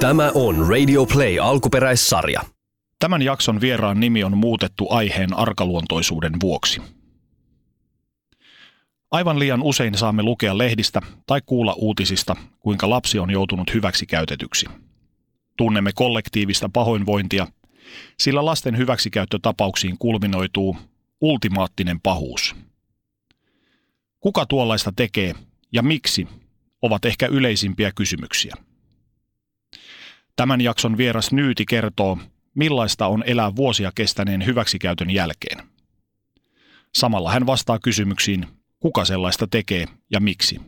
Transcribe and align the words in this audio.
Tämä 0.00 0.30
on 0.34 0.68
Radio 0.68 1.06
Play 1.06 1.38
alkuperäissarja. 1.38 2.40
Tämän 2.98 3.22
jakson 3.22 3.60
vieraan 3.60 4.00
nimi 4.00 4.24
on 4.24 4.38
muutettu 4.38 4.86
aiheen 4.90 5.38
arkaluontoisuuden 5.38 6.32
vuoksi. 6.42 6.82
Aivan 9.10 9.38
liian 9.38 9.62
usein 9.62 9.94
saamme 9.94 10.22
lukea 10.22 10.58
lehdistä 10.58 11.00
tai 11.26 11.40
kuulla 11.46 11.74
uutisista, 11.76 12.36
kuinka 12.60 12.90
lapsi 12.90 13.18
on 13.18 13.30
joutunut 13.30 13.74
hyväksi 13.74 14.06
käytetyksi. 14.06 14.66
Tunnemme 15.56 15.90
kollektiivista 15.94 16.70
pahoinvointia, 16.72 17.46
sillä 18.18 18.44
lasten 18.44 18.76
hyväksikäyttötapauksiin 18.76 19.96
kulminoituu 19.98 20.76
ultimaattinen 21.20 22.00
pahuus. 22.00 22.56
Kuka 24.20 24.46
tuollaista 24.46 24.92
tekee 24.96 25.34
ja 25.72 25.82
miksi 25.82 26.28
ovat 26.82 27.04
ehkä 27.04 27.26
yleisimpiä 27.26 27.92
kysymyksiä. 27.92 28.65
Tämän 30.36 30.60
jakson 30.60 30.96
vieras 30.96 31.32
Nyyti 31.32 31.64
kertoo, 31.66 32.18
millaista 32.54 33.06
on 33.06 33.24
elää 33.26 33.56
vuosia 33.56 33.92
kestäneen 33.94 34.46
hyväksikäytön 34.46 35.10
jälkeen. 35.10 35.58
Samalla 36.94 37.32
hän 37.32 37.46
vastaa 37.46 37.78
kysymyksiin, 37.78 38.46
kuka 38.80 39.04
sellaista 39.04 39.46
tekee 39.46 39.86
ja 40.10 40.20
miksi. 40.20 40.60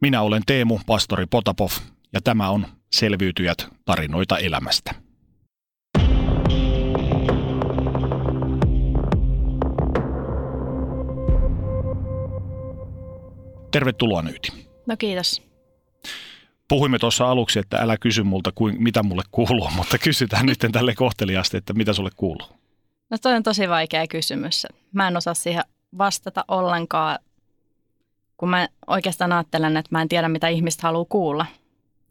Minä 0.00 0.22
olen 0.22 0.42
Teemu, 0.46 0.78
pastori 0.86 1.26
Potapov, 1.26 1.70
ja 2.12 2.20
tämä 2.20 2.50
on 2.50 2.66
Selviytyjät 2.92 3.68
tarinoita 3.84 4.38
elämästä. 4.38 4.94
Tervetuloa 13.70 14.22
Nyyti. 14.22 14.48
No 14.86 14.96
kiitos. 14.96 15.53
Puhuimme 16.74 16.98
tuossa 16.98 17.30
aluksi, 17.30 17.58
että 17.58 17.76
älä 17.76 17.96
kysy 17.96 18.22
multa, 18.22 18.52
kuin, 18.54 18.82
mitä 18.82 19.02
mulle 19.02 19.22
kuuluu, 19.30 19.70
mutta 19.76 19.98
kysytään 19.98 20.46
nyt 20.46 20.58
tälle 20.72 20.94
kohteliaasti, 20.94 21.56
että 21.56 21.72
mitä 21.72 21.92
sulle 21.92 22.10
kuuluu. 22.16 22.48
No 23.10 23.18
toi 23.22 23.34
on 23.34 23.42
tosi 23.42 23.68
vaikea 23.68 24.06
kysymys. 24.06 24.66
Mä 24.92 25.08
en 25.08 25.16
osaa 25.16 25.34
siihen 25.34 25.64
vastata 25.98 26.44
ollenkaan, 26.48 27.18
kun 28.36 28.48
mä 28.48 28.68
oikeastaan 28.86 29.32
ajattelen, 29.32 29.76
että 29.76 29.88
mä 29.92 30.02
en 30.02 30.08
tiedä, 30.08 30.28
mitä 30.28 30.48
ihmiset 30.48 30.80
haluaa 30.80 31.06
kuulla. 31.08 31.46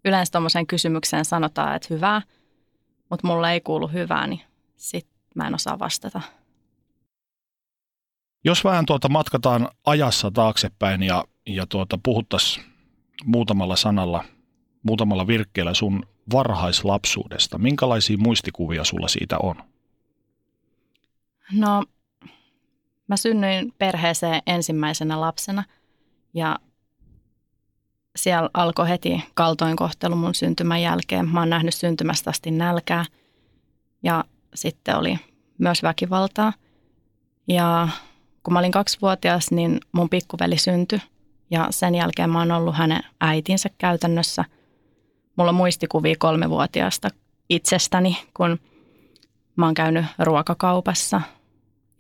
Yleensä 0.06 0.32
tuommoiseen 0.32 0.68
kysymykseen 0.68 1.26
sanotaan, 1.26 1.76
että 1.76 1.88
hyvää, 1.90 2.22
mutta 3.10 3.28
mulle 3.28 3.52
ei 3.52 3.62
kuulu 3.62 3.88
hyvää, 3.88 4.28
niin 4.28 4.42
sit 4.78 5.08
mä 5.36 5.48
en 5.48 5.56
osaa 5.56 5.80
vastata. 5.80 6.22
Jos 8.44 8.64
vähän 8.64 8.86
tuota 8.86 9.10
matkataan 9.10 9.70
ajassa 9.86 10.32
taaksepäin 10.32 11.04
ja, 11.04 11.24
ja 11.46 11.66
tuota, 11.68 12.00
puhuttaisiin 12.04 12.66
muutamalla 13.26 13.76
sanalla, 13.76 14.24
muutamalla 14.84 15.28
virkkeellä 15.28 15.74
sun 15.74 16.06
varhaislapsuudesta, 16.34 17.58
minkälaisia 17.58 18.18
muistikuvia 18.18 18.84
sulla 18.84 19.08
siitä 19.08 19.38
on? 19.38 19.56
No, 21.52 21.84
mä 23.08 23.18
synnyin 23.18 23.74
perheeseen 23.78 24.42
ensimmäisenä 24.48 25.22
lapsena 25.22 25.64
ja 26.34 26.60
siellä 28.16 28.50
alkoi 28.54 28.90
heti 28.90 29.24
kaltoinkohtelu 29.34 30.16
mun 30.16 30.36
syntymän 30.36 30.82
jälkeen. 30.82 31.30
Mä 31.30 31.40
oon 31.40 31.50
nähnyt 31.50 31.74
syntymästä 31.74 32.30
asti 32.30 32.52
nälkää 32.52 33.06
ja 34.04 34.24
sitten 34.56 34.98
oli 34.98 35.20
myös 35.58 35.84
väkivaltaa. 35.84 36.54
Ja 37.48 37.88
kun 38.44 38.54
mä 38.54 38.60
olin 38.60 38.72
kaksivuotias, 38.72 39.52
niin 39.52 39.80
mun 39.92 40.10
pikkuveli 40.10 40.58
syntyi 40.58 41.00
ja 41.52 41.68
sen 41.70 41.96
jälkeen 41.96 42.30
mä 42.30 42.40
oon 42.40 42.52
ollut 42.52 42.76
hänen 42.76 43.04
äitinsä 43.22 43.70
käytännössä. 43.78 44.46
Mulla 45.36 45.50
on 45.50 45.56
muistikuvia 45.56 46.16
kolmevuotiaasta 46.20 47.10
itsestäni, 47.50 48.18
kun 48.34 48.60
mä 49.56 49.66
oon 49.66 49.74
käynyt 49.74 50.06
ruokakaupassa 50.20 51.22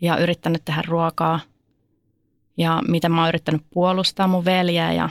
ja 0.01 0.17
yrittänyt 0.17 0.65
tehdä 0.65 0.83
ruokaa 0.87 1.39
ja 2.57 2.81
miten 2.87 3.11
mä 3.11 3.21
oon 3.21 3.29
yrittänyt 3.29 3.61
puolustaa 3.73 4.27
mun 4.27 4.45
veljeä 4.45 4.91
ja 4.93 5.09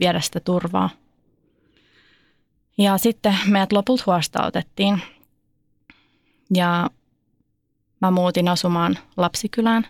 viedä 0.00 0.20
sitä 0.20 0.40
turvaa. 0.40 0.90
Ja 2.78 2.98
sitten 2.98 3.34
meidät 3.46 3.72
lopulta 3.72 4.02
huostautettiin 4.06 5.02
ja 6.54 6.90
mä 8.00 8.10
muutin 8.10 8.48
asumaan 8.48 8.98
lapsikylään. 9.16 9.86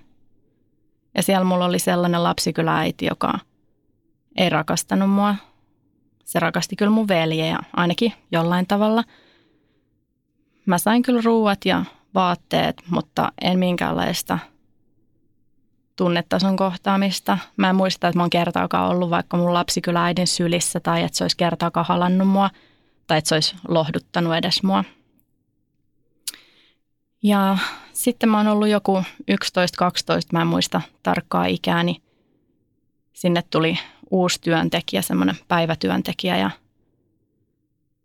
Ja 1.15 1.23
siellä 1.23 1.45
mulla 1.45 1.65
oli 1.65 1.79
sellainen 1.79 2.23
lapsikylääiti, 2.23 3.07
joka 3.07 3.39
ei 4.37 4.51
rakastanut 4.51 5.11
mua. 5.11 5.35
Se 6.27 6.41
rakasti 6.41 6.77
kyllä 6.77 6.91
mun 6.91 7.09
veljeä, 7.09 7.59
ainakin 7.73 8.13
jollain 8.33 8.67
tavalla. 8.67 9.05
Mä 10.67 10.79
sain 10.79 11.03
kyllä 11.03 11.21
ruuat 11.25 11.65
ja 11.65 11.85
vaatteet, 12.15 12.83
mutta 12.91 13.33
en 13.41 13.59
minkäänlaista 13.59 14.39
tunnetason 15.97 16.57
kohtaamista. 16.57 17.39
Mä 17.57 17.71
en 17.71 17.77
muista, 17.77 18.09
että 18.09 18.19
mä 18.19 18.23
oon 18.23 18.31
kertaakaan 18.31 18.91
ollut 18.91 19.11
vaikka 19.11 19.37
mun 19.37 19.55
lapsi 19.55 19.81
kyllä 19.81 20.05
äidin 20.05 20.27
sylissä 20.27 20.81
tai 20.81 21.03
että 21.03 21.19
se 21.19 21.25
olisi 21.25 21.37
kertaakaan 21.37 21.87
halannut 21.87 22.29
mua 22.29 22.51
tai 23.07 23.19
että 23.19 23.29
se 23.29 23.35
olisi 23.35 23.57
lohduttanut 23.69 24.35
edes 24.35 24.63
mua. 24.63 24.85
Ja 27.23 27.59
sitten 27.93 28.29
mä 28.29 28.37
oon 28.37 28.49
ollut 28.49 28.69
joku 28.69 28.99
11-12, 28.99 29.05
mä 30.33 30.41
en 30.41 30.47
muista 30.47 30.81
tarkkaa 31.03 31.47
ikääni. 31.47 32.03
Sinne 33.13 33.43
tuli 33.51 33.79
uusi 34.11 34.41
työntekijä, 34.41 35.03
semmoinen 35.03 35.37
päivätyöntekijä 35.49 36.37
ja 36.37 36.51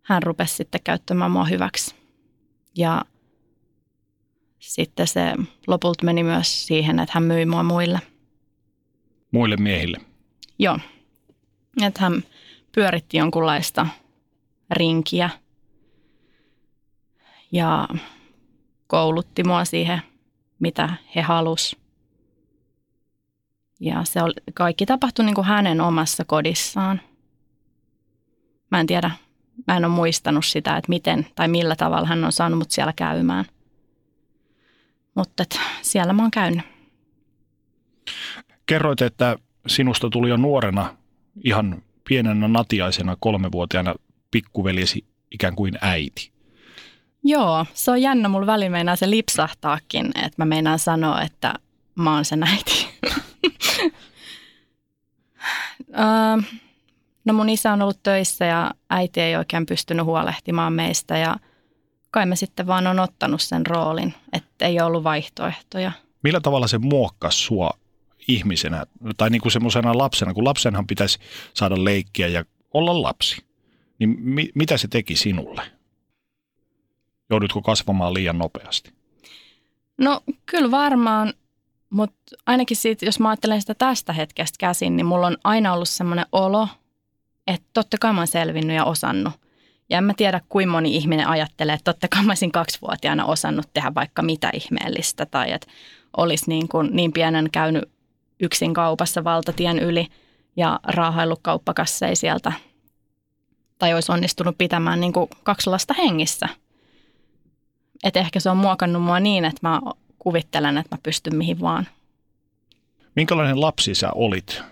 hän 0.01 0.23
rupesi 0.23 0.55
sitten 0.55 0.81
käyttämään 0.83 1.31
mua 1.31 1.45
hyväksi. 1.45 1.95
Ja 2.77 3.05
sitten 4.59 5.07
se 5.07 5.33
lopulta 5.67 6.05
meni 6.05 6.23
myös 6.23 6.67
siihen, 6.67 6.99
että 6.99 7.11
hän 7.13 7.23
myi 7.23 7.45
mua 7.45 7.63
muille. 7.63 7.99
Muille 9.31 9.57
miehille? 9.57 9.97
Joo. 10.59 10.79
Että 11.81 12.01
hän 12.01 12.23
pyöritti 12.71 13.17
jonkunlaista 13.17 13.87
rinkiä 14.71 15.29
ja 17.51 17.87
koulutti 18.87 19.43
mua 19.43 19.65
siihen, 19.65 20.01
mitä 20.59 20.89
he 21.15 21.21
halus. 21.21 21.77
Ja 23.81 24.03
se 24.03 24.23
oli, 24.23 24.33
kaikki 24.53 24.85
tapahtui 24.85 25.25
niin 25.25 25.35
kuin 25.35 25.47
hänen 25.47 25.81
omassa 25.81 26.25
kodissaan. 26.25 27.01
Mä 28.71 28.79
en 28.79 28.87
tiedä, 28.87 29.11
mä 29.67 29.77
en 29.77 29.85
ole 29.85 29.93
muistanut 29.93 30.45
sitä, 30.45 30.77
että 30.77 30.89
miten 30.89 31.27
tai 31.35 31.47
millä 31.47 31.75
tavalla 31.75 32.07
hän 32.07 32.23
on 32.23 32.31
saanut 32.31 32.59
mut 32.59 32.71
siellä 32.71 32.93
käymään. 32.95 33.45
Mutta 35.15 35.43
siellä 35.81 36.13
mä 36.13 36.21
oon 36.21 36.31
käynyt. 36.31 36.65
Kerroit, 38.65 39.01
että 39.01 39.35
sinusta 39.67 40.09
tuli 40.09 40.29
jo 40.29 40.37
nuorena 40.37 40.97
ihan 41.43 41.81
pienenä 42.09 42.47
natiaisena 42.47 43.17
kolmevuotiaana 43.19 43.95
pikkuveljesi 44.31 45.05
ikään 45.31 45.55
kuin 45.55 45.77
äiti. 45.81 46.31
Joo, 47.23 47.65
se 47.73 47.91
on 47.91 48.01
jännä. 48.01 48.29
Mulla 48.29 48.47
väli 48.47 48.69
meinaa 48.69 48.95
se 48.95 49.09
lipsahtaakin, 49.09 50.05
että 50.05 50.35
mä 50.37 50.45
meinaan 50.45 50.79
sanoa, 50.79 51.21
että 51.21 51.53
mä 51.95 52.15
oon 52.15 52.25
sen 52.25 52.43
äiti. 52.43 52.87
no 57.25 57.33
mun 57.33 57.49
isä 57.49 57.73
on 57.73 57.81
ollut 57.81 58.03
töissä 58.03 58.45
ja 58.45 58.71
äiti 58.89 59.21
ei 59.21 59.35
oikein 59.35 59.65
pystynyt 59.65 60.05
huolehtimaan 60.05 60.73
meistä 60.73 61.17
ja 61.17 61.35
kai 62.11 62.25
mä 62.25 62.35
sitten 62.35 62.67
vaan 62.67 62.87
on 62.87 62.99
ottanut 62.99 63.41
sen 63.41 63.65
roolin, 63.65 64.13
että 64.33 64.65
ei 64.65 64.81
ollut 64.81 65.03
vaihtoehtoja. 65.03 65.91
Millä 66.23 66.39
tavalla 66.39 66.67
se 66.67 66.77
muokkasi 66.77 67.37
sua 67.37 67.71
ihmisenä 68.27 68.85
tai 69.17 69.29
niin 69.29 69.41
kuin 69.41 69.51
semmoisena 69.51 69.97
lapsena, 69.97 70.33
kun 70.33 70.45
lapsenhan 70.45 70.87
pitäisi 70.87 71.19
saada 71.53 71.83
leikkiä 71.83 72.27
ja 72.27 72.45
olla 72.73 73.01
lapsi, 73.01 73.45
niin 73.99 74.15
mi- 74.19 74.51
mitä 74.55 74.77
se 74.77 74.87
teki 74.87 75.15
sinulle? 75.15 75.61
Joudutko 77.29 77.61
kasvamaan 77.61 78.13
liian 78.13 78.37
nopeasti? 78.37 78.93
No 79.97 80.21
kyllä 80.45 80.71
varmaan 80.71 81.33
mutta 81.91 82.35
ainakin 82.45 82.77
siitä, 82.77 83.05
jos 83.05 83.19
mä 83.19 83.29
ajattelen 83.29 83.61
sitä 83.61 83.75
tästä 83.75 84.13
hetkestä 84.13 84.55
käsin, 84.59 84.95
niin 84.95 85.05
mulla 85.05 85.27
on 85.27 85.37
aina 85.43 85.73
ollut 85.73 85.89
semmoinen 85.89 86.25
olo, 86.31 86.67
että 87.47 87.67
totta 87.73 87.97
kai 87.97 88.13
mä 88.13 88.19
oon 88.19 88.27
selvinnyt 88.27 88.75
ja 88.75 88.85
osannut. 88.85 89.33
Ja 89.89 89.97
en 89.97 90.03
mä 90.03 90.13
tiedä, 90.17 90.41
kuinka 90.49 90.71
moni 90.71 90.95
ihminen 90.95 91.27
ajattelee, 91.27 91.75
että 91.75 91.93
totta 91.93 92.07
kai 92.07 92.23
mä 92.23 92.31
olisin 92.31 92.51
kaksivuotiaana 92.51 93.25
osannut 93.25 93.65
tehdä 93.73 93.91
vaikka 93.95 94.21
mitä 94.21 94.49
ihmeellistä. 94.53 95.25
Tai 95.25 95.51
että 95.51 95.67
olisi 96.17 96.45
niin, 96.47 96.67
kuin 96.67 96.89
niin 96.91 97.13
pienen 97.13 97.49
käynyt 97.51 97.83
yksin 98.39 98.73
kaupassa 98.73 99.23
valtatien 99.23 99.79
yli 99.79 100.07
ja 100.55 100.79
raahaillut 100.83 101.39
kauppakasseja 101.41 102.15
sieltä. 102.15 102.53
Tai 103.79 103.93
olisi 103.93 104.11
onnistunut 104.11 104.57
pitämään 104.57 105.01
niin 105.01 105.13
kuin 105.13 105.29
kaksi 105.43 105.69
lasta 105.69 105.93
hengissä. 105.93 106.49
Että 108.03 108.19
ehkä 108.19 108.39
se 108.39 108.49
on 108.49 108.57
muokannut 108.57 109.03
mua 109.03 109.19
niin, 109.19 109.45
että 109.45 109.67
mä 109.67 109.81
kuvittelen, 110.23 110.77
että 110.77 110.95
mä 110.95 110.99
pystyn 111.03 111.35
mihin 111.35 111.61
vaan. 111.61 111.87
Minkälainen 113.15 113.61
lapsi 113.61 113.95
sä 113.95 114.11
olit 114.11 114.63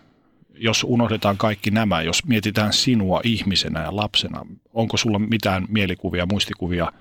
jos 0.60 0.84
unohdetaan 0.84 1.38
kaikki 1.38 1.72
nämä, 1.72 2.02
jos 2.02 2.26
mietitään 2.26 2.74
sinua 2.74 3.22
ihmisenä 3.24 3.84
ja 3.84 3.96
lapsena, 3.96 4.46
onko 4.74 4.98
sulla 4.98 5.20
mitään 5.20 5.66
mielikuvia, 5.70 6.26
muistikuvia 6.26 6.92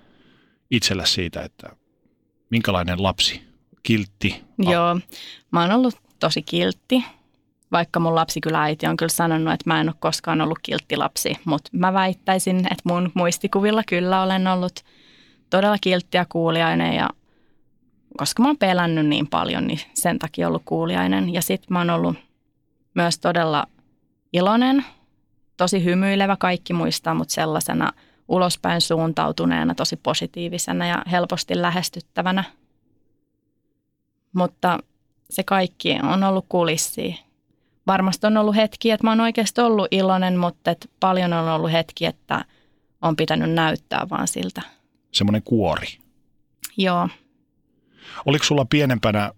itsellä 0.71 1.07
siitä, 1.07 1.43
että 1.43 1.77
minkälainen 2.51 3.03
lapsi, 3.03 3.43
kiltti? 3.83 4.45
Joo, 4.59 5.01
mä 5.51 5.61
oon 5.61 5.73
ollut 5.73 5.95
tosi 6.21 6.43
kiltti, 6.43 7.05
vaikka 7.73 8.01
mun 8.01 8.15
lapsi 8.15 8.41
kyllä 8.41 8.63
äiti 8.63 8.87
on 8.87 8.97
kyllä 8.97 9.11
sanonut, 9.11 9.55
että 9.55 9.71
mä 9.71 9.81
en 9.81 9.89
ole 9.89 9.97
koskaan 9.99 10.41
ollut 10.41 10.59
kiltti 10.63 10.97
lapsi, 10.97 11.37
mutta 11.45 11.71
mä 11.73 11.93
väittäisin, 11.93 12.59
että 12.59 12.83
mun 12.85 13.11
muistikuvilla 13.15 13.83
kyllä 13.89 14.23
olen 14.23 14.47
ollut 14.47 14.85
todella 15.51 15.77
kiltti 15.81 16.17
ja 16.17 16.27
kuuliainen 16.29 16.95
ja 16.95 17.09
koska 18.19 18.43
mä 18.43 18.49
oon 18.49 18.59
pelännyt 18.59 19.07
niin 19.07 19.27
paljon, 19.27 19.67
niin 19.67 19.81
sen 19.95 20.19
takia 20.19 20.49
ollut 20.49 20.63
kuuliainen. 20.65 21.35
Ja 21.35 21.43
sitten 21.43 21.67
mä 21.71 21.79
oon 21.79 21.91
ollut 21.91 22.17
myös 22.95 23.19
todella 23.19 23.67
iloinen, 24.33 24.85
tosi 25.57 25.85
hymyilevä, 25.85 26.37
kaikki 26.37 26.73
muistaa 26.73 27.15
mut 27.15 27.31
sellaisena 27.31 27.93
ulospäin 28.29 28.81
suuntautuneena, 28.81 29.75
tosi 29.75 29.97
positiivisena 29.97 30.87
ja 30.87 31.03
helposti 31.11 31.63
lähestyttävänä. 31.63 32.45
Mutta 34.33 34.79
se 35.31 35.43
kaikki 35.43 35.99
on 36.03 36.25
ollut 36.25 36.47
kulissia. 36.49 37.15
Varmasti 37.87 38.27
on 38.27 38.37
ollut 38.37 38.57
hetki, 38.57 38.91
että 38.91 39.07
mä 39.07 39.11
oon 39.11 39.21
oikeasti 39.21 39.61
ollut 39.61 39.89
iloinen, 39.91 40.39
mutta 40.39 40.71
et 40.71 40.91
paljon 41.01 41.33
on 41.33 41.49
ollut 41.49 41.73
hetki, 41.73 42.07
että 42.07 42.45
on 43.03 43.17
pitänyt 43.17 43.51
näyttää 43.51 44.07
vaan 44.11 44.29
siltä. 44.29 44.63
Semmoinen 45.13 45.43
kuori. 45.43 45.87
Joo. 46.77 47.09
Oliko 48.27 48.45
sulla 48.45 48.65
pienempänä 48.65 49.33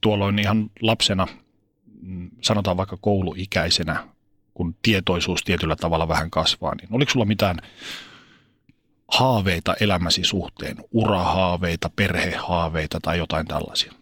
tuolloin 0.00 0.38
ihan 0.38 0.70
lapsena 0.80 1.26
Mm, 2.02 2.30
sanotaan 2.40 2.76
vaikka 2.76 2.96
kouluikäisenä, 3.00 4.04
kun 4.54 4.76
tietoisuus 4.82 5.42
tietyllä 5.44 5.76
tavalla 5.76 6.08
vähän 6.08 6.30
kasvaa, 6.30 6.74
niin 6.74 6.88
oliko 6.92 7.10
sulla 7.10 7.26
mitään 7.26 7.58
haaveita 9.08 9.74
elämäsi 9.80 10.24
suhteen, 10.24 10.76
urahaaveita, 10.92 11.90
perhehaaveita 11.96 12.98
tai 13.02 13.18
jotain 13.18 13.46
tällaisia? 13.46 13.92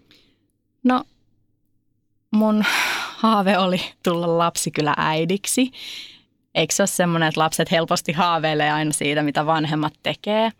No 0.85 1.05
mun 2.31 2.65
haave 3.17 3.59
oli 3.59 3.81
tulla 4.03 4.39
lapsi 4.39 4.71
kyllä 4.71 4.95
äidiksi. 4.97 5.71
Eikö 6.55 6.75
se 6.75 6.83
ole 6.83 6.87
semmoinen, 6.87 7.29
että 7.29 7.41
lapset 7.41 7.71
helposti 7.71 8.13
haaveilee 8.13 8.73
aina 8.73 8.93
siitä, 8.93 9.23
mitä 9.23 9.47
vanhemmat 9.47 9.95
tekee? 10.03 10.51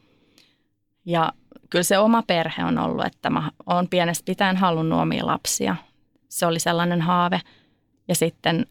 Ja 1.05 1.33
kyllä 1.71 1.83
se 1.83 1.99
oma 1.99 2.23
perhe 2.23 2.65
on 2.65 2.79
ollut, 2.79 3.07
että 3.07 3.31
mä 3.31 3.51
oon 3.67 3.89
pienestä 3.89 4.25
pitäen 4.25 4.57
halunnut 4.57 5.01
omia 5.01 5.27
lapsia 5.27 5.77
se 6.29 6.47
oli 6.47 6.61
sellainen 6.61 7.03
haave. 7.03 7.41
Ja 8.09 8.15
sitten 8.15 8.67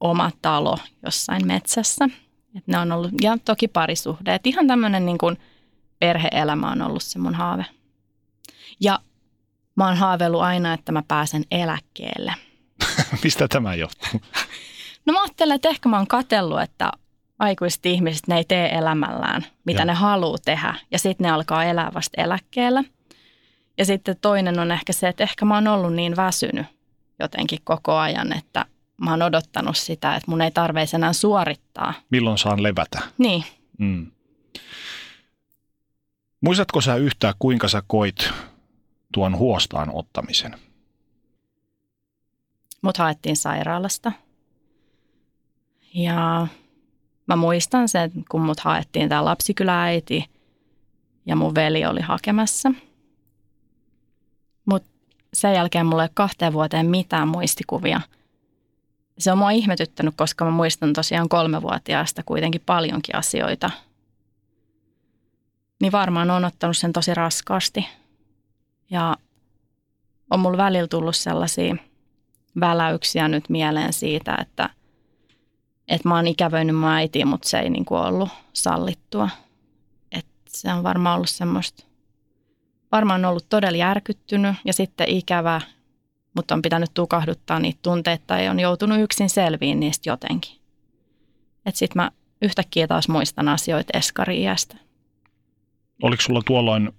oma 0.00 0.30
talo 0.42 0.78
jossain 1.04 1.46
metsässä. 1.46 2.08
Et 2.56 2.66
ne 2.66 2.78
on 2.78 2.92
ollut, 2.92 3.10
ja 3.22 3.38
toki 3.44 3.68
parisuhde. 3.68 4.34
Et 4.34 4.46
ihan 4.46 4.66
tämmöinen 4.66 5.06
niin 5.06 5.18
kuin 5.18 5.38
perhe-elämä 5.98 6.70
on 6.70 6.82
ollut 6.82 7.02
se 7.02 7.18
mun 7.18 7.34
haave. 7.34 7.66
Ja 8.80 8.98
mä 9.76 9.86
oon 9.86 9.96
haaveillut 9.96 10.42
aina, 10.42 10.74
että 10.74 10.92
mä 10.92 11.02
pääsen 11.08 11.44
eläkkeelle. 11.50 12.34
Mistä 13.24 13.48
tämä 13.48 13.74
johtuu? 13.74 14.20
No 15.06 15.12
mä 15.12 15.22
ajattelen, 15.22 15.54
että 15.54 15.68
ehkä 15.68 15.88
mä 15.88 15.96
oon 15.96 16.06
katsellut, 16.06 16.60
että 16.60 16.92
aikuiset 17.38 17.86
ihmiset, 17.86 18.28
ne 18.28 18.36
ei 18.36 18.44
tee 18.44 18.74
elämällään, 18.74 19.46
mitä 19.64 19.80
ja. 19.80 19.84
ne 19.84 19.92
haluaa 19.92 20.38
tehdä. 20.44 20.74
Ja 20.90 20.98
sitten 20.98 21.24
ne 21.24 21.30
alkaa 21.30 21.64
elää 21.64 21.90
vasta 21.94 22.22
eläkkeellä. 22.22 22.84
Ja 23.78 23.84
sitten 23.84 24.16
toinen 24.20 24.58
on 24.58 24.72
ehkä 24.72 24.92
se, 24.92 25.08
että 25.08 25.22
ehkä 25.22 25.44
mä 25.44 25.54
oon 25.54 25.68
ollut 25.68 25.94
niin 25.94 26.16
väsynyt 26.16 26.66
jotenkin 27.18 27.58
koko 27.64 27.96
ajan, 27.96 28.32
että 28.32 28.64
mä 29.00 29.10
oon 29.10 29.22
odottanut 29.22 29.76
sitä, 29.76 30.16
että 30.16 30.30
mun 30.30 30.40
ei 30.40 30.50
tarvitse 30.50 30.96
enää 30.96 31.12
suorittaa. 31.12 31.94
Milloin 32.10 32.38
saan 32.38 32.62
levätä? 32.62 33.00
Niin. 33.18 33.44
Mm. 33.78 34.10
Muistatko 36.40 36.80
sä 36.80 36.96
yhtään, 36.96 37.34
kuinka 37.38 37.68
sä 37.68 37.82
koit 37.86 38.30
tuon 39.12 39.38
huostaan 39.38 39.90
ottamisen? 39.92 40.56
Mut 42.82 42.96
haettiin 42.96 43.36
sairaalasta. 43.36 44.12
Ja 45.94 46.46
mä 47.28 47.36
muistan 47.36 47.88
sen, 47.88 48.12
kun 48.30 48.40
mut 48.40 48.60
haettiin 48.60 49.08
tämä 49.08 49.24
lapsikylääiti 49.24 50.24
ja 51.26 51.36
mun 51.36 51.54
veli 51.54 51.86
oli 51.86 52.00
hakemassa– 52.00 52.72
sen 55.34 55.54
jälkeen 55.54 55.86
mulla 55.86 56.02
ei 56.02 56.06
ole 56.06 56.10
kahteen 56.14 56.52
vuoteen 56.52 56.86
mitään 56.86 57.28
muistikuvia. 57.28 58.00
Se 59.18 59.32
on 59.32 59.38
mua 59.38 59.50
ihmetyttänyt, 59.50 60.14
koska 60.16 60.44
mä 60.44 60.50
muistan 60.50 60.92
tosiaan 60.92 61.28
kolmevuotiaasta 61.28 62.22
kuitenkin 62.22 62.62
paljonkin 62.66 63.16
asioita. 63.16 63.70
Niin 65.80 65.92
varmaan 65.92 66.30
on 66.30 66.44
ottanut 66.44 66.76
sen 66.76 66.92
tosi 66.92 67.14
raskaasti. 67.14 67.86
Ja 68.90 69.16
on 70.30 70.40
mulla 70.40 70.58
välillä 70.58 70.88
tullut 70.88 71.16
sellaisia 71.16 71.76
väläyksiä 72.60 73.28
nyt 73.28 73.48
mieleen 73.48 73.92
siitä, 73.92 74.38
että, 74.40 74.70
että 75.88 76.08
mä 76.08 76.16
oon 76.16 76.26
ikävöinyt 76.26 76.76
mun 76.76 76.88
äitiä, 76.88 77.26
mutta 77.26 77.48
se 77.48 77.58
ei 77.58 77.70
niin 77.70 77.84
kuin 77.84 78.00
ollut 78.00 78.28
sallittua. 78.52 79.28
Et 80.12 80.26
se 80.48 80.72
on 80.72 80.82
varmaan 80.82 81.16
ollut 81.16 81.30
semmoista 81.30 81.84
varmaan 82.92 83.24
ollut 83.24 83.48
todella 83.48 83.78
järkyttynyt 83.78 84.56
ja 84.64 84.72
sitten 84.72 85.08
ikävä, 85.08 85.60
mutta 86.34 86.54
on 86.54 86.62
pitänyt 86.62 86.90
tukahduttaa 86.94 87.58
niitä 87.58 87.78
tunteita 87.82 88.38
ja 88.38 88.50
on 88.50 88.60
joutunut 88.60 89.00
yksin 89.00 89.30
selviin 89.30 89.80
niistä 89.80 90.10
jotenkin. 90.10 90.58
Että 91.66 91.78
sitten 91.78 92.02
mä 92.02 92.10
yhtäkkiä 92.42 92.86
taas 92.86 93.08
muistan 93.08 93.48
asioita 93.48 93.98
eskariiästä. 93.98 94.76
Oliko 96.02 96.22
sulla 96.22 96.42
tuolloin 96.46 96.92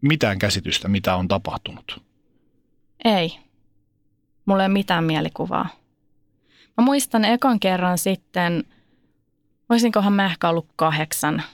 mitään 0.00 0.38
käsitystä, 0.38 0.88
mitä 0.88 1.16
on 1.16 1.28
tapahtunut? 1.28 2.02
Ei. 3.04 3.38
Mulla 4.46 4.62
ei 4.62 4.66
ole 4.66 4.72
mitään 4.72 5.04
mielikuvaa. 5.04 5.68
Mä 6.76 6.84
muistan 6.84 7.24
ekan 7.24 7.60
kerran 7.60 7.98
sitten, 7.98 8.64
voisinkohan 9.68 10.12
mä 10.12 10.26
ehkä 10.26 10.48
ollut 10.48 10.68
kahdeksan– 10.76 11.42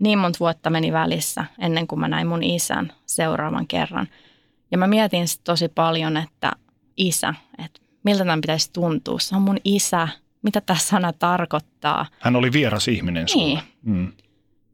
niin 0.00 0.18
monta 0.18 0.38
vuotta 0.40 0.70
meni 0.70 0.92
välissä 0.92 1.44
ennen 1.58 1.86
kuin 1.86 2.00
mä 2.00 2.08
näin 2.08 2.26
mun 2.26 2.42
isän 2.42 2.92
seuraavan 3.06 3.66
kerran. 3.66 4.08
Ja 4.70 4.78
mä 4.78 4.86
mietin 4.86 5.26
tosi 5.44 5.68
paljon, 5.68 6.16
että 6.16 6.52
isä, 6.96 7.34
että 7.64 7.80
miltä 8.04 8.24
tämän 8.24 8.40
pitäisi 8.40 8.70
tuntua. 8.72 9.18
Se 9.18 9.36
on 9.36 9.42
mun 9.42 9.58
isä, 9.64 10.08
mitä 10.42 10.60
tämä 10.60 10.78
sana 10.78 11.12
tarkoittaa. 11.12 12.06
Hän 12.20 12.36
oli 12.36 12.52
vieras 12.52 12.88
ihminen 12.88 13.28
sulle. 13.28 13.44
Niin. 13.46 13.60
Mm. 13.82 14.12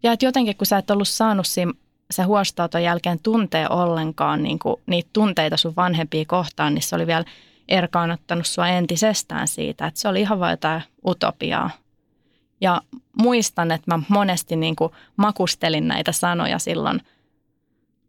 Ja 0.03 0.13
että 0.13 0.25
jotenkin 0.25 0.57
kun 0.57 0.67
sä 0.67 0.79
et 0.79 0.91
ollut 0.91 1.09
saanut 1.09 1.47
siinä 1.47 1.73
se 2.11 2.23
huostauton 2.23 2.83
jälkeen 2.83 3.19
tuntee 3.23 3.69
ollenkaan 3.71 4.43
niin 4.43 4.59
kuin, 4.59 4.77
niitä 4.87 5.11
tunteita 5.13 5.57
sun 5.57 5.77
vanhempia 5.77 6.25
kohtaan, 6.27 6.75
niin 6.75 6.83
se 6.83 6.97
oli 6.97 7.07
vielä 7.07 7.25
erkaanottanut 7.69 8.47
sua 8.47 8.69
entisestään 8.69 9.49
siitä. 9.49 9.87
Että 9.87 10.01
se 10.01 10.09
oli 10.09 10.21
ihan 10.21 10.41
vain 10.41 10.53
jotain 10.53 10.83
utopiaa. 11.07 11.71
Ja 12.61 12.83
muistan, 13.23 13.71
että 13.71 13.95
mä 13.95 14.03
monesti 14.09 14.57
niin 14.57 14.77
kuin 14.77 14.93
makustelin 15.17 15.89
näitä 15.89 16.13
sanoja 16.13 16.59
silloin 16.59 17.03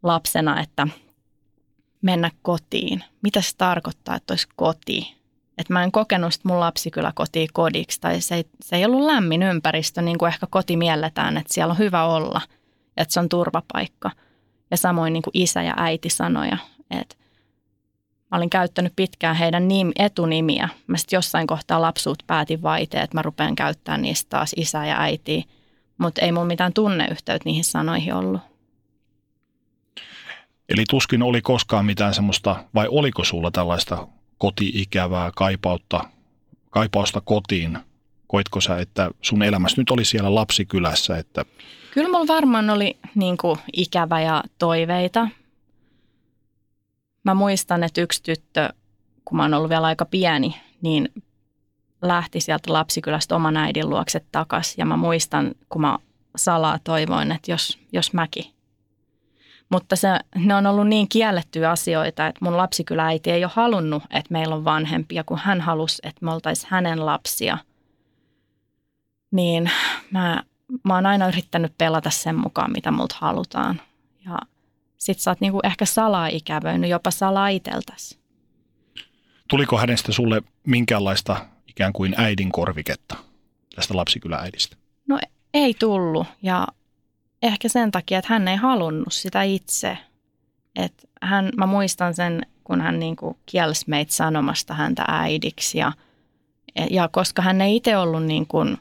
lapsena, 0.03 0.61
että 0.61 0.87
mennä 2.01 2.31
kotiin. 2.41 3.03
Mitä 3.21 3.41
se 3.41 3.51
tarkoittaa, 3.57 4.15
että 4.15 4.31
olisi 4.33 4.47
koti? 4.55 5.17
Että 5.57 5.73
mä 5.73 5.83
en 5.83 5.91
kokenut 5.91 6.33
sit 6.33 6.45
mun 6.45 6.59
lapsi 6.59 6.91
kyllä 6.91 7.11
kotiin 7.15 7.49
kodiksi 7.53 8.01
tai 8.01 8.21
se 8.21 8.35
ei, 8.35 8.45
se 8.61 8.75
ei 8.75 8.85
ollut 8.85 9.05
lämmin 9.05 9.43
ympäristö, 9.43 10.01
niin 10.01 10.17
kuin 10.17 10.27
ehkä 10.27 10.47
koti 10.49 10.77
mielletään, 10.77 11.37
että 11.37 11.53
siellä 11.53 11.71
on 11.71 11.77
hyvä 11.77 12.03
olla 12.03 12.41
että 12.97 13.13
se 13.13 13.19
on 13.19 13.29
turvapaikka. 13.29 14.11
Ja 14.71 14.77
samoin 14.77 15.13
niin 15.13 15.23
kuin 15.23 15.31
isä 15.33 15.63
ja 15.63 15.73
äiti 15.77 16.09
sanoja, 16.09 16.57
että 16.91 17.15
Mä 18.31 18.37
olin 18.37 18.49
käyttänyt 18.49 18.93
pitkään 18.95 19.35
heidän 19.35 19.67
nim, 19.67 19.91
etunimiä. 19.95 20.69
Mä 20.87 20.97
sitten 20.97 21.17
jossain 21.17 21.47
kohtaa 21.47 21.81
lapsuut 21.81 22.23
päätin 22.27 22.61
vaite, 22.61 23.01
että 23.01 23.17
mä 23.17 23.21
rupean 23.21 23.55
käyttämään 23.55 24.01
niistä 24.01 24.29
taas 24.29 24.53
isä 24.55 24.85
ja 24.85 25.01
äiti. 25.01 25.43
Mutta 25.97 26.21
ei 26.21 26.31
mulla 26.31 26.45
mitään 26.45 26.73
tunneyhteyttä 26.73 27.49
niihin 27.49 27.63
sanoihin 27.63 28.13
ollut. 28.13 28.41
Eli 30.69 30.83
tuskin 30.89 31.23
oli 31.23 31.41
koskaan 31.41 31.85
mitään 31.85 32.13
semmoista, 32.13 32.55
vai 32.75 32.87
oliko 32.89 33.23
sulla 33.23 33.51
tällaista 33.51 34.07
kotiikävää 34.37 35.31
kaipautta, 35.35 36.03
kaipausta 36.69 37.21
kotiin? 37.21 37.77
Koitko 38.27 38.61
sä, 38.61 38.77
että 38.77 39.11
sun 39.21 39.43
elämässä 39.43 39.81
nyt 39.81 39.89
oli 39.89 40.05
siellä 40.05 40.35
lapsikylässä? 40.35 41.17
Että... 41.17 41.45
Kyllä 41.93 42.09
mulla 42.09 42.27
varmaan 42.27 42.69
oli 42.69 42.97
niin 43.15 43.37
kuin, 43.37 43.59
ikävä 43.73 44.21
ja 44.21 44.43
toiveita. 44.59 45.27
Mä 47.27 47.33
muistan, 47.33 47.83
että 47.83 48.01
yksi 48.01 48.23
tyttö, 48.23 48.69
kun 49.25 49.37
mä 49.37 49.43
oon 49.43 49.53
ollut 49.53 49.69
vielä 49.69 49.87
aika 49.87 50.05
pieni, 50.05 50.61
niin 50.81 51.09
lähti 52.01 52.39
sieltä 52.39 52.73
lapsikylästä 52.73 53.35
oman 53.35 53.57
äidin 53.57 53.89
luokse 53.89 54.21
takas. 54.31 54.77
Ja 54.77 54.85
mä 54.85 54.97
muistan, 54.97 55.51
kun 55.69 55.81
mä 55.81 55.97
salaa 56.35 56.79
toivoin, 56.83 57.31
että 57.31 57.51
jos, 57.51 57.79
jos 57.91 58.13
mäkin. 58.13 58.45
Mutta 59.69 59.95
se, 59.95 60.07
ne 60.35 60.55
on 60.55 60.65
ollut 60.67 60.87
niin 60.87 61.09
kiellettyjä 61.09 61.71
asioita, 61.71 62.27
että 62.27 62.45
mun 62.45 62.57
lapsikyläiti 62.57 63.31
ei 63.31 63.43
ole 63.43 63.51
halunnut, 63.55 64.03
että 64.03 64.31
meillä 64.33 64.55
on 64.55 64.65
vanhempia, 64.65 65.23
kun 65.23 65.39
hän 65.43 65.61
halusi, 65.61 66.01
että 66.03 66.25
me 66.25 66.33
oltaisiin 66.33 66.67
hänen 66.71 67.05
lapsia. 67.05 67.57
Niin 69.31 69.71
mä, 70.11 70.43
mä 70.83 70.95
oon 70.95 71.05
aina 71.05 71.27
yrittänyt 71.27 71.77
pelata 71.77 72.09
sen 72.09 72.35
mukaan, 72.35 72.71
mitä 72.71 72.91
multa 72.91 73.15
halutaan. 73.19 73.81
Ja 74.25 74.37
sit 74.97 75.19
sä 75.19 75.31
oot 75.31 75.41
niinku 75.41 75.59
ehkä 75.63 75.85
salaa 75.85 76.27
ikävöinyt, 76.27 76.89
jopa 76.89 77.11
salaa 77.11 77.47
iteltäsi. 77.47 78.19
Tuliko 79.47 79.77
hänestä 79.77 80.11
sulle 80.11 80.41
minkäänlaista 80.67 81.45
ikään 81.67 81.93
kuin 81.93 82.13
äidin 82.17 82.51
korviketta 82.51 83.15
tästä 83.75 83.97
lapsikylääidistä? 83.97 84.75
No 85.07 85.19
ei 85.53 85.73
tullut 85.73 86.27
ja 86.41 86.67
ehkä 87.43 87.69
sen 87.69 87.91
takia, 87.91 88.19
että 88.19 88.33
hän 88.33 88.47
ei 88.47 88.55
halunnut 88.55 89.13
sitä 89.13 89.43
itse. 89.43 89.97
Et 90.75 91.09
hän, 91.21 91.49
mä 91.57 91.65
muistan 91.65 92.13
sen, 92.13 92.45
kun 92.63 92.81
hän 92.81 92.99
niinku 92.99 93.37
kielsi 93.45 93.85
meitä 93.87 94.13
sanomasta 94.13 94.73
häntä 94.73 95.05
äidiksi 95.07 95.77
ja, 95.77 95.91
ja 96.91 97.09
koska 97.11 97.41
hän 97.41 97.61
ei 97.61 97.75
itse 97.75 97.97
ollut 97.97 98.23
niin 98.23 98.47
kuin 98.47 98.77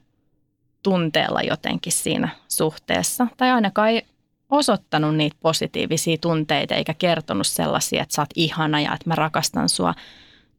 tunteella 0.82 1.42
jotenkin 1.42 1.92
siinä 1.92 2.28
suhteessa, 2.48 3.26
tai 3.36 3.50
ainakaan 3.50 3.88
ei 3.88 4.06
osoittanut 4.50 5.16
niitä 5.16 5.36
positiivisia 5.40 6.16
tunteita 6.20 6.74
eikä 6.74 6.94
kertonut 6.94 7.46
sellaisia, 7.46 8.02
että 8.02 8.14
sä 8.14 8.22
oot 8.22 8.30
ihana 8.34 8.80
ja 8.80 8.94
että 8.94 9.10
mä 9.10 9.14
rakastan 9.14 9.68
sua, 9.68 9.94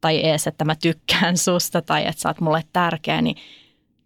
tai 0.00 0.16
ees, 0.16 0.46
että 0.46 0.64
mä 0.64 0.74
tykkään 0.74 1.36
susta 1.36 1.82
tai 1.82 2.06
että 2.06 2.20
sä 2.22 2.28
oot 2.28 2.40
mulle 2.40 2.64
tärkeä, 2.72 3.22
niin, 3.22 3.36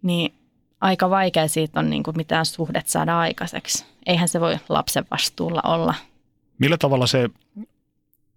niin 0.01 0.33
aika 0.81 1.09
vaikea 1.09 1.47
siitä 1.47 1.79
on 1.79 1.89
niin 1.89 2.03
kuin 2.03 2.17
mitään 2.17 2.45
suhdet 2.45 2.87
saada 2.87 3.19
aikaiseksi. 3.19 3.85
Eihän 4.05 4.27
se 4.27 4.39
voi 4.39 4.57
lapsen 4.69 5.05
vastuulla 5.11 5.61
olla. 5.63 5.95
Millä 6.59 6.77
tavalla 6.77 7.07
se 7.07 7.29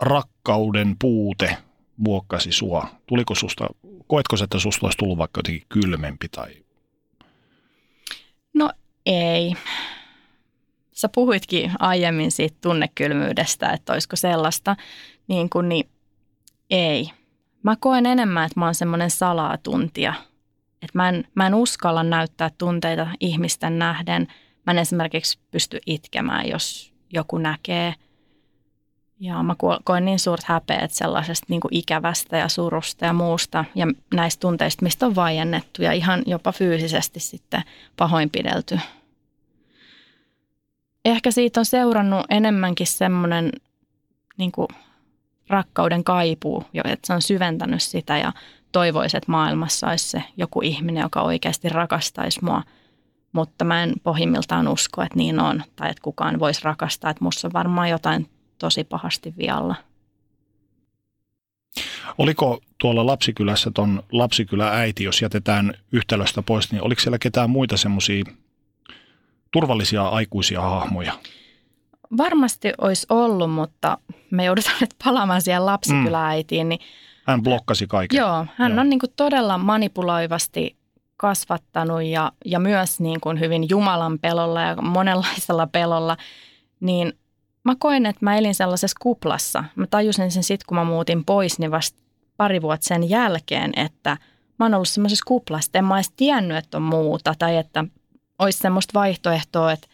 rakkauden 0.01 0.97
puute 0.99 1.57
muokkasi 1.97 2.53
sua? 2.53 2.89
Tuliko 3.07 3.35
susta, 3.35 3.67
koetko 4.07 4.37
se, 4.37 4.45
että 4.45 4.59
susta 4.59 4.87
olisi 4.87 4.99
tullut 4.99 5.19
vaikka 5.19 5.39
jotenkin 5.39 5.67
kylmempi 5.69 6.29
tai? 6.29 6.49
No 8.55 8.71
ei. 9.07 9.55
Sä 10.97 11.09
puhuitkin 11.15 11.73
aiemmin 11.79 12.31
siitä 12.31 12.57
tunnekylmyydestä, 12.61 13.71
että 13.71 13.93
olisiko 13.93 14.17
sellaista, 14.17 14.77
niin 15.29 15.51
kuin, 15.51 15.69
niin 15.69 15.89
ei. 16.71 17.11
Mä 17.63 17.77
koen 17.81 18.07
enemmän, 18.07 18.47
että 18.47 18.61
mä 18.61 18.67
oon 18.67 18.75
semmoinen 18.75 19.11
salatuntija– 19.11 20.15
että 20.83 20.99
mä 20.99 21.09
en, 21.09 21.25
mä 21.35 21.47
en 21.47 21.55
uskalla 21.55 22.03
näyttää 22.03 22.51
tunteita 22.59 23.07
ihmisten 23.21 23.79
nähden. 23.79 24.29
Mä 24.67 24.71
en 24.71 24.79
esimerkiksi 24.79 25.39
pysty 25.51 25.79
itkemään, 25.87 26.49
jos 26.49 26.93
joku 27.13 27.39
näkee. 27.39 27.95
Ja 29.21 29.43
mä 29.43 29.55
koen 29.85 30.05
niin 30.05 30.19
suurt 30.19 30.45
häpeät 30.45 30.91
sellaisesta 30.91 31.47
niin 31.49 31.61
kuin 31.61 31.75
ikävästä 31.75 32.37
ja 32.37 32.49
surusta 32.49 33.05
ja 33.05 33.13
muusta 33.13 33.65
ja 33.75 33.87
näistä 34.15 34.41
tunteista, 34.41 34.83
mistä 34.83 35.07
on 35.07 35.15
vaiennettu 35.15 35.83
ja 35.83 35.93
ihan 35.93 36.23
jopa 36.27 36.53
fyysisesti 36.53 37.21
sitten 37.21 37.63
pahoinpidelty. 37.97 38.79
Ehkä 41.07 41.31
siitä 41.31 41.61
on 41.61 41.65
seurannut 41.65 42.27
enemmänkin 42.31 42.87
semmoinen 42.87 43.53
niin 44.39 44.53
rakkauden 45.49 46.05
kaipuu, 46.05 46.65
että 46.85 47.07
se 47.07 47.13
on 47.13 47.23
syventänyt 47.23 47.83
sitä 47.83 48.19
ja 48.19 48.33
toivoisi, 48.73 49.17
että 49.17 49.31
maailmassa 49.31 49.89
olisi 49.89 50.09
se 50.09 50.23
joku 50.37 50.63
ihminen, 50.63 51.03
joka 51.03 51.23
oikeasti 51.23 51.69
rakastaisi 51.69 52.45
mua, 52.45 52.63
mutta 53.33 53.65
mä 53.65 53.83
en 53.83 53.93
pohjimmiltaan 54.03 54.69
usko, 54.69 55.03
että 55.03 55.19
niin 55.19 55.41
on, 55.41 55.63
tai 55.77 55.91
että 55.91 56.03
kukaan 56.03 56.39
voisi 56.39 56.61
rakastaa, 56.65 57.11
että 57.11 57.25
musta 57.25 57.49
on 57.49 57.53
varmaan 57.53 57.91
jotain 57.91 58.31
tosi 58.59 58.85
pahasti 58.85 59.35
vialla. 59.39 59.75
Oliko 62.19 62.61
tuolla 62.79 63.07
lapsikylässä 63.07 63.71
ton 63.71 64.03
lapsikylä 64.13 64.71
äiti, 64.71 65.05
jos 65.05 65.23
jätetään 65.23 65.75
yhtälöstä 65.93 66.43
pois, 66.43 66.73
niin 66.73 66.83
oliko 66.83 67.01
siellä 67.01 67.19
ketään 67.19 67.51
muita 67.51 67.77
semmoisia 67.77 68.25
turvallisia 69.53 70.09
aikuisia 70.09 70.61
hahmoja? 70.61 71.13
Varmasti 72.17 72.73
olisi 72.79 73.07
ollut, 73.11 73.51
mutta 73.51 73.99
me 74.31 74.45
joudutaan 74.45 74.77
nyt 74.81 74.95
palaamaan 75.05 75.43
siihen 75.43 75.67
lapsikylääitiin, 75.67 76.69
niin 76.69 76.81
hän 77.27 77.43
blokkasi 77.43 77.87
kaiken. 77.87 78.19
Joo, 78.19 78.47
hän 78.55 78.73
Joo. 78.73 78.81
on 78.81 78.89
niin 78.89 79.01
kuin 79.01 79.13
todella 79.17 79.59
manipuloivasti 79.59 80.77
kasvattanut 81.17 82.03
ja, 82.03 82.33
ja 82.45 82.59
myös 82.59 83.01
niin 83.01 83.21
kuin 83.21 83.41
hyvin 83.41 83.69
Jumalan 83.69 84.19
pelolla 84.19 84.63
ja 84.63 84.77
monenlaisella 84.77 85.67
pelolla, 85.67 86.17
niin 86.81 87.13
mä 87.65 87.75
koin, 87.79 88.07
että 88.07 88.25
mä 88.25 88.37
elin 88.37 88.55
sellaisessa 88.55 88.97
kuplassa. 89.01 89.65
Mä 89.77 89.87
tajusin 89.87 90.31
sen 90.31 90.43
sitten, 90.43 90.67
kun 90.67 90.77
mä 90.77 90.85
muutin 90.85 91.25
pois, 91.25 91.59
niin 91.59 91.71
vasta 91.71 91.99
pari 92.37 92.63
vuotta 92.63 92.87
sen 92.87 93.11
jälkeen, 93.11 93.73
että 93.77 94.17
mä 94.59 94.65
oon 94.65 94.75
ollut 94.75 94.89
semmoisessa 94.89 95.25
kuplassa, 95.27 95.69
että 95.69 95.79
en 95.79 95.85
mä 95.85 95.97
edes 95.97 96.13
tiennyt, 96.17 96.57
että 96.57 96.77
on 96.77 96.83
muuta 96.83 97.35
tai 97.39 97.57
että 97.57 97.85
olisi 98.39 98.59
semmoista 98.59 98.95
vaihtoehtoa, 98.95 99.73
että 99.73 99.87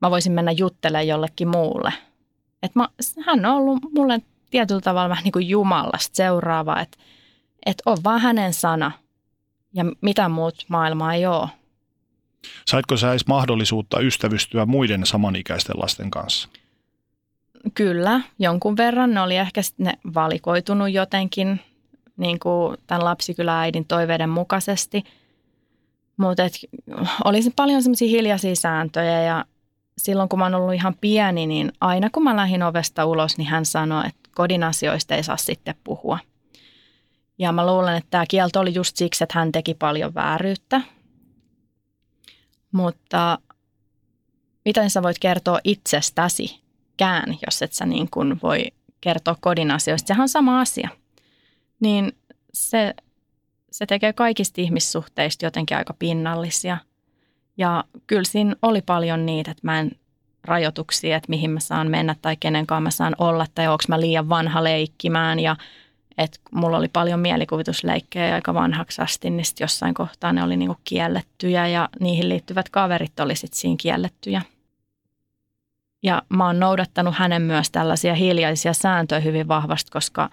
mä 0.00 0.10
voisin 0.10 0.32
mennä 0.32 0.52
juttelemaan 0.52 1.08
jollekin 1.08 1.48
muulle. 1.48 1.92
Että 2.62 2.78
mä, 2.78 2.88
hän 3.26 3.46
on 3.46 3.54
ollut 3.56 3.78
mulle 3.94 4.20
tietyllä 4.50 4.80
tavalla 4.80 5.08
vähän 5.08 5.24
niin 5.24 5.32
kuin 5.32 5.48
Jumalasta 5.48 6.16
seuraava, 6.16 6.80
että, 6.80 6.98
että 7.66 7.82
on 7.86 7.96
vaan 8.04 8.20
hänen 8.20 8.54
sana 8.54 8.92
ja 9.74 9.84
mitä 10.00 10.28
muut 10.28 10.64
maailmaa 10.68 11.14
ei 11.14 11.26
ole. 11.26 11.48
Saitko 12.66 12.96
sä 12.96 13.10
edes 13.10 13.26
mahdollisuutta 13.26 14.00
ystävystyä 14.00 14.66
muiden 14.66 15.06
samanikäisten 15.06 15.78
lasten 15.78 16.10
kanssa? 16.10 16.48
Kyllä, 17.74 18.20
jonkun 18.38 18.76
verran. 18.76 19.14
Ne 19.14 19.20
oli 19.20 19.36
ehkä 19.36 19.60
ne 19.78 19.92
valikoitunut 20.14 20.90
jotenkin 20.90 21.60
niin 22.16 22.38
kuin 22.38 22.76
tämän 22.86 23.04
lapsikylääidin 23.04 23.84
toiveiden 23.84 24.30
mukaisesti. 24.30 25.04
Mutta 26.16 26.42
olisi 27.24 27.50
paljon 27.56 27.82
semmoisia 27.82 28.08
hiljaisia 28.08 28.56
sääntöjä 28.56 29.22
ja 29.22 29.44
silloin 29.98 30.28
kun 30.28 30.38
mä 30.38 30.44
oon 30.44 30.54
ollut 30.54 30.74
ihan 30.74 30.94
pieni, 31.00 31.46
niin 31.46 31.72
aina 31.80 32.10
kun 32.10 32.24
mä 32.24 32.36
lähdin 32.36 32.62
ovesta 32.62 33.06
ulos, 33.06 33.38
niin 33.38 33.48
hän 33.48 33.66
sanoi, 33.66 34.06
että 34.06 34.30
kodin 34.34 34.62
asioista 34.62 35.14
ei 35.14 35.22
saa 35.22 35.36
sitten 35.36 35.74
puhua. 35.84 36.18
Ja 37.38 37.52
mä 37.52 37.66
luulen, 37.66 37.96
että 37.96 38.10
tämä 38.10 38.24
kielto 38.28 38.60
oli 38.60 38.74
just 38.74 38.96
siksi, 38.96 39.24
että 39.24 39.38
hän 39.38 39.52
teki 39.52 39.74
paljon 39.74 40.14
vääryyttä. 40.14 40.80
Mutta 42.72 43.38
miten 44.64 44.90
sä 44.90 45.02
voit 45.02 45.18
kertoa 45.18 45.58
itsestäsi 45.64 46.60
kään, 46.96 47.36
jos 47.46 47.62
et 47.62 47.72
sä 47.72 47.86
niin 47.86 48.10
kuin 48.10 48.38
voi 48.42 48.66
kertoa 49.00 49.36
kodin 49.40 49.70
asioista? 49.70 50.06
Sehän 50.06 50.22
on 50.22 50.28
sama 50.28 50.60
asia. 50.60 50.88
Niin 51.80 52.12
se, 52.52 52.94
se 53.74 53.86
tekee 53.86 54.12
kaikista 54.12 54.60
ihmissuhteista 54.60 55.46
jotenkin 55.46 55.76
aika 55.76 55.94
pinnallisia. 55.98 56.78
Ja 57.56 57.84
kyllä 58.06 58.24
siinä 58.24 58.56
oli 58.62 58.82
paljon 58.82 59.26
niitä, 59.26 59.50
että 59.50 59.60
mä 59.62 59.80
en 59.80 59.90
rajoituksia, 60.44 61.16
että 61.16 61.30
mihin 61.30 61.50
mä 61.50 61.60
saan 61.60 61.90
mennä 61.90 62.16
tai 62.22 62.36
kenen 62.36 62.66
kanssa 62.66 62.80
mä 62.80 62.90
saan 62.90 63.14
olla 63.18 63.46
tai 63.54 63.68
onko 63.68 63.84
mä 63.88 64.00
liian 64.00 64.28
vanha 64.28 64.64
leikkimään 64.64 65.40
ja 65.40 65.56
että 66.18 66.38
mulla 66.52 66.76
oli 66.76 66.88
paljon 66.88 67.20
mielikuvitusleikkejä 67.20 68.34
aika 68.34 68.54
vanhaksi 68.54 69.02
asti, 69.02 69.30
niin 69.30 69.44
sitten 69.44 69.64
jossain 69.64 69.94
kohtaa 69.94 70.32
ne 70.32 70.42
oli 70.42 70.56
niinku 70.56 70.76
kiellettyjä 70.84 71.66
ja 71.66 71.88
niihin 72.00 72.28
liittyvät 72.28 72.68
kaverit 72.68 73.20
oli 73.20 73.36
sitten 73.36 73.60
siinä 73.60 73.76
kiellettyjä. 73.80 74.42
Ja 76.02 76.22
mä 76.28 76.46
oon 76.46 76.60
noudattanut 76.60 77.14
hänen 77.14 77.42
myös 77.42 77.70
tällaisia 77.70 78.14
hiljaisia 78.14 78.72
sääntöjä 78.72 79.20
hyvin 79.20 79.48
vahvasti, 79.48 79.90
koska 79.90 80.30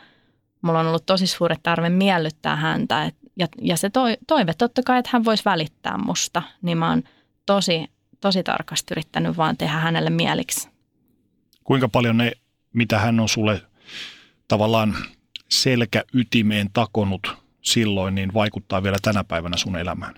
mulla 0.62 0.80
on 0.80 0.88
ollut 0.88 1.06
tosi 1.06 1.28
suuri 1.28 1.56
tarve 1.64 1.90
miellyttää 1.90 2.56
häntä. 2.56 3.06
Et, 3.06 3.16
ja, 3.36 3.48
ja 3.62 3.78
se 3.78 3.90
toive 4.28 4.54
totta 4.54 4.84
kai, 4.86 5.00
että 5.00 5.10
hän 5.14 5.26
voisi 5.26 5.46
välittää 5.46 5.98
musta, 5.98 6.42
niin 6.62 6.78
mä 6.78 6.90
oon 6.90 7.04
tosi 7.46 7.90
tosi 8.22 8.44
tarkasti 8.44 8.94
yrittänyt 8.94 9.38
vaan 9.38 9.58
tehdä 9.58 9.78
hänelle 9.78 10.10
mieliksi. 10.10 10.70
Kuinka 11.64 11.90
paljon 11.90 12.18
ne, 12.18 12.32
mitä 12.74 13.00
hän 13.00 13.20
on 13.20 13.30
sulle 13.30 13.62
tavallaan 14.48 14.96
selkäytimeen 15.50 16.70
takonut 16.74 17.28
silloin, 17.62 18.16
niin 18.16 18.34
vaikuttaa 18.34 18.84
vielä 18.84 18.98
tänä 19.02 19.24
päivänä 19.24 19.58
sun 19.58 19.76
elämään? 19.76 20.14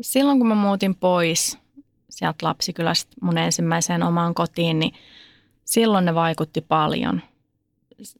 Silloin 0.00 0.38
kun 0.38 0.48
mä 0.48 0.54
muutin 0.54 0.94
pois 0.94 1.58
sieltä 2.10 2.46
lapsikylästä 2.46 3.12
mun 3.22 3.38
ensimmäiseen 3.38 4.02
omaan 4.02 4.34
kotiin, 4.34 4.78
niin 4.78 4.92
silloin 5.64 6.04
ne 6.04 6.14
vaikutti 6.14 6.60
paljon. 6.60 7.22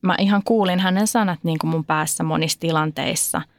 Mä 0.03 0.15
ihan 0.19 0.43
kuulin 0.45 0.81
hänen 0.81 1.07
sanat 1.07 1.39
niin 1.43 1.59
kuin 1.59 1.71
mun 1.71 1.85
päässä 1.85 2.25
monissa 2.25 2.61
tilanteissa– 2.61 3.43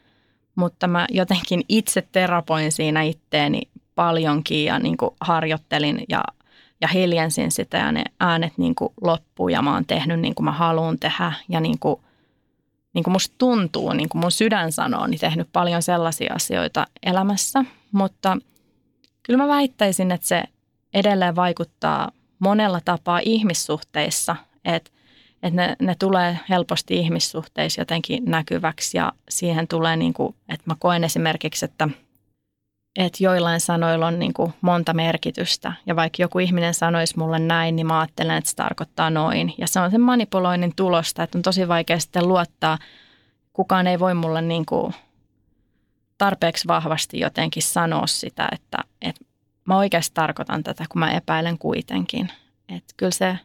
mutta 0.56 0.88
mä 0.88 1.08
jotenkin 1.10 1.62
itse 1.70 2.08
terapoin 2.12 2.72
siinä 2.72 3.02
itteeni 3.02 3.62
paljonkin 3.96 4.66
ja 4.66 4.80
niin 4.80 4.98
kuin 4.98 5.16
harjoittelin 5.22 6.04
ja, 6.10 6.24
ja 6.82 6.88
hiljensin 6.88 7.52
sitä 7.52 7.78
ja 7.78 7.92
ne 7.92 8.04
äänet 8.20 8.54
niin 8.58 8.76
kuin 8.76 8.94
loppuu 9.02 9.50
ja 9.50 9.62
mä 9.62 9.74
oon 9.74 9.86
tehnyt 9.86 10.20
niin 10.20 10.36
kuin 10.36 10.46
mä 10.46 10.52
haluan 10.52 11.00
tehdä 11.00 11.34
ja 11.50 11.60
niin 11.60 11.80
kuin, 11.80 11.96
niin 12.94 13.04
kuin 13.04 13.12
musta 13.12 13.36
tuntuu, 13.38 13.94
niin 13.94 14.10
kuin 14.10 14.22
mun 14.22 14.32
sydän 14.32 14.72
sanoo, 14.72 15.08
niin 15.08 15.20
tehnyt 15.20 15.48
paljon 15.54 15.82
sellaisia 15.82 16.34
asioita 16.34 16.88
elämässä, 17.04 17.66
mutta 17.92 18.38
kyllä 19.24 19.38
mä 19.38 19.48
väittäisin, 19.48 20.12
että 20.12 20.28
se 20.28 20.44
edelleen 20.94 21.36
vaikuttaa 21.36 22.12
monella 22.40 22.82
tapaa 22.86 23.20
ihmissuhteissa, 23.24 24.36
että 24.66 24.92
että 25.44 25.62
ne, 25.62 25.76
ne 25.82 25.96
tulee 26.00 26.40
helposti 26.50 26.98
ihmissuhteissa 26.98 27.82
jotenkin 27.82 28.24
näkyväksi 28.26 28.98
ja 28.98 29.14
siihen 29.30 29.68
tulee, 29.68 29.96
niin 29.96 30.14
kuin, 30.14 30.36
että 30.50 30.64
mä 30.66 30.76
koen 30.80 31.04
esimerkiksi, 31.04 31.66
että, 31.66 31.90
että 32.96 33.24
joillain 33.24 33.60
sanoilla 33.60 34.08
on 34.08 34.20
niin 34.20 34.34
kuin 34.34 34.54
monta 34.62 34.94
merkitystä 34.94 35.74
ja 35.86 35.96
vaikka 35.96 36.22
joku 36.22 36.40
ihminen 36.40 36.74
sanoisi 36.74 37.18
mulle 37.18 37.40
näin, 37.40 37.76
niin 37.76 37.88
mä 37.88 38.00
ajattelen, 38.00 38.38
että 38.38 38.50
se 38.50 38.56
tarkoittaa 38.56 39.10
noin. 39.10 39.54
Ja 39.58 39.68
se 39.68 39.80
on 39.80 39.92
sen 39.92 40.02
manipuloinnin 40.02 40.76
tulosta, 40.76 41.24
että 41.24 41.38
on 41.38 41.42
tosi 41.42 41.68
vaikea 41.68 42.00
sitten 42.00 42.28
luottaa. 42.28 42.78
Kukaan 43.54 43.88
ei 43.88 44.00
voi 44.00 44.14
mulle 44.14 44.42
niin 44.42 44.66
kuin 44.66 44.94
tarpeeksi 46.18 46.68
vahvasti 46.68 47.20
jotenkin 47.20 47.64
sanoa 47.64 48.08
sitä, 48.08 48.50
että, 48.52 48.78
että 49.02 49.26
mä 49.66 49.78
oikeasti 49.78 50.14
tarkoitan 50.14 50.64
tätä, 50.64 50.86
kun 50.90 51.00
mä 51.00 51.12
epäilen 51.12 51.58
kuitenkin. 51.58 52.32
Että 52.70 52.94
kyllä 52.98 53.12
se 53.12 53.40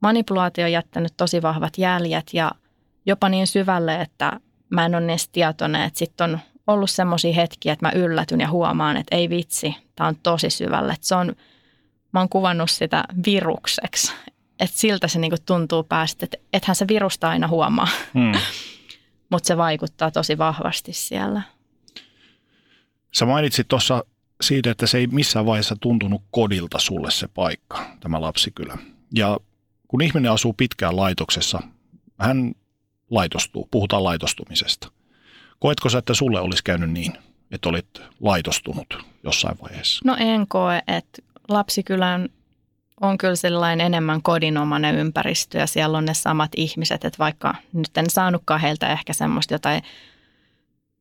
manipulaatio 0.00 0.64
on 0.64 0.72
jättänyt 0.72 1.12
tosi 1.16 1.42
vahvat 1.42 1.78
jäljet 1.78 2.30
ja 2.32 2.50
jopa 3.06 3.28
niin 3.28 3.46
syvälle, 3.46 4.00
että 4.00 4.40
mä 4.70 4.86
en 4.86 4.94
ole 4.94 5.04
edes 5.04 5.28
tietoinen, 5.28 5.82
että 5.82 5.98
sitten 5.98 6.30
on 6.30 6.38
ollut 6.66 6.90
semmoisia 6.90 7.34
hetkiä, 7.34 7.72
että 7.72 7.86
mä 7.86 7.92
yllätyn 7.92 8.40
ja 8.40 8.50
huomaan, 8.50 8.96
että 8.96 9.16
ei 9.16 9.30
vitsi, 9.30 9.74
tämä 9.94 10.08
on 10.08 10.16
tosi 10.22 10.50
syvälle. 10.50 10.92
Että 10.92 11.06
se 11.06 11.14
on, 11.14 11.36
mä 12.12 12.20
oon 12.20 12.28
kuvannut 12.28 12.70
sitä 12.70 13.04
virukseksi, 13.26 14.12
että 14.60 14.78
siltä 14.78 15.08
se 15.08 15.18
niinku 15.18 15.36
tuntuu 15.46 15.82
päästä, 15.82 16.24
että 16.24 16.36
ethän 16.52 16.76
se 16.76 16.88
virusta 16.88 17.28
aina 17.28 17.48
huomaa, 17.48 17.88
hmm. 18.14 18.32
mutta 19.30 19.46
se 19.46 19.56
vaikuttaa 19.56 20.10
tosi 20.10 20.38
vahvasti 20.38 20.92
siellä. 20.92 21.42
Sä 23.14 23.26
mainitsit 23.26 23.68
tuossa 23.68 24.04
siitä, 24.40 24.70
että 24.70 24.86
se 24.86 24.98
ei 24.98 25.06
missään 25.06 25.46
vaiheessa 25.46 25.76
tuntunut 25.80 26.22
kodilta 26.30 26.78
sulle 26.78 27.10
se 27.10 27.28
paikka, 27.28 27.86
tämä 28.00 28.20
lapsikylä. 28.20 28.78
Ja 29.14 29.38
kun 29.90 30.02
ihminen 30.02 30.32
asuu 30.32 30.52
pitkään 30.52 30.96
laitoksessa, 30.96 31.60
hän 32.18 32.52
laitostuu, 33.10 33.68
puhutaan 33.70 34.04
laitostumisesta. 34.04 34.92
Koetko 35.58 35.88
sä, 35.88 35.98
että 35.98 36.14
sulle 36.14 36.40
olisi 36.40 36.64
käynyt 36.64 36.90
niin, 36.90 37.12
että 37.50 37.68
olit 37.68 38.02
laitostunut 38.20 39.04
jossain 39.24 39.58
vaiheessa? 39.62 40.02
No 40.04 40.16
en 40.18 40.46
koe, 40.48 40.82
että 40.86 41.22
lapsikylän 41.48 42.28
on 43.00 43.18
kyllä 43.18 43.36
sellainen 43.36 43.86
enemmän 43.86 44.22
kodinomainen 44.22 44.94
ympäristö 44.94 45.58
ja 45.58 45.66
siellä 45.66 45.98
on 45.98 46.04
ne 46.04 46.14
samat 46.14 46.50
ihmiset, 46.56 47.04
että 47.04 47.18
vaikka 47.18 47.54
nyt 47.72 47.96
en 47.96 48.10
saanutkaan 48.10 48.60
heiltä 48.60 48.88
ehkä 48.88 49.12
semmoista 49.12 49.54
jotain 49.54 49.82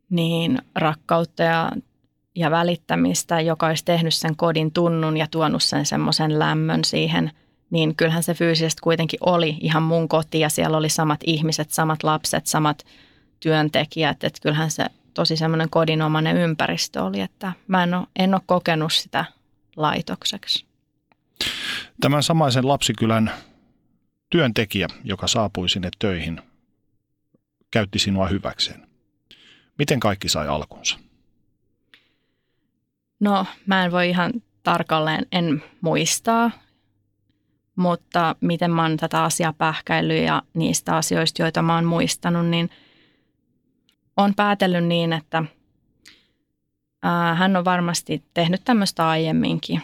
niin 0.10 0.62
rakkautta 0.76 1.44
ja, 1.44 1.72
ja 2.36 2.52
välittämistä, 2.52 3.42
joka 3.42 3.68
olisi 3.68 3.86
tehnyt 3.86 4.14
sen 4.14 4.36
kodin 4.36 4.72
tunnun 4.72 5.18
ja 5.18 5.28
tuonut 5.32 5.64
sen 5.64 5.86
semmoisen 5.86 6.40
lämmön 6.40 6.86
siihen– 6.86 7.32
niin 7.70 7.96
kyllähän 7.96 8.24
se 8.24 8.34
fyysisesti 8.34 8.80
kuitenkin 8.82 9.20
oli 9.26 9.58
ihan 9.62 9.84
mun 9.84 10.10
koti 10.10 10.40
ja 10.40 10.50
siellä 10.50 10.78
oli 10.78 10.90
samat 10.90 11.20
ihmiset, 11.26 11.72
samat 11.72 12.04
lapset, 12.04 12.48
samat 12.48 12.86
työntekijät. 13.40 14.24
Että 14.24 14.40
kyllähän 14.42 14.72
se 14.72 14.86
tosi 15.14 15.38
semmoinen 15.38 15.70
kodinomainen 15.70 16.38
ympäristö 16.38 17.04
oli, 17.04 17.22
että 17.22 17.54
mä 17.68 17.84
en 17.84 17.94
ole, 17.94 18.08
en 18.16 18.34
ole 18.34 18.42
kokenut 18.46 18.94
sitä 18.94 19.26
laitokseksi. 19.76 20.66
Tämän 22.02 22.24
samaisen 22.24 22.68
lapsikylän 22.68 23.32
työntekijä, 24.30 24.88
joka 25.04 25.28
saapui 25.28 25.70
sinne 25.70 25.90
töihin, 26.00 26.42
käytti 27.72 28.00
sinua 28.00 28.28
hyväkseen. 28.28 28.88
Miten 29.78 30.00
kaikki 30.00 30.30
sai 30.30 30.48
alkunsa? 30.48 31.00
No, 33.20 33.46
mä 33.66 33.86
en 33.86 33.92
voi 33.92 34.10
ihan 34.10 34.32
tarkalleen 34.64 35.26
en 35.32 35.64
muistaa 35.82 36.52
mutta 37.80 38.36
miten 38.42 38.72
mä 38.72 38.82
oon 38.82 38.98
tätä 38.98 39.24
asiaa 39.24 39.54
pähkäillyt 39.54 40.24
ja 40.24 40.42
niistä 40.54 40.96
asioista, 40.96 41.42
joita 41.42 41.62
mä 41.62 41.76
oon 41.76 41.86
muistanut, 41.86 42.46
niin 42.48 42.70
on 44.18 44.36
päätellyt 44.36 44.86
niin, 44.86 45.14
että 45.14 45.44
ää, 47.04 47.36
hän 47.36 47.56
on 47.56 47.66
varmasti 47.66 48.24
tehnyt 48.34 48.62
tämmöistä 48.66 49.08
aiemminkin. 49.10 49.82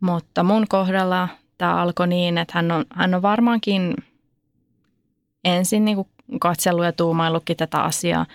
Mutta 0.00 0.42
mun 0.42 0.66
kohdalla 0.68 1.28
tämä 1.58 1.76
alkoi 1.76 2.08
niin, 2.08 2.38
että 2.38 2.52
hän 2.56 2.70
on, 2.70 2.84
hän 2.92 3.14
on 3.14 3.22
varmaankin 3.22 3.94
ensin 5.44 5.84
niin 5.84 6.06
katsellut 6.40 6.84
ja 6.84 6.92
tuumaillutkin 6.92 7.56
tätä 7.56 7.82
asiaa, 7.82 8.26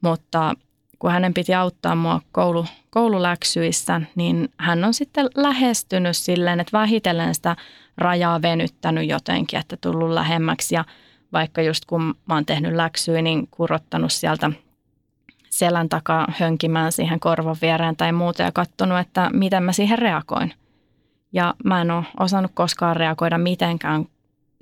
mutta 0.00 0.54
kun 0.98 1.10
hänen 1.10 1.34
piti 1.34 1.54
auttaa 1.54 1.94
mua 1.94 2.20
koulu, 2.32 2.66
koululäksyissä, 2.90 4.00
niin 4.14 4.48
hän 4.56 4.84
on 4.84 4.94
sitten 4.94 5.28
lähestynyt 5.34 6.16
silleen, 6.16 6.60
että 6.60 6.78
vähitellen 6.78 7.34
sitä 7.34 7.56
rajaa 7.98 8.42
venyttänyt 8.42 9.08
jotenkin, 9.08 9.58
että 9.58 9.76
tullut 9.80 10.10
lähemmäksi 10.10 10.74
ja 10.74 10.84
vaikka 11.32 11.62
just 11.62 11.84
kun 11.84 12.02
mä 12.02 12.34
oon 12.34 12.46
tehnyt 12.46 12.74
läksyä, 12.74 13.22
niin 13.22 13.48
kurottanut 13.50 14.12
sieltä 14.12 14.50
selän 15.50 15.88
takaa 15.88 16.26
hönkimään 16.38 16.92
siihen 16.92 17.20
korvan 17.20 17.56
viereen 17.62 17.96
tai 17.96 18.12
muuta 18.12 18.42
ja 18.42 18.52
katsonut, 18.52 18.98
että 18.98 19.30
miten 19.32 19.62
mä 19.62 19.72
siihen 19.72 19.98
reagoin. 19.98 20.54
Ja 21.32 21.54
mä 21.64 21.80
en 21.80 21.90
ole 21.90 22.04
osannut 22.20 22.52
koskaan 22.54 22.96
reagoida 22.96 23.38
mitenkään 23.38 24.06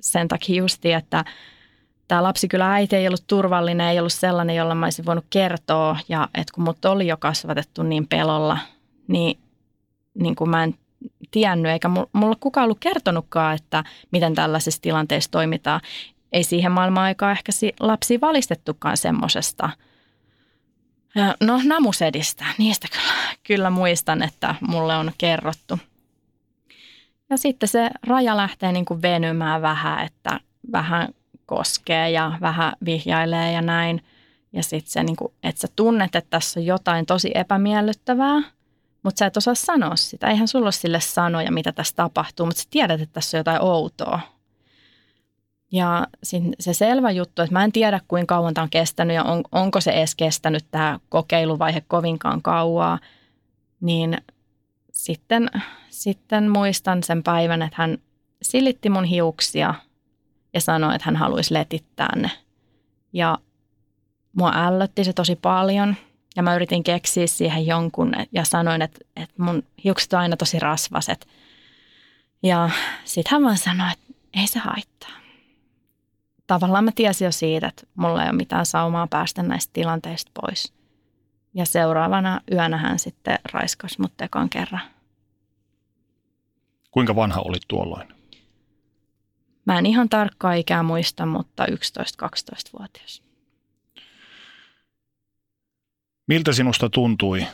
sen 0.01 0.27
takia 0.27 0.55
justi, 0.55 0.93
että 0.93 1.25
tämä 2.07 2.23
lapsi 2.23 2.47
kyllä 2.47 2.73
äiti 2.73 2.95
ei 2.95 3.07
ollut 3.07 3.27
turvallinen, 3.27 3.87
ei 3.87 3.99
ollut 3.99 4.13
sellainen, 4.13 4.55
jolla 4.55 4.75
mä 4.75 4.85
olisin 4.85 5.05
voinut 5.05 5.25
kertoa. 5.29 5.97
Ja 6.09 6.29
että 6.33 6.53
kun 6.53 6.63
mut 6.63 6.85
oli 6.85 7.07
jo 7.07 7.17
kasvatettu 7.17 7.83
niin 7.83 8.07
pelolla, 8.07 8.57
niin, 9.07 9.39
niin 10.13 10.35
kuin 10.35 10.49
mä 10.49 10.63
en 10.63 10.75
tiennyt, 11.31 11.71
eikä 11.71 11.89
mulla 12.13 12.37
kukaan 12.39 12.63
ollut 12.63 12.79
kertonutkaan, 12.79 13.55
että 13.55 13.83
miten 14.11 14.35
tällaisessa 14.35 14.81
tilanteessa 14.81 15.31
toimitaan. 15.31 15.81
Ei 16.31 16.43
siihen 16.43 16.71
maailman 16.71 17.03
aikaa 17.03 17.31
ehkä 17.31 17.51
lapsi 17.79 18.21
valistettukaan 18.21 18.97
semmoisesta. 18.97 19.69
No 21.41 21.61
namusedistä, 21.63 22.45
niistä 22.57 22.87
kyllä, 22.91 23.35
kyllä 23.43 23.69
muistan, 23.69 24.23
että 24.23 24.55
mulle 24.61 24.97
on 24.97 25.11
kerrottu. 25.17 25.79
Ja 27.29 27.37
sitten 27.37 27.69
se 27.69 27.89
raja 28.07 28.37
lähtee 28.37 28.71
niin 28.71 28.85
kuin 28.85 29.01
venymään 29.01 29.61
vähän, 29.61 30.05
että 30.05 30.39
vähän 30.71 31.07
koskee 31.47 32.09
ja 32.09 32.31
vähän 32.41 32.73
vihjailee 32.85 33.51
ja 33.51 33.61
näin. 33.61 34.03
Ja 34.53 34.63
sitten 34.63 34.91
se, 34.91 35.03
niin 35.03 35.15
kuin, 35.15 35.33
että 35.43 35.61
sä 35.61 35.67
tunnet, 35.75 36.15
että 36.15 36.29
tässä 36.29 36.59
on 36.59 36.65
jotain 36.65 37.05
tosi 37.05 37.31
epämiellyttävää, 37.35 38.41
mutta 39.03 39.19
sä 39.19 39.25
et 39.25 39.37
osaa 39.37 39.55
sanoa 39.55 39.95
sitä. 39.95 40.27
Eihän 40.27 40.47
sulla 40.47 40.65
ole 40.65 40.71
sille 40.71 40.99
sanoja, 40.99 41.51
mitä 41.51 41.71
tässä 41.71 41.95
tapahtuu, 41.95 42.45
mutta 42.45 42.61
sä 42.61 42.67
tiedät, 42.69 43.01
että 43.01 43.13
tässä 43.13 43.37
on 43.37 43.39
jotain 43.39 43.61
outoa. 43.61 44.19
Ja 45.71 46.07
se 46.59 46.73
selvä 46.73 47.11
juttu, 47.11 47.41
että 47.41 47.53
mä 47.53 47.63
en 47.63 47.71
tiedä 47.71 47.99
kuinka 48.07 48.35
kauan 48.35 48.53
tämä 48.53 48.63
on 48.63 48.69
kestänyt 48.69 49.15
ja 49.15 49.23
on, 49.23 49.43
onko 49.51 49.81
se 49.81 49.91
edes 49.91 50.15
kestänyt 50.15 50.65
tämä 50.71 50.99
kokeiluvaihe 51.09 51.83
kovinkaan 51.87 52.41
kauaa, 52.41 52.99
niin 53.81 54.17
sitten, 54.91 55.51
sitten 55.89 56.49
muistan 56.49 57.03
sen 57.03 57.23
päivän, 57.23 57.61
että 57.61 57.75
hän 57.77 57.97
silitti 58.41 58.89
mun 58.89 59.03
hiuksia– 59.03 59.75
ja 60.53 60.61
sanoi, 60.61 60.95
että 60.95 61.05
hän 61.05 61.15
haluaisi 61.15 61.53
letittää 61.53 62.15
ne. 62.15 62.31
Ja 63.13 63.37
mua 64.33 64.51
ällötti 64.55 65.03
se 65.03 65.13
tosi 65.13 65.35
paljon 65.35 65.95
ja 66.35 66.43
mä 66.43 66.55
yritin 66.55 66.83
keksiä 66.83 67.27
siihen 67.27 67.67
jonkun 67.67 68.13
ja 68.31 68.45
sanoin, 68.45 68.81
että, 68.81 68.99
että 69.15 69.43
mun 69.43 69.63
hiukset 69.83 70.13
on 70.13 70.19
aina 70.19 70.37
tosi 70.37 70.59
rasvaset. 70.59 71.27
Ja 72.43 72.69
sitten 73.05 73.31
hän 73.31 73.43
vaan 73.43 73.57
sanoi, 73.57 73.91
että 73.91 74.13
ei 74.33 74.47
se 74.47 74.59
haittaa. 74.59 75.09
Tavallaan 76.47 76.83
mä 76.83 76.91
tiesin 76.95 77.25
jo 77.25 77.31
siitä, 77.31 77.67
että 77.67 77.87
mulla 77.95 78.23
ei 78.23 78.29
ole 78.29 78.37
mitään 78.37 78.65
saumaa 78.65 79.07
päästä 79.07 79.43
näistä 79.43 79.73
tilanteista 79.73 80.31
pois. 80.41 80.73
Ja 81.53 81.65
seuraavana 81.65 82.41
yönä 82.51 82.77
hän 82.77 82.99
sitten 82.99 83.39
raiskasi 83.51 84.01
mut 84.01 84.13
tekan 84.17 84.49
kerran. 84.49 84.81
Kuinka 86.91 87.15
vanha 87.15 87.41
olit 87.41 87.63
tuolloin? 87.67 88.16
Mä 89.67 89.79
en 89.79 89.85
ihan 89.85 90.09
tarkkaa 90.09 90.53
ikää 90.53 90.83
muista, 90.83 91.25
mutta 91.25 91.65
11-12-vuotias. 91.65 93.23
Miltä 96.27 96.53
sinusta 96.53 96.89
tuntui 96.89 97.47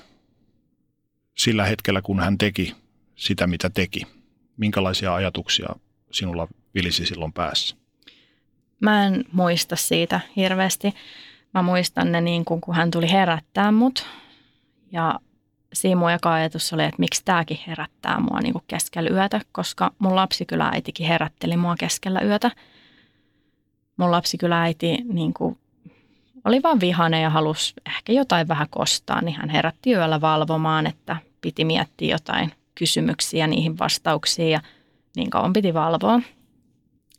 sillä 1.38 1.65
hetkellä, 1.65 2.02
kun 2.02 2.19
hän 2.19 2.38
teki 2.38 2.76
sitä, 3.15 3.47
mitä 3.47 3.69
teki? 3.69 4.08
Minkälaisia 4.58 5.15
ajatuksia 5.15 5.67
sinulla 6.12 6.47
vilisi 6.76 7.06
silloin 7.06 7.34
päässä? 7.34 7.76
Mä 8.80 9.06
en 9.06 9.26
muista 9.32 9.76
siitä 9.76 10.19
hirveästi. 10.36 10.93
Mä 11.54 11.62
muistan 11.62 12.12
ne 12.12 12.21
niin 12.21 12.45
kuin, 12.45 12.62
kun 12.62 12.76
hän 12.76 12.91
tuli 12.91 13.12
herättää 13.12 13.71
mut. 13.71 14.06
Ja 14.91 15.19
siinä 15.73 15.99
mun 15.99 16.12
eka 16.12 16.33
ajatus 16.33 16.73
oli, 16.73 16.83
että 16.83 16.99
miksi 16.99 17.21
tämäkin 17.25 17.59
herättää 17.67 18.19
mua 18.19 18.39
niin 18.39 18.53
kuin 18.53 18.63
keskellä 18.67 19.09
yötä, 19.09 19.41
koska 19.51 19.91
mun 19.99 20.13
kyllä 20.47 20.69
äitikin 20.73 21.07
herätteli 21.07 21.57
mua 21.57 21.75
keskellä 21.75 22.21
yötä. 22.21 22.51
Mun 23.97 24.09
kyllä 24.39 24.62
äiti 24.62 24.97
niin 25.13 25.33
kuin 25.33 25.57
oli 26.45 26.63
vaan 26.63 26.79
vihane 26.79 27.21
ja 27.21 27.29
halusi 27.29 27.73
ehkä 27.86 28.13
jotain 28.13 28.47
vähän 28.47 28.67
kostaa, 28.69 29.21
niin 29.21 29.36
hän 29.36 29.49
herätti 29.49 29.91
yöllä 29.91 30.21
valvomaan, 30.21 30.88
että 30.88 31.17
piti 31.41 31.65
miettiä 31.65 32.15
jotain 32.15 32.51
kysymyksiin 32.75 33.39
ja 33.39 33.47
niihin 33.47 33.79
vastauksiin 33.79 34.51
ja 34.51 34.62
niin 35.15 35.29
kauan 35.29 35.53
piti 35.53 35.73
valvoa. 35.73 36.21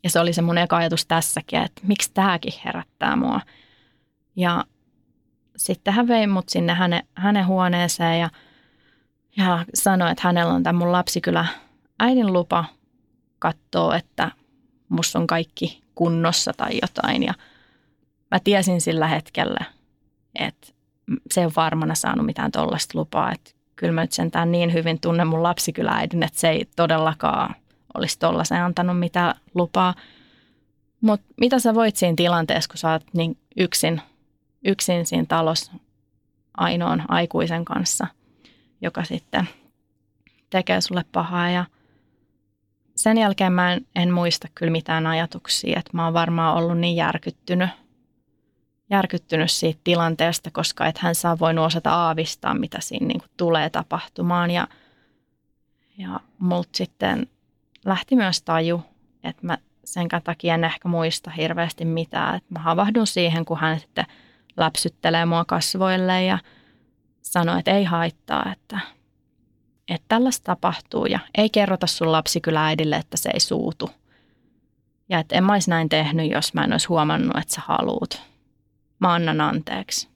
Ja 0.05 0.11
se 0.11 0.21
oli 0.21 0.33
se 0.33 0.43
mun 0.43 0.59
eka 0.59 0.77
ajatus 0.77 1.07
tässäkin, 1.07 1.63
että 1.63 1.83
miksi 1.87 2.11
tämäkin 2.15 2.53
herättää 2.65 3.17
mua. 3.17 3.41
Ja 4.37 4.65
sitten 5.57 5.95
hän 5.95 6.09
vei 6.09 6.27
mut 6.27 6.49
sinne 6.49 6.75
hänen, 6.75 7.03
hänen 7.15 7.47
huoneeseen 7.47 8.21
ja, 8.21 8.31
ja 9.37 9.65
sanoi, 9.75 10.11
että 10.11 10.23
hänellä 10.29 10.53
on 10.53 10.63
tämä 10.63 10.79
mun 10.79 10.93
lapsi 10.93 11.21
kyllä 11.21 11.47
äidin 12.01 12.33
lupa 12.33 12.65
katsoa, 13.39 13.97
että 13.97 14.31
musta 14.89 15.19
on 15.19 15.27
kaikki 15.27 15.83
kunnossa 15.95 16.53
tai 16.57 16.79
jotain. 16.83 17.23
Ja 17.23 17.35
mä 18.31 18.39
tiesin 18.45 18.81
sillä 18.81 19.07
hetkellä, 19.09 19.65
että 20.35 20.67
se 21.31 21.41
ei 21.41 21.45
ole 21.45 21.53
varmana 21.57 21.95
saanut 21.95 22.27
mitään 22.27 22.53
tuollaista 22.53 22.99
lupaa. 22.99 23.33
Että 23.33 23.51
kyllä 23.77 23.93
mä 23.93 24.01
nyt 24.01 24.13
sentään 24.13 24.53
niin 24.53 24.73
hyvin 24.73 25.01
tunnen 25.01 25.27
mun 25.27 25.43
lapsikyläidin, 25.43 26.23
että 26.23 26.41
se 26.41 26.49
ei 26.49 26.69
todellakaan 26.77 27.55
olisi 27.95 28.19
tuollaisen 28.19 28.63
antanut 28.63 28.99
mitään 28.99 29.35
lupaa. 29.55 29.95
Mutta 31.01 31.27
mitä 31.41 31.59
sä 31.59 31.75
voit 31.75 31.97
siinä 31.97 32.15
tilanteessa, 32.17 32.69
kun 32.69 32.79
sä 32.79 32.93
oot 32.93 33.03
niin 33.13 33.39
yksin, 33.57 34.03
yksin 34.65 35.07
siinä 35.07 35.27
talossa 35.29 35.73
ainoan 36.57 37.05
aikuisen 37.09 37.65
kanssa, 37.65 38.07
joka 38.81 39.05
sitten 39.05 39.49
tekee 40.51 40.81
sulle 40.81 41.05
pahaa 41.13 41.51
ja 41.51 41.65
sen 42.97 43.19
jälkeen 43.19 43.53
mä 43.53 43.73
en, 43.73 43.87
en 43.95 44.13
muista 44.13 44.49
kyllä 44.55 44.73
mitään 44.73 45.07
ajatuksia, 45.07 45.79
että 45.79 45.91
mä 45.93 46.05
oon 46.05 46.15
varmaan 46.15 46.57
ollut 46.57 46.79
niin 46.79 46.97
järkyttynyt, 46.97 47.71
järkyttynyt 48.91 49.51
siitä 49.51 49.81
tilanteesta, 49.85 50.51
koska 50.51 50.87
et 50.87 50.99
hän 50.99 51.15
saa 51.15 51.39
voinut 51.39 51.67
osata 51.67 51.95
aavistaa, 51.95 52.55
mitä 52.55 52.79
siinä 52.81 53.07
niin 53.07 53.23
tulee 53.37 53.71
tapahtumaan. 53.71 54.51
Ja, 54.51 54.69
ja 55.99 56.21
multa 56.39 56.69
sitten 56.73 57.27
lähti 57.85 58.17
myös 58.17 58.43
taju, 58.43 58.83
että 59.25 59.47
mä 59.47 59.59
sen 59.85 60.09
takia 60.25 60.55
en 60.55 60.65
ehkä 60.65 60.89
muista 60.89 61.31
hirveästi 61.31 61.85
mitään. 61.85 62.37
Että 62.37 62.55
mä 62.55 62.59
havahdun 62.61 63.07
siihen, 63.07 63.45
kun 63.45 63.59
hän 63.59 63.81
sitten 63.81 64.07
läpsyttelee 64.57 65.27
mua 65.27 65.45
kasvoille 65.45 66.25
ja 66.25 66.39
sanoo, 67.23 67.59
että 67.59 67.71
ei 67.71 67.85
haittaa, 67.85 68.53
että 68.53 68.81
että 69.89 70.05
tällaista 70.09 70.45
tapahtuu 70.45 71.07
ja 71.07 71.19
ei 71.39 71.51
kerrota 71.51 71.87
sun 71.87 72.13
lapsi 72.13 72.41
kyllä 72.41 72.67
äidille, 72.67 72.97
että 72.97 73.17
se 73.17 73.31
ei 73.35 73.41
suutu. 73.41 73.91
Ja 75.09 75.19
että 75.19 75.37
en 75.37 75.45
mä 75.45 75.53
olisi 75.53 75.71
näin 75.71 75.89
tehnyt, 75.89 76.31
jos 76.31 76.55
mä 76.55 76.65
en 76.65 76.73
olisi 76.73 76.89
huomannut, 76.89 77.37
että 77.37 77.55
sä 77.55 77.63
haluut. 77.65 78.23
Mä 78.99 79.15
annan 79.15 79.41
anteeksi. 79.41 80.09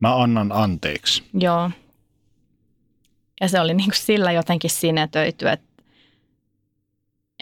Mä 0.00 0.22
annan 0.22 0.52
anteeksi. 0.52 1.24
Joo. 1.34 1.70
Ja 3.40 3.48
se 3.48 3.60
oli 3.60 3.74
niin 3.74 3.90
kuin 3.90 4.02
sillä 4.02 4.32
jotenkin 4.32 4.70
sinetöity, 4.70 5.48
että, 5.48 5.82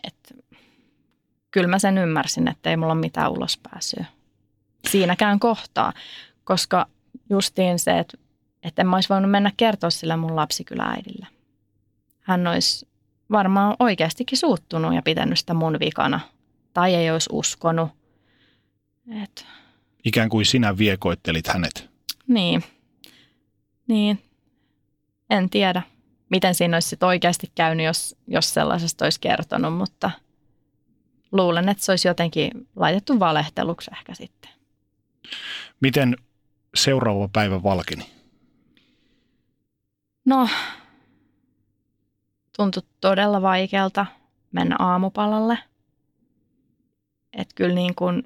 että 0.04 0.34
kyllä 1.50 1.68
mä 1.68 1.78
sen 1.78 1.98
ymmärsin, 1.98 2.48
että 2.48 2.70
ei 2.70 2.76
mulla 2.76 2.92
ole 2.92 3.00
mitään 3.00 3.32
ulospääsyä 3.32 4.04
siinäkään 4.90 5.40
kohtaa. 5.40 5.92
Koska 6.44 6.86
justiin 7.30 7.78
se, 7.78 7.98
että 7.98 8.18
että 8.66 8.82
en 8.82 8.88
mä 8.88 8.96
olisi 8.96 9.08
voinut 9.08 9.30
mennä 9.30 9.52
kertoa 9.56 9.90
sille 9.90 10.16
mun 10.16 10.36
lapsikylääidille. 10.36 11.26
Hän 12.20 12.46
olisi 12.46 12.88
varmaan 13.30 13.76
oikeastikin 13.78 14.38
suuttunut 14.38 14.94
ja 14.94 15.02
pitänyt 15.02 15.38
sitä 15.38 15.54
mun 15.54 15.76
vikana. 15.80 16.20
Tai 16.74 16.94
ei 16.94 17.10
olisi 17.10 17.30
uskonut. 17.32 17.88
Et. 19.22 19.46
Ikään 20.04 20.28
kuin 20.28 20.46
sinä 20.46 20.78
viekoittelit 20.78 21.46
hänet. 21.46 21.90
Niin. 22.26 22.64
Niin. 23.88 24.22
En 25.30 25.50
tiedä, 25.50 25.82
miten 26.30 26.54
siinä 26.54 26.76
olisi 26.76 26.88
sit 26.88 27.02
oikeasti 27.02 27.52
käynyt, 27.54 27.86
jos, 27.86 28.16
jos 28.26 28.54
sellaisesta 28.54 29.04
olisi 29.04 29.20
kertonut, 29.20 29.74
mutta 29.74 30.10
luulen, 31.32 31.68
että 31.68 31.84
se 31.84 31.92
olisi 31.92 32.08
jotenkin 32.08 32.50
laitettu 32.76 33.18
valehteluksi 33.20 33.90
ehkä 33.98 34.14
sitten. 34.14 34.55
Miten 35.80 36.16
seuraava 36.74 37.28
päivä 37.32 37.62
valkeni? 37.62 38.10
No, 40.24 40.48
tuntui 42.56 42.82
todella 43.00 43.42
vaikealta 43.42 44.06
mennä 44.52 44.76
aamupalalle. 44.78 45.58
Että 47.32 47.54
kyllä 47.54 47.74
niin 47.74 47.94
kuin 47.94 48.22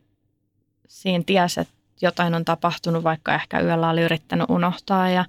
siinä 0.88 1.24
tiesi, 1.26 1.60
että 1.60 1.74
jotain 2.02 2.34
on 2.34 2.44
tapahtunut, 2.44 3.04
vaikka 3.04 3.34
ehkä 3.34 3.60
yöllä 3.60 3.88
oli 3.88 4.00
yrittänyt 4.00 4.50
unohtaa 4.50 5.10
ja 5.10 5.24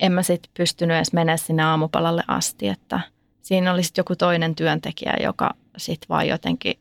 en 0.00 0.12
mä 0.12 0.22
sitten 0.22 0.50
pystynyt 0.56 0.96
edes 0.96 1.12
mennä 1.12 1.36
sinne 1.36 1.62
aamupalalle 1.62 2.22
asti, 2.28 2.68
että 2.68 3.00
siinä 3.42 3.72
oli 3.72 3.82
sitten 3.82 4.00
joku 4.00 4.16
toinen 4.16 4.54
työntekijä, 4.54 5.16
joka 5.22 5.54
sitten 5.76 6.08
vaan 6.08 6.28
jotenkin 6.28 6.78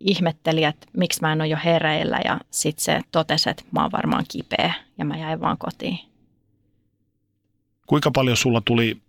ihmetteli, 0.00 0.64
että 0.64 0.86
miksi 0.96 1.20
mä 1.20 1.32
en 1.32 1.40
ole 1.40 1.48
jo 1.48 1.58
hereillä 1.64 2.20
ja 2.24 2.40
sitten 2.50 2.84
se 2.84 3.00
totesi, 3.12 3.50
että 3.50 3.64
mä 3.70 3.82
oon 3.82 3.92
varmaan 3.92 4.24
kipeä 4.30 4.74
ja 4.98 5.04
mä 5.04 5.16
jäin 5.16 5.40
vaan 5.40 5.58
kotiin. 5.58 5.98
Kuinka 7.86 8.10
paljon 8.10 8.36
sulla 8.36 8.62
tuli 8.64 9.02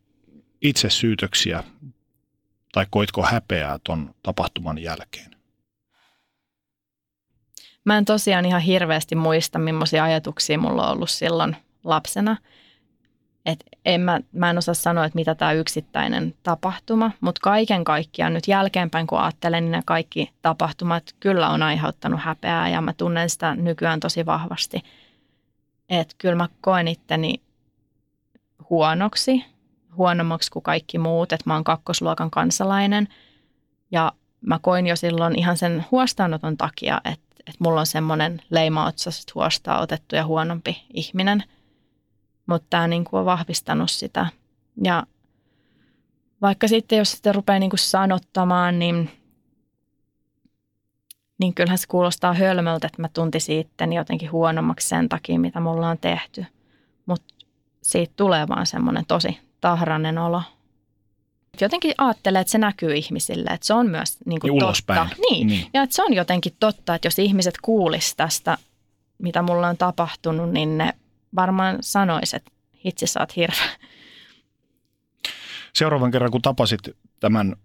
itse 0.61 0.89
syytöksiä 0.89 1.63
tai 2.71 2.85
koitko 2.89 3.23
häpeää 3.23 3.79
ton 3.83 4.15
tapahtuman 4.23 4.77
jälkeen? 4.77 5.35
Mä 7.85 7.97
en 7.97 8.05
tosiaan 8.05 8.45
ihan 8.45 8.61
hirveästi 8.61 9.15
muista, 9.15 9.59
millaisia 9.59 10.03
ajatuksia 10.03 10.59
mulla 10.59 10.87
on 10.87 10.93
ollut 10.93 11.09
silloin 11.09 11.55
lapsena. 11.83 12.37
Et 13.51 13.63
en 13.85 14.01
mä, 14.01 14.19
mä 14.31 14.49
en 14.49 14.57
osaa 14.57 14.73
sanoa, 14.73 15.05
että 15.05 15.15
mitä 15.15 15.35
tämä 15.35 15.51
yksittäinen 15.51 16.33
tapahtuma, 16.43 17.11
mutta 17.21 17.41
kaiken 17.43 17.83
kaikkiaan 17.83 18.33
nyt 18.33 18.47
jälkeenpäin, 18.47 19.07
kun 19.07 19.19
ajattelen, 19.19 19.63
niin 19.63 19.71
ne 19.71 19.81
kaikki 19.85 20.31
tapahtumat 20.41 21.15
kyllä 21.19 21.49
on 21.49 21.63
aiheuttanut 21.63 22.19
häpeää 22.23 22.69
ja 22.69 22.81
mä 22.81 22.93
tunnen 22.93 23.29
sitä 23.29 23.55
nykyään 23.55 23.99
tosi 23.99 24.25
vahvasti. 24.25 24.81
Että 25.89 26.15
kyllä 26.17 26.35
mä 26.35 26.47
koen 26.61 26.87
itteni 26.87 27.41
huonoksi, 28.69 29.45
huonommaksi 29.97 30.51
kuin 30.51 30.63
kaikki 30.63 30.97
muut, 30.97 31.33
että 31.33 31.49
mä 31.49 31.53
oon 31.53 31.63
kakkosluokan 31.63 32.31
kansalainen. 32.31 33.07
Ja 33.91 34.11
mä 34.41 34.59
koin 34.61 34.87
jo 34.87 34.95
silloin 34.95 35.39
ihan 35.39 35.57
sen 35.57 35.85
huostaanoton 35.91 36.57
takia, 36.57 37.01
että, 37.05 37.35
että 37.39 37.57
mulla 37.59 37.79
on 37.79 37.85
semmoinen 37.85 38.41
leima 38.49 38.85
otsasta 38.85 39.31
huostaa 39.35 39.81
otettu 39.81 40.15
ja 40.15 40.25
huonompi 40.25 40.85
ihminen. 40.93 41.43
Mutta 42.49 42.67
tämä 42.69 42.87
niin 42.87 43.05
on 43.11 43.25
vahvistanut 43.25 43.91
sitä. 43.91 44.27
Ja 44.83 45.03
vaikka 46.41 46.67
sitten, 46.67 46.97
jos 46.97 47.11
sitä 47.11 47.31
rupeaa 47.31 47.59
niin 47.59 47.69
kuin 47.69 47.79
sanottamaan, 47.79 48.79
niin, 48.79 49.09
niin 51.39 51.53
kyllähän 51.53 51.77
se 51.77 51.87
kuulostaa 51.87 52.33
hölmöltä, 52.33 52.87
että 52.87 53.01
mä 53.01 53.09
tuntisin 53.13 53.59
itteni 53.59 53.95
jotenkin 53.95 54.31
huonommaksi 54.31 54.87
sen 54.87 55.09
takia, 55.09 55.39
mitä 55.39 55.59
mulla 55.59 55.89
on 55.89 55.97
tehty. 55.97 56.45
Mutta 57.05 57.33
siitä 57.81 58.13
tulee 58.15 58.47
vaan 58.47 58.65
semmoinen 58.65 59.05
tosi 59.07 59.37
tahrainen 59.61 60.17
olo. 60.17 60.41
Jotenkin 61.61 61.93
ajattelee, 61.97 62.41
että 62.41 62.51
se 62.51 62.57
näkyy 62.57 62.95
ihmisille, 62.95 63.49
että 63.49 63.67
se 63.67 63.73
on 63.73 63.89
myös 63.89 64.17
niin 64.25 64.39
kuin 64.39 64.59
totta. 64.59 65.07
Niin. 65.29 65.47
niin, 65.47 65.67
ja 65.73 65.83
että 65.83 65.95
se 65.95 66.03
on 66.03 66.13
jotenkin 66.13 66.53
totta, 66.59 66.95
että 66.95 67.05
jos 67.05 67.19
ihmiset 67.19 67.55
kuulis 67.61 68.15
tästä, 68.15 68.57
mitä 69.17 69.41
mulla 69.41 69.67
on 69.67 69.77
tapahtunut, 69.77 70.51
niin 70.51 70.77
ne 70.77 70.93
varmaan 71.35 71.77
sanois, 71.81 72.33
että 72.33 72.51
hitsi 72.85 73.07
sä 73.07 73.19
oot 73.19 73.35
hirveä. 73.35 73.69
Seuraavan 75.73 76.11
kerran, 76.11 76.31
kun 76.31 76.41
tapasit 76.41 76.79
tämän 77.19 77.55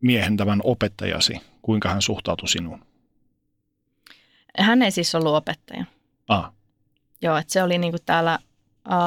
miehen, 0.00 0.36
tämän 0.36 0.60
opettajasi, 0.64 1.40
kuinka 1.62 1.88
hän 1.88 2.02
suhtautui 2.02 2.48
sinuun? 2.48 2.84
Hän 4.58 4.82
ei 4.82 4.90
siis 4.90 5.14
ollut 5.14 5.34
opettaja. 5.34 5.84
Ah. 6.28 6.52
Joo, 7.22 7.36
että 7.36 7.52
se 7.52 7.62
oli 7.62 7.78
niin 7.78 7.92
kuin 7.92 8.02
täällä 8.06 8.38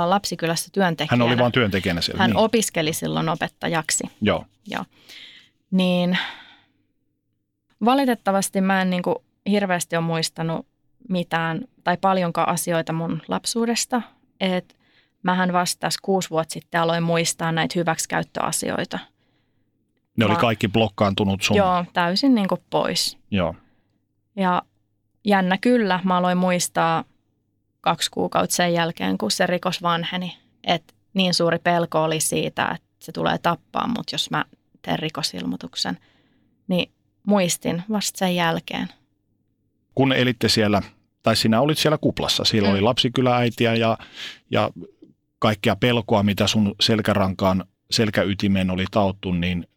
lapsikylässä 0.05 0.69
työntekijänä. 0.71 1.23
Hän 1.23 1.31
oli 1.31 1.37
vain 1.37 1.51
työntekijänä 1.51 2.01
siellä. 2.01 2.21
Hän 2.21 2.29
niin. 2.29 2.37
opiskeli 2.37 2.93
silloin 2.93 3.29
opettajaksi. 3.29 4.03
Joo. 4.21 4.45
Joo. 4.67 4.85
Niin 5.71 6.17
valitettavasti 7.85 8.61
mä 8.61 8.81
en 8.81 8.89
niin 8.89 9.03
kuin 9.03 9.15
hirveästi 9.49 9.95
ole 9.95 10.05
muistanut 10.05 10.67
mitään 11.11 11.61
tai 11.83 11.97
paljonkaan 11.97 12.49
asioita 12.49 12.93
mun 12.93 13.21
lapsuudesta. 13.27 14.01
Et 14.39 14.77
mähän 15.23 15.53
vasta 15.53 15.89
kuusi 16.01 16.29
vuotta 16.29 16.53
sitten 16.53 16.81
aloin 16.81 17.03
muistaa 17.03 17.51
näitä 17.51 17.73
hyväksikäyttöasioita. 17.79 18.99
Ne 20.17 20.25
oli 20.25 20.35
kaikki 20.35 20.67
blokkaantunut 20.67 21.41
sun? 21.41 21.57
Joo, 21.57 21.85
täysin 21.93 22.35
niin 22.35 22.47
kuin 22.47 22.61
pois. 22.69 23.17
Joo. 23.31 23.55
Ja 24.35 24.61
jännä 25.25 25.57
kyllä, 25.57 25.99
mä 26.03 26.17
aloin 26.17 26.37
muistaa 26.37 27.03
kaksi 27.81 28.11
kuukautta 28.11 28.55
sen 28.55 28.73
jälkeen, 28.73 29.17
kun 29.17 29.31
se 29.31 29.47
rikos 29.47 29.81
vanheni. 29.81 30.37
Et 30.63 30.95
niin 31.13 31.33
suuri 31.33 31.59
pelko 31.59 32.03
oli 32.03 32.19
siitä, 32.19 32.71
että 32.75 32.87
se 32.99 33.11
tulee 33.11 33.37
tappaa 33.37 33.87
mut, 33.87 34.11
jos 34.11 34.31
mä 34.31 34.45
teen 34.81 34.99
rikosilmoituksen. 34.99 35.97
Niin 36.67 36.91
muistin 37.27 37.83
vasta 37.89 38.17
sen 38.17 38.35
jälkeen. 38.35 38.87
Kun 39.95 40.13
elitte 40.13 40.49
siellä, 40.49 40.81
tai 41.23 41.35
sinä 41.35 41.61
olit 41.61 41.77
siellä 41.77 41.97
kuplassa, 41.97 42.43
siellä 42.43 42.69
mm. 42.69 42.73
oli 42.73 42.81
lapsikylääitiä 42.81 43.75
ja, 43.75 43.97
ja 44.51 44.69
kaikkea 45.39 45.75
pelkoa, 45.75 46.23
mitä 46.23 46.47
sun 46.47 46.75
selkärankaan 46.81 47.65
selkäytimeen 47.91 48.71
oli 48.71 48.85
tauttu, 48.91 49.31
niin 49.31 49.67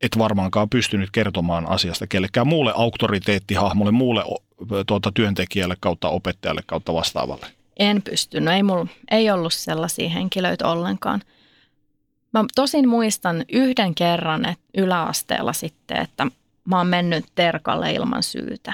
et 0.00 0.18
varmaankaan 0.18 0.70
pystynyt 0.70 1.10
kertomaan 1.10 1.68
asiasta 1.68 2.06
kellekään 2.06 2.46
muulle 2.46 2.72
auktoriteettihahmolle, 2.76 3.92
muulle 3.92 4.22
tuota, 4.86 5.12
työntekijälle 5.14 5.76
kautta 5.80 6.08
opettajalle 6.08 6.62
kautta 6.66 6.94
vastaavalle. 6.94 7.46
En 7.78 8.02
pystynyt, 8.02 8.54
ei, 8.54 8.62
mulla, 8.62 8.86
ei 9.10 9.30
ollut 9.30 9.52
sellaisia 9.52 10.08
henkilöitä 10.08 10.68
ollenkaan. 10.68 11.22
Mä 12.32 12.44
tosin 12.54 12.88
muistan 12.88 13.44
yhden 13.52 13.94
kerran 13.94 14.48
että 14.48 14.64
yläasteella 14.78 15.52
sitten, 15.52 15.96
että 15.96 16.26
mä 16.64 16.78
oon 16.78 16.86
mennyt 16.86 17.24
terkalle 17.34 17.92
ilman 17.92 18.22
syytä. 18.22 18.72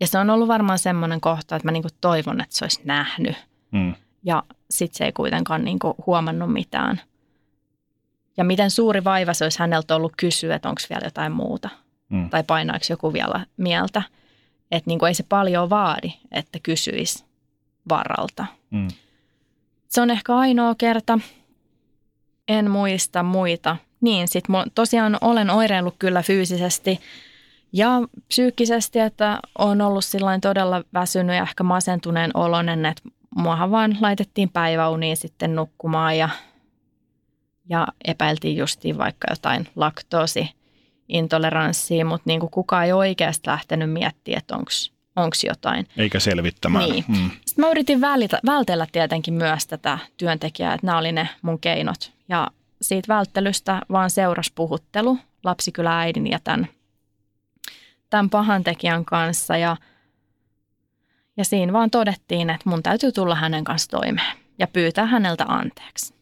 Ja 0.00 0.06
se 0.06 0.18
on 0.18 0.30
ollut 0.30 0.48
varmaan 0.48 0.78
semmoinen 0.78 1.20
kohta, 1.20 1.56
että 1.56 1.68
mä 1.68 1.72
niinku 1.72 1.88
toivon, 2.00 2.40
että 2.40 2.56
se 2.56 2.64
olisi 2.64 2.80
nähnyt. 2.84 3.36
Mm. 3.70 3.94
Ja 4.22 4.42
sitten 4.70 4.98
se 4.98 5.04
ei 5.04 5.12
kuitenkaan 5.12 5.64
niinku 5.64 5.94
huomannut 6.06 6.52
mitään. 6.52 7.00
Ja 8.36 8.44
miten 8.44 8.70
suuri 8.70 9.04
vaiva 9.04 9.34
se 9.34 9.44
olisi 9.44 9.58
häneltä 9.58 9.96
ollut 9.96 10.12
kysyä, 10.16 10.54
että 10.54 10.68
onko 10.68 10.80
vielä 10.90 11.06
jotain 11.06 11.32
muuta. 11.32 11.68
Mm. 12.08 12.30
Tai 12.30 12.44
painaako 12.44 12.84
joku 12.90 13.12
vielä 13.12 13.46
mieltä. 13.56 14.02
Että 14.70 14.90
niinku 14.90 15.04
ei 15.04 15.14
se 15.14 15.22
paljon 15.22 15.70
vaadi, 15.70 16.12
että 16.30 16.58
kysyisi 16.62 17.24
varalta. 17.88 18.46
Mm. 18.70 18.88
Se 19.88 20.00
on 20.00 20.10
ehkä 20.10 20.36
ainoa 20.36 20.74
kerta. 20.74 21.18
En 22.48 22.70
muista 22.70 23.22
muita. 23.22 23.76
Niin, 24.00 24.28
sit 24.28 24.44
tosiaan 24.74 25.18
olen 25.20 25.50
oireillut 25.50 25.94
kyllä 25.98 26.22
fyysisesti 26.22 27.00
ja 27.72 27.90
psyykkisesti, 28.28 28.98
että 28.98 29.40
on 29.58 29.80
ollut 29.80 30.04
sillain 30.04 30.40
todella 30.40 30.84
väsynyt 30.94 31.36
ja 31.36 31.42
ehkä 31.42 31.62
masentuneen 31.62 32.30
olonen, 32.34 32.86
että 32.86 33.02
muahan 33.36 33.70
vaan 33.70 33.96
laitettiin 34.00 34.48
päiväuniin 34.48 35.16
sitten 35.16 35.54
nukkumaan 35.54 36.18
ja, 36.18 36.28
ja 37.68 37.86
epäiltiin 38.04 38.56
justiin 38.56 38.98
vaikka 38.98 39.26
jotain 39.30 39.68
laktoosi 39.76 40.50
intoleranssia, 41.08 42.04
mutta 42.04 42.24
niin 42.26 42.40
kuin 42.40 42.50
kukaan 42.50 42.84
ei 42.84 42.92
oikeasti 42.92 43.50
lähtenyt 43.50 43.90
miettimään, 43.90 44.38
että 44.38 44.56
onko 45.16 45.34
jotain. 45.46 45.86
Eikä 45.96 46.20
selvittämään. 46.20 46.90
Niin. 46.90 47.04
Mm. 47.08 47.30
Sitten 47.46 47.64
mä 47.64 47.70
yritin 47.70 48.00
välitä, 48.00 48.38
vältellä 48.46 48.86
tietenkin 48.92 49.34
myös 49.34 49.66
tätä 49.66 49.98
työntekijää, 50.16 50.74
että 50.74 50.86
nämä 50.86 50.98
oli 50.98 51.12
ne 51.12 51.28
mun 51.42 51.58
keinot. 51.60 52.12
Ja 52.28 52.48
siitä 52.82 53.14
välttelystä 53.14 53.80
vaan 53.92 54.10
seurasi 54.10 54.52
puhuttelu 54.54 55.18
lapsikylä-äidin 55.44 56.26
ja 56.26 56.38
tämän, 56.44 56.68
tämän 58.10 58.30
pahantekijän 58.30 59.04
kanssa. 59.04 59.56
Ja, 59.56 59.76
ja 61.36 61.44
siinä 61.44 61.72
vaan 61.72 61.90
todettiin, 61.90 62.50
että 62.50 62.70
mun 62.70 62.82
täytyy 62.82 63.12
tulla 63.12 63.34
hänen 63.34 63.64
kanssa 63.64 63.90
toimeen 63.90 64.36
ja 64.58 64.66
pyytää 64.66 65.06
häneltä 65.06 65.44
anteeksi. 65.48 66.14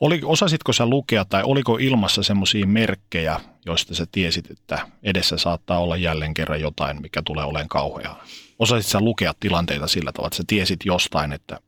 Oli, 0.00 0.20
osasitko 0.24 0.72
sä 0.72 0.86
lukea 0.86 1.24
tai 1.24 1.42
oliko 1.42 1.78
ilmassa 1.80 2.22
semmoisia 2.22 2.66
merkkejä, 2.66 3.40
joista 3.66 3.94
sä 3.94 4.06
tiesit, 4.12 4.50
että 4.50 4.86
edessä 5.02 5.38
saattaa 5.38 5.78
olla 5.78 5.96
jälleen 5.96 6.34
kerran 6.34 6.60
jotain, 6.60 7.02
mikä 7.02 7.22
tulee 7.22 7.44
olemaan 7.44 7.68
kauheaa? 7.68 8.24
Osasit 8.58 8.90
sä 8.90 9.00
lukea 9.00 9.34
tilanteita 9.40 9.86
sillä 9.86 10.12
tavalla, 10.12 10.26
että 10.26 10.36
sä 10.36 10.44
tiesit 10.46 10.80
jostain, 10.84 11.32
että... 11.32 11.58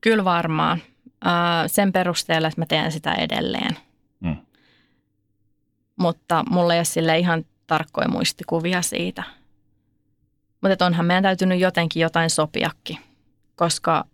Kyllä 0.00 0.24
varmaan. 0.24 0.82
sen 1.66 1.92
perusteella, 1.92 2.48
että 2.48 2.60
mä 2.60 2.66
teen 2.66 2.92
sitä 2.92 3.14
edelleen. 3.14 3.76
Hmm. 4.24 4.36
Mutta 5.96 6.44
mulla 6.50 6.74
ei 6.74 6.78
ole 6.78 6.84
sille 6.84 7.18
ihan 7.18 7.44
tarkkoja 7.66 8.08
muistikuvia 8.08 8.82
siitä. 8.82 9.22
Mutta 10.60 10.86
onhan 10.86 11.06
meidän 11.06 11.22
täytynyt 11.22 11.60
jotenkin 11.60 12.00
jotain 12.00 12.30
sopiakin, 12.30 12.98
koska 13.56 14.04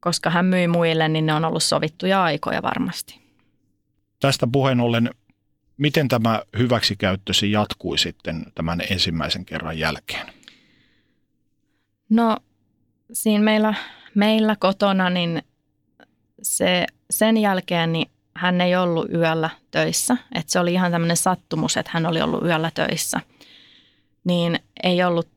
koska 0.00 0.30
hän 0.30 0.46
myi 0.46 0.68
muille, 0.68 1.08
niin 1.08 1.26
ne 1.26 1.34
on 1.34 1.44
ollut 1.44 1.62
sovittuja 1.62 2.24
aikoja 2.24 2.62
varmasti. 2.62 3.20
Tästä 4.20 4.46
puheen 4.52 4.80
ollen, 4.80 5.10
miten 5.76 6.08
tämä 6.08 6.42
hyväksikäyttösi 6.58 7.52
jatkui 7.52 7.98
sitten 7.98 8.44
tämän 8.54 8.80
ensimmäisen 8.90 9.44
kerran 9.44 9.78
jälkeen? 9.78 10.26
No 12.08 12.36
siinä 13.12 13.44
meillä, 13.44 13.74
meillä 14.14 14.56
kotona, 14.56 15.10
niin 15.10 15.42
se, 16.42 16.86
sen 17.10 17.36
jälkeen 17.36 17.92
niin 17.92 18.10
hän 18.38 18.60
ei 18.60 18.76
ollut 18.76 19.12
yöllä 19.14 19.50
töissä. 19.70 20.16
Että 20.34 20.52
se 20.52 20.60
oli 20.60 20.72
ihan 20.72 20.92
tämmöinen 20.92 21.16
sattumus, 21.16 21.76
että 21.76 21.90
hän 21.94 22.06
oli 22.06 22.22
ollut 22.22 22.44
yöllä 22.44 22.70
töissä. 22.74 23.20
Niin 24.24 24.58
ei 24.82 25.04
ollut 25.04 25.28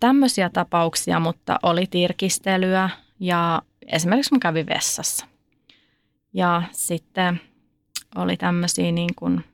tämmöisiä 0.00 0.50
tapauksia, 0.50 1.20
mutta 1.20 1.58
oli 1.62 1.86
tirkistelyä 1.86 2.90
ja 3.20 3.62
esimerkiksi 3.86 4.34
mä 4.34 4.38
kävin 4.38 4.66
vessassa. 4.66 5.26
Ja 6.32 6.62
sitten 6.72 7.40
oli 8.14 8.36
tämmöisiä 8.36 8.92
niin 8.92 9.14
kuin 9.16 9.44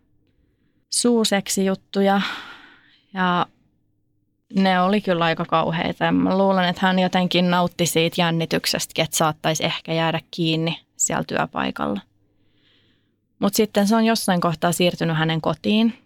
suuseksijuttuja 0.91 2.21
ja 3.15 3.47
ne 4.55 4.81
oli 4.81 5.01
kyllä 5.01 5.25
aika 5.25 5.45
kauheita. 5.45 6.13
Mä 6.13 6.39
luulen, 6.39 6.69
että 6.69 6.87
hän 6.87 6.99
jotenkin 6.99 7.51
nautti 7.51 7.87
siitä 7.87 8.21
jännityksestä, 8.21 9.03
että 9.03 9.17
saattaisi 9.17 9.65
ehkä 9.65 9.93
jäädä 9.93 10.21
kiinni 10.31 10.81
siellä 10.97 11.25
työpaikalla. 11.25 12.01
Mutta 13.43 13.57
sitten 13.57 13.89
se 13.89 13.97
on 13.97 14.05
jossain 14.05 14.41
kohtaa 14.41 14.73
siirtynyt 14.73 15.17
hänen 15.17 15.41
kotiin 15.41 15.99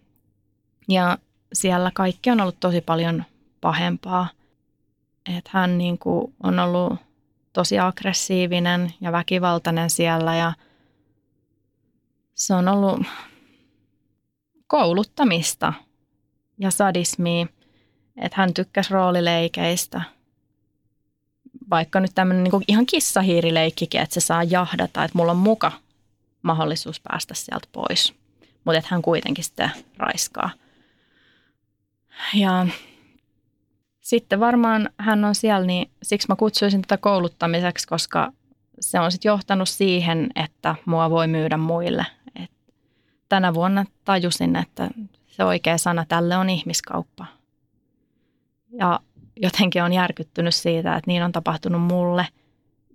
ja 0.89 1.17
siellä 1.53 1.91
kaikki 1.93 2.31
on 2.31 2.41
ollut 2.41 2.59
tosi 2.59 2.81
paljon 2.81 3.23
pahempaa. 3.61 4.27
Että 5.37 5.49
hän 5.53 5.77
niin 5.77 5.97
kuin 5.97 6.33
on 6.43 6.59
ollut 6.59 6.93
tosi 7.53 7.79
aggressiivinen 7.79 8.93
ja 9.01 9.11
väkivaltainen 9.11 9.89
siellä 9.89 10.35
ja 10.35 10.53
se 12.33 12.53
on 12.53 12.67
ollut 12.67 13.01
kouluttamista 14.67 15.73
ja 16.59 16.71
sadismia, 16.71 17.47
että 18.21 18.37
hän 18.37 18.53
tykkäsi 18.53 18.93
roolileikeistä. 18.93 20.01
Vaikka 21.69 21.99
nyt 21.99 22.11
tämmöinen 22.15 22.43
niin 22.43 22.63
ihan 22.67 22.85
kissahiirileikkikin, 22.85 24.01
että 24.01 24.13
se 24.13 24.19
saa 24.19 24.43
jahdata, 24.43 25.03
että 25.03 25.17
mulla 25.17 25.31
on 25.31 25.37
muka 25.37 25.71
mahdollisuus 26.47 26.99
päästä 26.99 27.33
sieltä 27.33 27.67
pois. 27.71 28.13
Mutta 28.63 28.81
hän 28.85 29.01
kuitenkin 29.01 29.43
sitten 29.43 29.71
raiskaa. 29.97 30.49
Ja 32.33 32.67
sitten 33.99 34.39
varmaan 34.39 34.89
hän 34.97 35.25
on 35.25 35.35
siellä, 35.35 35.67
niin 35.67 35.91
siksi 36.03 36.27
mä 36.29 36.35
kutsuisin 36.35 36.81
tätä 36.81 36.97
kouluttamiseksi, 36.97 37.87
koska 37.87 38.31
se 38.79 38.99
on 38.99 39.11
sitten 39.11 39.29
johtanut 39.29 39.69
siihen, 39.69 40.29
että 40.35 40.75
mua 40.85 41.09
voi 41.09 41.27
myydä 41.27 41.57
muille. 41.57 42.05
Et 42.43 42.51
tänä 43.29 43.53
vuonna 43.53 43.85
tajusin, 44.05 44.55
että 44.55 44.89
se 45.27 45.43
oikea 45.43 45.77
sana 45.77 46.05
tälle 46.07 46.37
on 46.37 46.49
ihmiskauppa. 46.49 47.25
Ja 48.71 48.99
jotenkin 49.35 49.83
on 49.83 49.93
järkyttynyt 49.93 50.55
siitä, 50.55 50.95
että 50.95 51.11
niin 51.11 51.23
on 51.23 51.31
tapahtunut 51.31 51.81
mulle, 51.81 52.27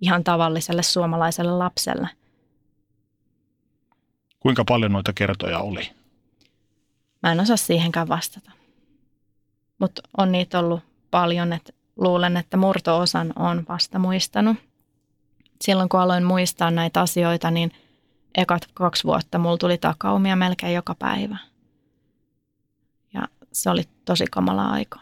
ihan 0.01 0.23
tavalliselle 0.23 0.83
suomalaiselle 0.83 1.51
lapselle. 1.51 2.09
Kuinka 4.43 4.63
paljon 4.65 4.91
noita 4.91 5.13
kertoja 5.13 5.59
oli? 5.59 5.91
Mä 7.23 7.31
en 7.31 7.39
osaa 7.39 7.57
siihenkään 7.57 8.07
vastata. 8.07 8.51
Mutta 9.79 10.01
on 10.17 10.31
niitä 10.31 10.59
ollut 10.59 10.83
paljon, 11.11 11.53
että 11.53 11.73
luulen, 11.95 12.37
että 12.37 12.57
murto-osan 12.57 13.33
on 13.35 13.65
vasta 13.69 13.99
muistanut. 13.99 14.57
Silloin 15.61 15.89
kun 15.89 15.99
aloin 15.99 16.23
muistaa 16.23 16.71
näitä 16.71 17.01
asioita, 17.01 17.51
niin 17.51 17.71
ekat 18.35 18.67
kaksi 18.73 19.03
vuotta 19.03 19.37
mulla 19.37 19.57
tuli 19.57 19.77
takaumia 19.77 20.35
melkein 20.35 20.73
joka 20.75 20.95
päivä. 20.95 21.37
Ja 23.13 23.27
se 23.51 23.69
oli 23.69 23.83
tosi 24.05 24.25
kamala 24.31 24.65
aika. 24.71 24.99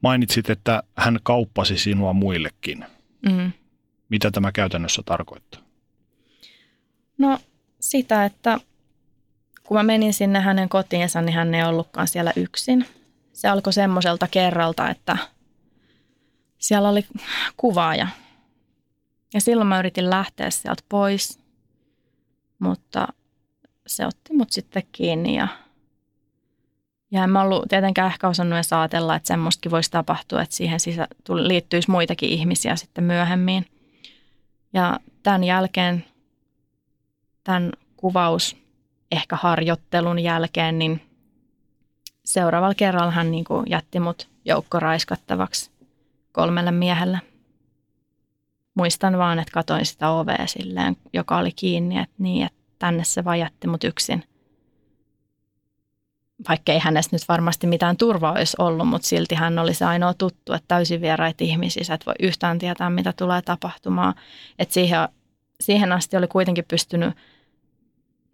Mainitsit, 0.00 0.50
että 0.50 0.82
hän 0.96 1.18
kauppasi 1.22 1.78
sinua 1.78 2.12
muillekin. 2.12 2.84
Mm. 3.30 3.52
Mitä 4.08 4.30
tämä 4.30 4.52
käytännössä 4.52 5.02
tarkoittaa? 5.06 5.60
No 7.18 7.38
sitä, 7.90 8.24
että 8.24 8.58
kun 9.64 9.76
mä 9.76 9.82
menin 9.82 10.14
sinne 10.14 10.40
hänen 10.40 10.68
kotiinsa, 10.68 11.22
niin 11.22 11.34
hän 11.34 11.54
ei 11.54 11.64
ollutkaan 11.64 12.08
siellä 12.08 12.32
yksin– 12.36 12.86
se 13.34 13.48
alkoi 13.48 13.72
semmoiselta 13.72 14.28
kerralta, 14.28 14.90
että 14.90 15.16
siellä 16.58 16.88
oli 16.88 17.06
kuvaaja. 17.56 18.08
Ja 19.34 19.40
silloin 19.40 19.68
mä 19.68 19.78
yritin 19.78 20.10
lähteä 20.10 20.50
sieltä 20.50 20.82
pois, 20.88 21.38
mutta 22.58 23.08
se 23.86 24.06
otti 24.06 24.34
mut 24.34 24.52
sitten 24.52 24.82
kiinni 24.92 25.36
ja, 25.36 25.48
ja 27.10 27.24
en 27.24 27.30
mä 27.30 27.42
ollut 27.42 27.64
tietenkään 27.68 28.10
ehkä 28.10 28.28
osannut 28.28 28.56
edes 28.56 28.72
ajatella, 28.72 29.16
että 29.16 29.26
semmoistakin 29.26 29.70
voisi 29.70 29.90
tapahtua, 29.90 30.42
että 30.42 30.56
siihen 30.56 30.80
sisä, 30.80 31.08
liittyisi 31.28 31.90
muitakin 31.90 32.28
ihmisiä 32.28 32.76
sitten 32.76 33.04
myöhemmin. 33.04 33.66
Ja 34.72 35.00
tämän 35.22 35.44
jälkeen, 35.44 36.04
tämän 37.44 37.72
kuvaus 37.96 38.56
ehkä 39.12 39.36
harjoittelun 39.36 40.18
jälkeen, 40.18 40.78
niin– 40.78 41.00
seuraavalla 42.24 42.74
kerralla 42.74 43.10
hän 43.10 43.30
niin 43.30 43.44
kuin 43.44 43.66
jätti 43.70 44.00
mut 44.00 44.28
joukkoraiskattavaksi 44.44 45.70
kolmelle 46.32 46.70
miehelle. 46.70 47.18
muistan 48.74 49.18
vaan, 49.18 49.38
että 49.38 49.52
katoin 49.52 49.86
sitä 49.86 50.10
ovea 50.10 50.46
silleen, 50.46 50.96
joka 51.12 51.38
oli 51.38 51.52
kiinni, 51.52 51.98
että 51.98 52.14
niin, 52.18 52.46
että 52.46 52.58
tänne 52.78 53.04
se 53.04 53.24
vaan 53.24 53.38
jätti 53.38 53.66
mut 53.66 53.84
yksin. 53.84 54.24
Vaikka 56.48 56.72
ei 56.72 56.78
hänestä 56.78 57.16
nyt 57.16 57.28
varmasti 57.28 57.66
mitään 57.66 57.96
turvaa 57.96 58.32
olisi 58.32 58.56
ollut, 58.58 58.88
mutta 58.88 59.08
silti 59.08 59.34
hän 59.34 59.58
oli 59.58 59.74
se 59.74 59.84
ainoa 59.84 60.14
tuttu, 60.14 60.52
että 60.52 60.68
täysin 60.68 61.00
vieraita 61.00 61.44
ihmisiä, 61.44 61.94
et 61.94 62.06
voi 62.06 62.14
yhtään 62.20 62.58
tietää, 62.58 62.90
mitä 62.90 63.12
tulee 63.12 63.42
tapahtumaan. 63.42 64.14
Että 64.58 64.74
siihen, 64.74 65.08
siihen 65.60 65.92
asti 65.92 66.16
oli 66.16 66.28
kuitenkin 66.28 66.64
pystynyt, 66.68 67.14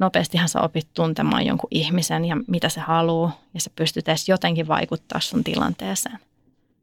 nopeastihan 0.00 0.48
sä 0.48 0.60
opit 0.60 0.88
tuntemaan 0.94 1.46
jonkun 1.46 1.68
ihmisen 1.70 2.24
ja 2.24 2.36
mitä 2.46 2.68
se 2.68 2.80
haluaa, 2.80 3.40
ja 3.54 3.60
sä 3.60 3.70
pystyt 3.76 4.08
edes 4.08 4.28
jotenkin 4.28 4.68
vaikuttaa 4.68 5.20
sun 5.20 5.44
tilanteeseen. 5.44 6.18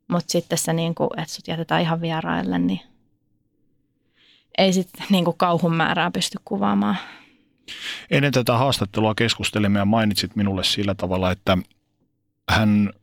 Mutta 0.08 0.32
sitten 0.32 0.58
se, 0.58 0.74
niin 0.74 0.96
kuin, 0.96 1.10
että 1.18 1.34
sut 1.34 1.48
jätetään 1.48 1.82
ihan 1.82 2.02
vieraille, 2.02 2.60
niin 2.60 2.82
ei 4.58 4.74
sitten 4.74 5.06
niin 5.10 5.26
kauhun 5.38 5.76
määrää 5.76 6.12
pysty 6.12 6.38
kuvaamaan. 6.46 6.98
Ennen 8.12 8.32
tätä 8.32 8.58
haastattelua 8.58 9.16
keskustelimme 9.16 9.80
ja 9.80 9.86
mainitsit 9.86 10.36
minulle 10.36 10.64
sillä 10.64 10.96
tavalla, 10.96 11.32
että 11.32 11.58
hän 12.50 12.94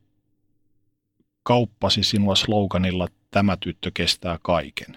kauppasi 1.43 2.03
sinua 2.03 2.35
sloganilla 2.35 3.09
tämä 3.31 3.57
tyttö 3.57 3.91
kestää 3.95 4.39
kaiken. 4.43 4.97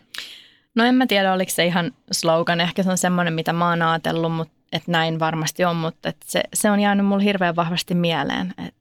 No 0.76 0.84
en 0.84 0.96
mä 0.96 1.08
tiedä, 1.08 1.34
oliko 1.34 1.52
se 1.52 1.66
ihan 1.66 1.92
slogan. 2.12 2.62
Ehkä 2.62 2.84
se 2.84 2.92
on 2.92 2.98
semmoinen, 2.98 3.34
mitä 3.34 3.54
mä 3.54 3.70
oon 3.70 3.82
ajatellut, 3.82 4.34
mutta 4.34 4.57
että 4.72 4.92
näin 4.92 5.20
varmasti 5.20 5.66
on, 5.66 5.76
mutta 5.76 6.10
että 6.10 6.26
se, 6.30 6.44
se 6.54 6.72
on 6.72 6.80
jäänyt 6.80 7.06
mulle 7.06 7.24
hirveän 7.24 7.56
vahvasti 7.56 7.96
mieleen. 7.96 8.54
Että 8.58 8.78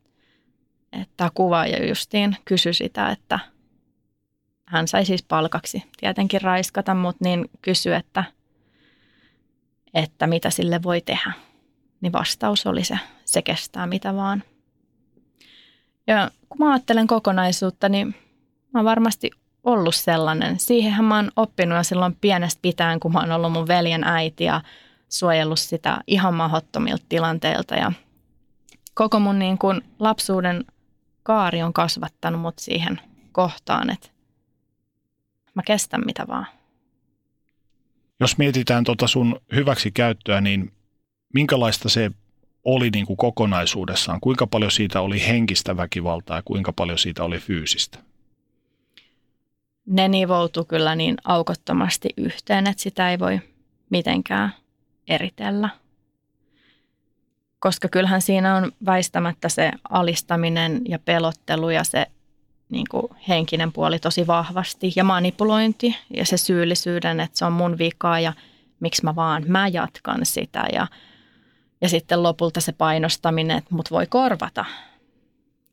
että 1.02 1.30
kuvaaja 1.34 1.86
justiin 1.86 2.36
kysyi 2.44 2.74
sitä, 2.74 3.10
että 3.10 3.38
hän 4.66 4.88
sai 4.88 5.04
siis 5.04 5.22
palkaksi 5.22 5.82
tietenkin 5.96 6.42
raiskata, 6.42 6.94
mutta 6.94 7.24
niin 7.24 7.50
kysyi, 7.62 7.94
että– 7.94 8.24
että 9.96 10.26
mitä 10.26 10.50
sille 10.50 10.82
voi 10.82 11.00
tehdä. 11.00 11.32
Niin 12.00 12.12
vastaus 12.12 12.66
oli 12.66 12.84
se, 12.84 12.98
se 13.24 13.42
kestää 13.42 13.86
mitä 13.86 14.14
vaan. 14.14 14.42
Ja 16.06 16.30
kun 16.48 16.58
mä 16.58 16.72
ajattelen 16.72 17.06
kokonaisuutta, 17.06 17.88
niin 17.88 18.14
mä 18.74 18.80
oon 18.80 18.84
varmasti 18.84 19.30
ollut 19.64 19.94
sellainen. 19.94 20.60
Siihenhän 20.60 21.04
mä 21.04 21.16
oon 21.16 21.30
oppinut 21.36 21.76
jo 21.76 21.82
silloin 21.82 22.16
pienestä 22.20 22.58
pitäen, 22.62 23.00
kun 23.00 23.12
mä 23.12 23.20
oon 23.20 23.32
ollut 23.32 23.52
mun 23.52 23.68
veljen 23.68 24.04
äiti 24.04 24.44
ja 24.44 24.60
suojellut 25.08 25.58
sitä 25.58 26.00
ihan 26.06 26.34
mahdottomilta 26.34 27.04
tilanteilta. 27.08 27.74
Ja 27.74 27.92
koko 28.94 29.20
mun 29.20 29.38
niin 29.38 29.58
kuin 29.58 29.80
lapsuuden 29.98 30.64
kaari 31.22 31.62
on 31.62 31.72
kasvattanut 31.72 32.40
mut 32.40 32.58
siihen 32.58 33.00
kohtaan, 33.32 33.90
että 33.90 34.08
mä 35.54 35.62
kestän 35.62 36.02
mitä 36.06 36.26
vaan. 36.28 36.46
Jos 38.20 38.38
mietitään 38.38 38.84
tuota 38.84 39.06
sun 39.06 39.40
hyväksi 39.54 39.90
käyttöä, 39.90 40.40
niin 40.40 40.72
minkälaista 41.34 41.88
se 41.88 42.10
oli 42.64 42.90
niin 42.90 43.06
kuin 43.06 43.16
kokonaisuudessaan? 43.16 44.20
Kuinka 44.20 44.46
paljon 44.46 44.70
siitä 44.70 45.00
oli 45.00 45.26
henkistä 45.28 45.76
väkivaltaa 45.76 46.36
ja 46.36 46.42
kuinka 46.44 46.72
paljon 46.72 46.98
siitä 46.98 47.24
oli 47.24 47.38
fyysistä? 47.38 47.98
Ne 49.86 50.08
nivoutu 50.08 50.64
kyllä 50.64 50.94
niin 50.94 51.16
aukottomasti 51.24 52.08
yhteen, 52.16 52.66
että 52.66 52.82
sitä 52.82 53.10
ei 53.10 53.18
voi 53.18 53.40
mitenkään 53.90 54.54
eritellä. 55.08 55.68
Koska 57.58 57.88
kyllähän 57.88 58.22
siinä 58.22 58.56
on 58.56 58.72
väistämättä 58.86 59.48
se 59.48 59.70
alistaminen 59.90 60.82
ja 60.88 60.98
pelottelu 60.98 61.70
ja 61.70 61.84
se 61.84 62.06
niin 62.68 62.86
kuin 62.90 63.06
henkinen 63.28 63.72
puoli 63.72 63.98
tosi 63.98 64.26
vahvasti 64.26 64.92
ja 64.96 65.04
manipulointi 65.04 65.96
ja 66.16 66.26
se 66.26 66.36
syyllisyyden, 66.36 67.20
että 67.20 67.38
se 67.38 67.44
on 67.44 67.52
mun 67.52 67.78
vika 67.78 68.20
ja 68.20 68.32
miksi 68.80 69.04
mä 69.04 69.14
vaan, 69.14 69.44
mä 69.46 69.68
jatkan 69.68 70.26
sitä 70.26 70.64
ja, 70.72 70.86
ja 71.80 71.88
sitten 71.88 72.22
lopulta 72.22 72.60
se 72.60 72.72
painostaminen, 72.72 73.58
että 73.58 73.74
mut 73.74 73.90
voi 73.90 74.06
korvata. 74.06 74.64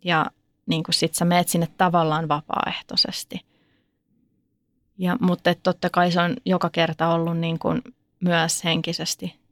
Ja 0.03 0.25
niin 0.65 0.83
kuin 0.83 0.95
sit 0.95 1.15
sä 1.15 1.25
meet 1.25 1.47
sinne 1.47 1.67
tavallaan 1.77 2.27
vapaaehtoisesti. 2.27 3.39
Ja, 4.97 5.17
mutta 5.21 5.55
totta 5.55 5.89
kai 5.89 6.11
se 6.11 6.21
on 6.21 6.35
joka 6.45 6.69
kerta 6.69 7.07
ollut 7.07 7.37
niin 7.37 7.59
kuin 7.59 7.81
myös 8.23 8.63
henkisesti 8.63 9.43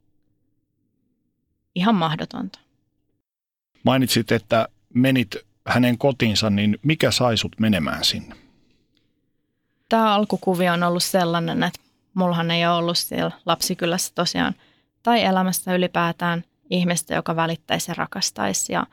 ihan 1.74 1.94
mahdotonta. 1.94 2.58
Mainitsit, 3.84 4.32
että 4.32 4.68
menit 4.94 5.36
hänen 5.66 5.98
kotinsa, 5.98 6.50
niin 6.50 6.78
mikä 6.82 7.10
sai 7.10 7.36
sut 7.36 7.60
menemään 7.60 8.04
sinne? 8.04 8.36
Tämä 9.88 10.14
alkukuvio 10.14 10.72
on 10.72 10.82
ollut 10.82 11.02
sellainen, 11.02 11.62
että 11.62 11.80
mullahan 12.14 12.50
ei 12.50 12.66
ole 12.66 12.76
ollut 12.76 12.98
siellä 12.98 13.30
lapsikylässä 13.46 14.12
tosiaan 14.14 14.54
tai 15.02 15.22
elämässä 15.24 15.74
ylipäätään 15.74 16.44
ihmistä, 16.70 17.14
joka 17.14 17.36
välittäisi 17.36 17.90
ja 17.90 17.94
rakastaisi. 17.94 18.72
Ja 18.72 18.86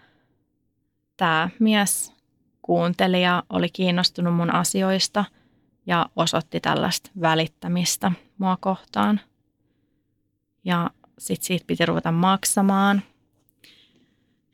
tämä 1.18 1.50
mies 1.60 2.14
kuunteli 2.62 3.24
ja 3.24 3.44
oli 3.50 3.70
kiinnostunut 3.70 4.36
mun 4.36 4.54
asioista 4.54 5.26
ja 5.86 6.10
osoitti 6.16 6.60
tällaista 6.60 7.12
välittämistä 7.22 8.12
mua 8.38 8.58
kohtaan. 8.60 9.22
Ja 10.70 10.90
sitten 11.18 11.48
siitä 11.48 11.66
piti 11.68 11.86
ruveta 11.86 12.12
maksamaan– 12.12 13.02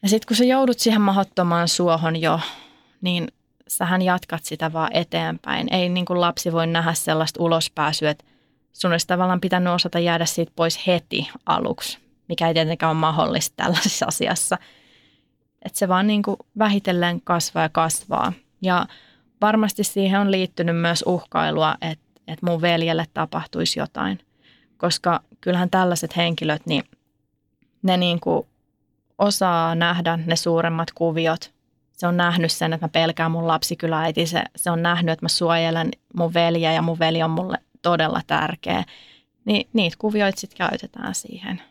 ja 0.06 0.10
sitten 0.10 0.28
kun 0.28 0.38
sä 0.38 0.44
joudut 0.44 0.80
siihen 0.80 1.02
mahdottomaan 1.02 1.68
suohon 1.68 2.22
jo, 2.22 2.40
niin 3.02 3.28
sähän 3.68 4.02
jatkat 4.02 4.44
sitä 4.44 4.74
vaan 4.74 4.94
eteenpäin. 4.94 5.74
Ei 5.74 5.90
niin 5.90 6.06
kuin 6.06 6.22
lapsi 6.22 6.52
voi 6.52 6.68
nähdä 6.68 6.94
sellaista 6.94 7.44
ulospääsyä, 7.44 8.10
että 8.10 8.26
sun 8.74 8.92
olisi 8.92 9.08
tavallaan 9.08 9.42
pitänyt 9.42 9.74
osata 9.74 10.00
jäädä 10.00 10.26
siitä 10.26 10.52
pois 10.56 10.88
heti 10.88 11.30
aluksi, 11.46 11.98
mikä 12.30 12.48
ei 12.48 12.54
tietenkään 12.54 12.90
ole 12.90 13.00
mahdollista 13.00 13.54
tällaisessa 13.64 14.06
asiassa. 14.06 14.58
Että 15.66 15.80
se 15.80 15.88
vaan 15.88 16.08
niin 16.08 16.24
kuin 16.24 16.38
vähitellen 16.58 17.22
kasvaa 17.22 17.64
ja 17.64 17.70
kasvaa. 17.70 18.34
Ja 18.62 18.88
varmasti 19.42 19.84
siihen 19.84 20.20
on 20.20 20.32
liittynyt 20.32 20.78
myös 20.78 21.04
uhkailua, 21.08 21.76
että, 21.82 22.06
että 22.28 22.46
mun 22.46 22.62
veljelle 22.62 23.06
tapahtuisi 23.14 23.80
jotain. 23.80 24.20
Koska 24.78 25.22
kyllähän 25.46 25.70
tällaiset 25.70 26.18
henkilöt, 26.18 26.66
niin 26.66 26.84
ne 27.84 27.98
niin 27.98 28.20
kuin 28.20 28.48
osaa 29.18 29.76
nähdä 29.76 30.20
ne 30.26 30.36
suuremmat 30.36 30.92
kuviot. 30.92 31.54
Se 31.92 32.08
on 32.08 32.18
nähnyt 32.18 32.52
sen, 32.52 32.74
että 32.74 32.86
mä 32.86 32.90
pelkään 32.90 33.32
mun 33.32 33.48
lapsikyläiti. 33.48 34.28
Se, 34.28 34.44
se 34.56 34.72
on 34.72 34.84
nähnyt, 34.84 35.14
että 35.14 35.26
mä 35.26 35.30
suojelen 35.30 35.92
mun 36.16 36.34
veljeä 36.34 36.74
ja 36.74 36.82
mun 36.82 37.00
veli 37.00 37.24
on 37.24 37.30
mulle 37.30 37.58
todella 37.82 38.22
tärkeä. 38.28 38.84
Niin 39.46 39.70
niitä 39.74 39.96
kuvioita 40.00 40.40
sitten 40.40 40.58
käytetään 40.58 41.16
siihen. 41.16 41.62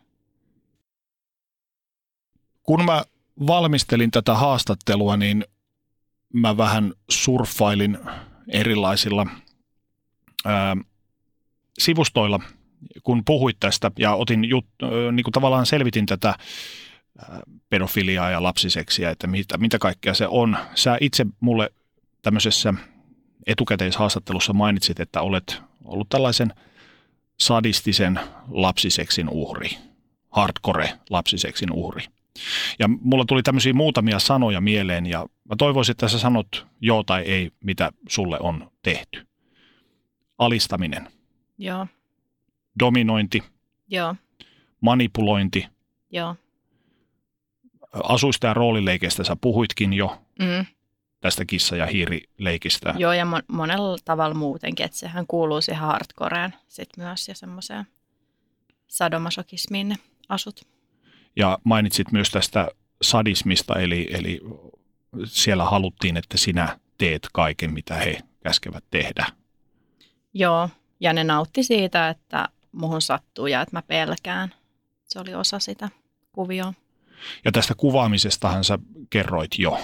Kun 2.62 2.84
mä 2.84 3.04
valmistelin 3.46 4.10
tätä 4.10 4.34
haastattelua, 4.34 5.16
niin 5.16 5.44
mä 6.32 6.56
vähän 6.56 6.92
surffailin 7.10 7.98
erilaisilla 8.48 9.26
ää, 10.44 10.76
sivustoilla, 11.78 12.40
kun 13.03 13.25
puhuit 13.25 13.57
tästä 13.61 13.90
ja 13.99 14.14
otin 14.14 14.44
jut, 14.44 14.66
niin 15.12 15.25
kuin 15.25 15.33
tavallaan 15.33 15.66
selvitin 15.66 16.07
tätä 16.07 16.35
pedofiliaa 17.70 18.31
ja 18.31 18.42
lapsiseksiä, 18.42 19.11
että 19.11 19.27
mitä, 19.27 19.59
mitä 19.59 19.79
kaikkea 19.79 20.14
se 20.14 20.27
on. 20.27 20.57
Sä 20.75 20.99
itse 21.01 21.27
mulle 21.40 21.70
tämmöisessä 22.23 22.75
etukäteishaastattelussa 23.47 24.53
mainitsit, 24.53 25.01
että 25.01 25.23
olet 25.23 25.62
ollut 25.85 26.09
tällaisen 26.09 26.53
sadistisen 27.40 28.20
lapsiseksin 28.51 29.29
uhri, 29.29 29.70
hardcore 30.31 30.92
lapsiseksin 31.11 31.73
uhri. 31.73 32.05
Ja 32.79 32.88
mulla 32.88 33.25
tuli 33.25 33.42
tämmöisiä 33.42 33.73
muutamia 33.73 34.18
sanoja 34.18 34.61
mieleen 34.61 35.07
ja 35.07 35.27
mä 35.49 35.57
toivoisin, 35.59 35.90
että 35.90 36.09
sä 36.09 36.18
sanot 36.18 36.66
joo 36.81 37.03
tai 37.03 37.23
ei, 37.23 37.51
mitä 37.64 37.92
sulle 38.09 38.38
on 38.40 38.70
tehty. 38.83 39.27
Alistaminen. 40.38 41.09
Joo. 41.59 41.87
Dominointi. 42.78 43.42
Joo. 43.88 44.14
Manipulointi. 44.80 45.66
Joo 46.10 46.37
asuista 48.02 48.46
ja 48.46 48.55
roolileikeistä 48.55 49.24
sä 49.24 49.36
puhuitkin 49.40 49.92
jo. 49.92 50.22
Mm. 50.38 50.66
Tästä 51.20 51.44
kissa- 51.44 51.76
ja 51.76 51.86
hiirileikistä. 51.86 52.94
Joo, 52.99 53.12
ja 53.12 53.24
mon- 53.24 53.44
monella 53.57 53.99
tavalla 54.05 54.34
muutenkin, 54.34 54.86
että 54.86 54.99
sehän 54.99 55.26
kuuluu 55.26 55.61
siihen 55.61 55.82
hardcoreen 55.82 56.55
sit 56.68 56.88
myös 56.96 57.28
ja 57.28 57.34
semmoiseen 57.34 57.86
sadomasokismiin 58.86 59.88
ne 59.88 59.96
asut. 60.28 60.66
Ja 61.36 61.59
mainitsit 61.64 62.12
myös 62.12 62.30
tästä 62.30 62.68
sadismista, 63.03 63.80
eli, 63.80 64.09
eli 64.11 64.40
siellä 65.24 65.64
haluttiin, 65.64 66.16
että 66.16 66.38
sinä 66.38 66.78
teet 66.99 67.28
kaiken, 67.32 67.72
mitä 67.72 67.94
he 67.94 68.18
käskevät 68.42 68.84
tehdä. 68.90 69.26
Joo, 70.34 70.68
ja 71.01 71.12
ne 71.12 71.24
nautti 71.24 71.62
siitä, 71.62 72.09
että 72.09 72.49
muhun 72.75 73.03
sattuu 73.03 73.47
ja 73.47 73.61
että 73.61 73.77
mä 73.77 73.83
pelkään. 73.83 74.55
Se 75.05 75.20
oli 75.20 75.35
osa 75.35 75.59
sitä 75.59 75.89
kuvioa. 76.33 76.75
Ja 77.45 77.53
tästä 77.53 77.75
kuvaamisestahan 77.75 78.64
sä 78.64 78.79
kerroit 79.11 79.51
jo, 79.59 79.79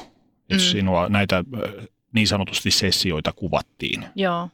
että 0.50 0.54
mm. 0.64 0.70
sinua 0.70 1.08
näitä 1.08 1.44
niin 2.12 2.28
sanotusti 2.28 2.70
sessioita 2.70 3.32
kuvattiin. 3.32 4.06
Joo. 4.14 4.48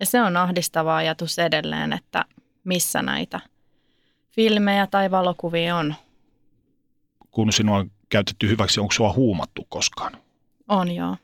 Ja 0.00 0.06
se 0.06 0.22
on 0.22 0.36
ahdistava 0.36 0.96
ajatus 0.96 1.38
edelleen, 1.38 1.92
että 1.92 2.24
missä 2.64 3.02
näitä 3.02 3.40
filmejä 4.30 4.86
tai 4.86 5.10
valokuvia 5.10 5.76
on. 5.76 5.94
Kun 7.30 7.52
sinua 7.52 7.76
on 7.76 7.90
käytetty 8.08 8.48
hyväksi, 8.48 8.80
onko 8.80 8.92
sinua 8.92 9.12
huumattu 9.12 9.66
koskaan? 9.68 10.12
On 10.68 10.90
joo. 10.90 11.16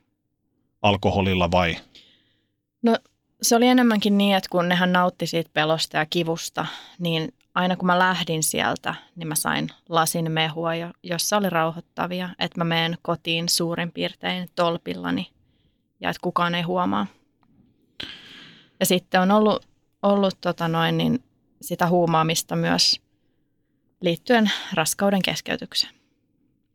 Alkoholilla 0.82 1.50
vai? 1.50 1.76
No 2.82 2.98
se 3.44 3.56
oli 3.56 3.66
enemmänkin 3.66 4.18
niin, 4.18 4.36
että 4.36 4.48
kun 4.50 4.68
nehän 4.68 4.92
nautti 4.92 5.26
siitä 5.26 5.50
pelosta 5.52 5.96
ja 5.96 6.06
kivusta, 6.06 6.66
niin 6.98 7.34
aina 7.54 7.76
kun 7.76 7.86
mä 7.86 7.98
lähdin 7.98 8.42
sieltä, 8.42 8.94
niin 9.16 9.28
mä 9.28 9.34
sain 9.34 9.68
lasin 9.88 10.32
mehua, 10.32 10.70
jossa 11.02 11.36
oli 11.36 11.50
rauhoittavia, 11.50 12.28
että 12.38 12.60
mä 12.60 12.64
menen 12.64 12.98
kotiin 13.02 13.48
suurin 13.48 13.92
piirtein 13.92 14.48
tolpillani 14.54 15.30
ja 16.00 16.10
että 16.10 16.20
kukaan 16.22 16.54
ei 16.54 16.62
huomaa. 16.62 17.06
Ja 18.80 18.86
sitten 18.86 19.20
on 19.20 19.30
ollut, 19.30 19.66
ollut 20.02 20.40
tota 20.40 20.68
noin, 20.68 20.98
niin 20.98 21.24
sitä 21.62 21.88
huumaamista 21.88 22.56
myös 22.56 23.00
liittyen 24.00 24.50
raskauden 24.72 25.22
keskeytykseen. 25.22 25.94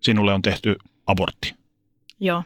Sinulle 0.02 0.34
on 0.34 0.42
tehty 0.42 0.76
abortti? 1.08 1.56
Joo. 2.20 2.44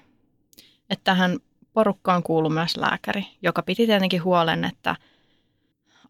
Että 0.90 1.04
tähän 1.04 1.40
porukkaan 1.74 2.24
kuuluu 2.24 2.50
myös 2.50 2.78
lääkäri, 2.78 3.26
joka 3.42 3.62
piti 3.62 3.86
tietenkin 3.86 4.24
huolen, 4.24 4.64
että 4.64 4.96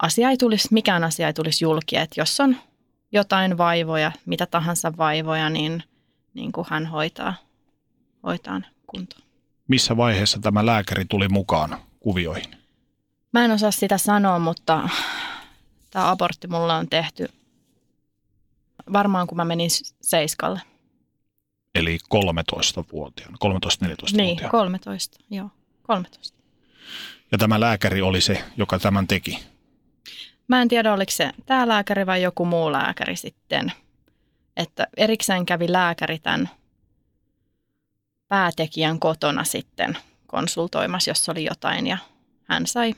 asia 0.02 0.30
ei 0.30 0.38
tulisi, 0.38 0.68
mikään 0.72 1.04
asia 1.04 1.28
ei 1.28 1.34
tulisi 1.34 1.66
julki, 1.66 1.98
että 1.98 2.22
jos 2.22 2.40
on 2.40 2.58
jotain 3.12 3.58
vaivoja, 3.58 4.12
mitä 4.26 4.46
tahansa 4.46 4.98
vaivoja, 4.98 5.50
niin, 5.50 5.84
niin 6.34 6.52
kuin 6.52 6.68
hän 6.70 6.86
hoitaa, 6.86 7.34
hoitaa 8.24 8.62
kuntoon. 8.88 9.24
Missä 9.68 9.98
vaiheessa 9.98 10.40
tämä 10.40 10.66
lääkäri 10.66 11.06
tuli 11.06 11.30
mukaan 11.30 11.78
kuvioihin? 12.00 12.56
Mä 13.34 13.46
en 13.46 13.52
osaa 13.52 13.72
sitä 13.72 13.98
sanoa, 13.98 14.40
mutta 14.40 14.90
tämä 15.92 16.12
abortti 16.12 16.48
mulla 16.48 16.76
on 16.76 16.90
tehty 16.90 17.28
varmaan 18.94 19.28
kun 19.28 19.36
mä 19.36 19.46
menin 19.46 19.70
Seiskalle. 20.02 20.62
Eli 21.76 21.98
13-vuotiaana, 22.16 23.38
13-14-vuotiaana. 23.46 24.18
Niin, 24.18 24.50
13, 24.50 25.20
joo, 25.30 25.50
13. 25.82 26.38
Ja 27.32 27.38
tämä 27.38 27.60
lääkäri 27.60 28.02
oli 28.02 28.22
se, 28.22 28.44
joka 28.58 28.80
tämän 28.80 29.08
teki? 29.08 29.40
Mä 30.48 30.62
en 30.62 30.68
tiedä, 30.68 30.94
oliko 30.94 31.12
se 31.12 31.32
tämä 31.46 31.68
lääkäri 31.68 32.06
vai 32.06 32.22
joku 32.22 32.46
muu 32.46 32.72
lääkäri 32.72 33.16
sitten. 33.16 33.72
Että 34.58 34.88
erikseen 34.98 35.46
kävi 35.46 35.72
lääkäri 35.72 36.20
tämän 36.20 36.50
päätekijän 38.28 39.00
kotona 39.00 39.44
sitten 39.44 39.98
konsultoimassa, 40.28 41.12
jos 41.12 41.30
oli 41.30 41.46
jotain. 41.46 41.88
Ja 41.88 41.98
hän 42.44 42.68
sai 42.68 42.96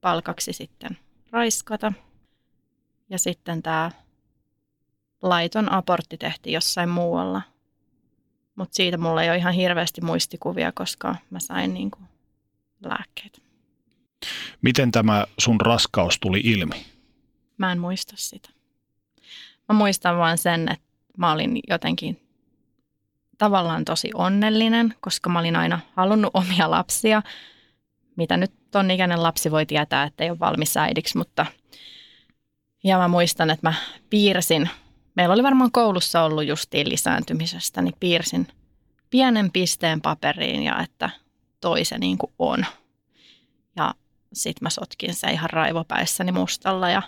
palkaksi 0.00 0.52
sitten 0.52 0.98
raiskata. 1.30 1.92
Ja 3.08 3.18
sitten 3.18 3.62
tämä 3.62 3.90
laiton 5.22 5.72
abortti 5.72 6.18
tehtiin 6.18 6.54
jossain 6.54 6.88
muualla. 6.88 7.42
Mutta 8.60 8.76
siitä 8.76 8.98
mulla 8.98 9.22
ei 9.22 9.30
ole 9.30 9.36
ihan 9.36 9.54
hirveästi 9.54 10.00
muistikuvia, 10.00 10.72
koska 10.72 11.16
mä 11.30 11.40
sain 11.40 11.74
niinku 11.74 11.98
lääkkeet. 12.84 13.42
Miten 14.62 14.92
tämä 14.92 15.26
sun 15.38 15.60
raskaus 15.60 16.18
tuli 16.20 16.40
ilmi? 16.44 16.86
Mä 17.58 17.72
en 17.72 17.78
muista 17.78 18.14
sitä. 18.16 18.48
Mä 19.68 19.74
muistan 19.74 20.18
vain 20.18 20.38
sen, 20.38 20.68
että 20.72 20.86
mä 21.16 21.32
olin 21.32 21.60
jotenkin 21.68 22.20
tavallaan 23.38 23.84
tosi 23.84 24.10
onnellinen, 24.14 24.94
koska 25.00 25.30
mä 25.30 25.38
olin 25.38 25.56
aina 25.56 25.80
halunnut 25.96 26.30
omia 26.34 26.70
lapsia. 26.70 27.22
Mitä 28.16 28.36
nyt 28.36 28.52
ton 28.70 28.90
ikäinen 28.90 29.22
lapsi 29.22 29.50
voi 29.50 29.66
tietää, 29.66 30.04
että 30.04 30.24
ei 30.24 30.30
ole 30.30 30.38
valmis 30.38 30.76
äidiksi, 30.76 31.18
mutta 31.18 31.46
ja 32.84 32.98
mä 32.98 33.08
muistan, 33.08 33.50
että 33.50 33.68
mä 33.68 33.74
piirsin 34.10 34.70
meillä 35.20 35.32
oli 35.32 35.42
varmaan 35.42 35.72
koulussa 35.72 36.22
ollut 36.22 36.46
justiin 36.46 36.88
lisääntymisestä, 36.88 37.82
niin 37.82 37.94
piirsin 38.00 38.48
pienen 39.10 39.50
pisteen 39.52 40.00
paperiin 40.00 40.62
ja 40.62 40.80
että 40.82 41.10
toi 41.60 41.84
se 41.84 41.98
niin 41.98 42.18
kuin 42.18 42.32
on. 42.38 42.66
Ja 43.76 43.94
sitten 44.32 44.66
mä 44.66 44.70
sotkin 44.70 45.14
se 45.14 45.30
ihan 45.30 45.50
raivopäissäni 45.50 46.32
mustalla 46.32 46.90
ja 46.90 47.02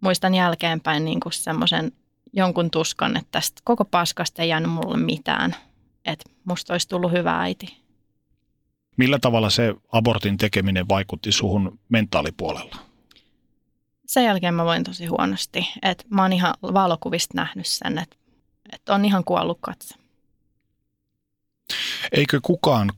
muistan 0.00 0.34
jälkeenpäin 0.34 1.04
niin 1.04 1.20
kuin 1.20 1.32
semmoisen 1.32 1.92
jonkun 2.32 2.70
tuskan, 2.70 3.16
että 3.16 3.28
tästä 3.30 3.62
koko 3.64 3.84
paskasta 3.84 4.42
ei 4.42 4.48
jäänyt 4.48 4.70
mulle 4.70 4.96
mitään. 4.96 5.56
Että 6.04 6.30
musta 6.44 6.74
olisi 6.74 6.88
tullut 6.88 7.12
hyvä 7.12 7.40
äiti. 7.40 7.76
Millä 8.96 9.18
tavalla 9.18 9.50
se 9.50 9.74
abortin 9.92 10.36
tekeminen 10.36 10.88
vaikutti 10.88 11.32
suhun 11.32 11.78
mentaalipuolella? 11.88 12.76
Sen 14.06 14.24
jälkeen 14.24 14.54
mä 14.54 14.64
voin 14.64 14.84
tosi 14.84 15.06
huonosti. 15.06 15.68
Et 15.82 16.06
mä 16.10 16.22
oon 16.22 16.32
ihan 16.32 16.54
valokuvista 16.62 17.32
nähnyt 17.34 17.66
sen, 17.66 17.98
että 17.98 18.16
et 18.72 18.88
on 18.88 19.04
ihan 19.04 19.24
kuollut 19.24 19.58
katse. 19.60 19.94
Eikö 22.12 22.40
kukaan 22.42 22.92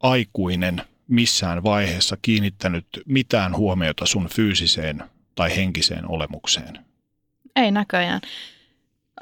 aikuinen 0.00 0.82
missään 1.08 1.64
vaiheessa 1.64 2.16
kiinnittänyt 2.22 2.86
mitään 3.06 3.56
huomiota 3.56 4.06
sun 4.06 4.28
fyysiseen 4.28 5.04
tai 5.34 5.56
henkiseen 5.56 6.10
olemukseen? 6.10 6.84
Ei 7.56 7.70
näköjään. 7.70 8.20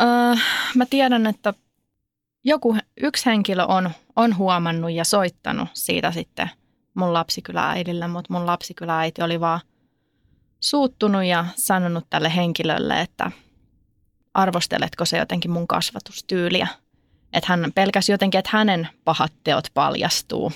Öö, 0.01 0.35
mä 0.75 0.87
tiedän, 0.87 1.27
että 1.27 1.55
joku, 2.45 2.77
yksi 3.01 3.27
henkilö 3.27 3.65
on, 3.65 3.91
on 4.17 4.37
huomannut 4.37 4.93
ja 4.93 5.05
soittanut 5.05 5.69
siitä 5.73 6.13
sitten 6.13 6.51
mun 6.95 7.13
lapsikylä-äidille, 7.13 8.09
mutta 8.09 8.33
mun 8.33 8.47
lapsikylä-äiti 8.47 9.23
oli 9.23 9.41
vaan 9.41 9.61
suuttunut 10.61 11.25
ja 11.25 11.47
sanonut 11.57 12.07
tälle 12.11 12.37
henkilölle, 12.37 13.01
että 13.01 13.31
arvosteletko 14.35 15.05
se 15.05 15.19
jotenkin 15.19 15.51
mun 15.51 15.69
kasvatustyyliä. 15.69 16.69
Että 17.33 17.47
hän 17.49 17.73
pelkäsi 17.75 18.13
jotenkin, 18.13 18.39
että 18.39 18.51
hänen 18.53 18.89
pahat 19.05 19.33
teot 19.45 19.65
paljastuu. 19.75 20.53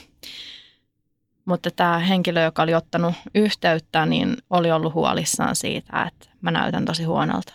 Mutta 1.44 1.70
tämä 1.70 1.98
henkilö, 1.98 2.42
joka 2.42 2.62
oli 2.62 2.74
ottanut 2.74 3.14
yhteyttä, 3.34 4.06
niin 4.06 4.36
oli 4.50 4.72
ollut 4.72 4.94
huolissaan 4.94 5.56
siitä, 5.56 6.02
että 6.02 6.28
mä 6.40 6.50
näytän 6.50 6.84
tosi 6.84 7.04
huonolta. 7.04 7.54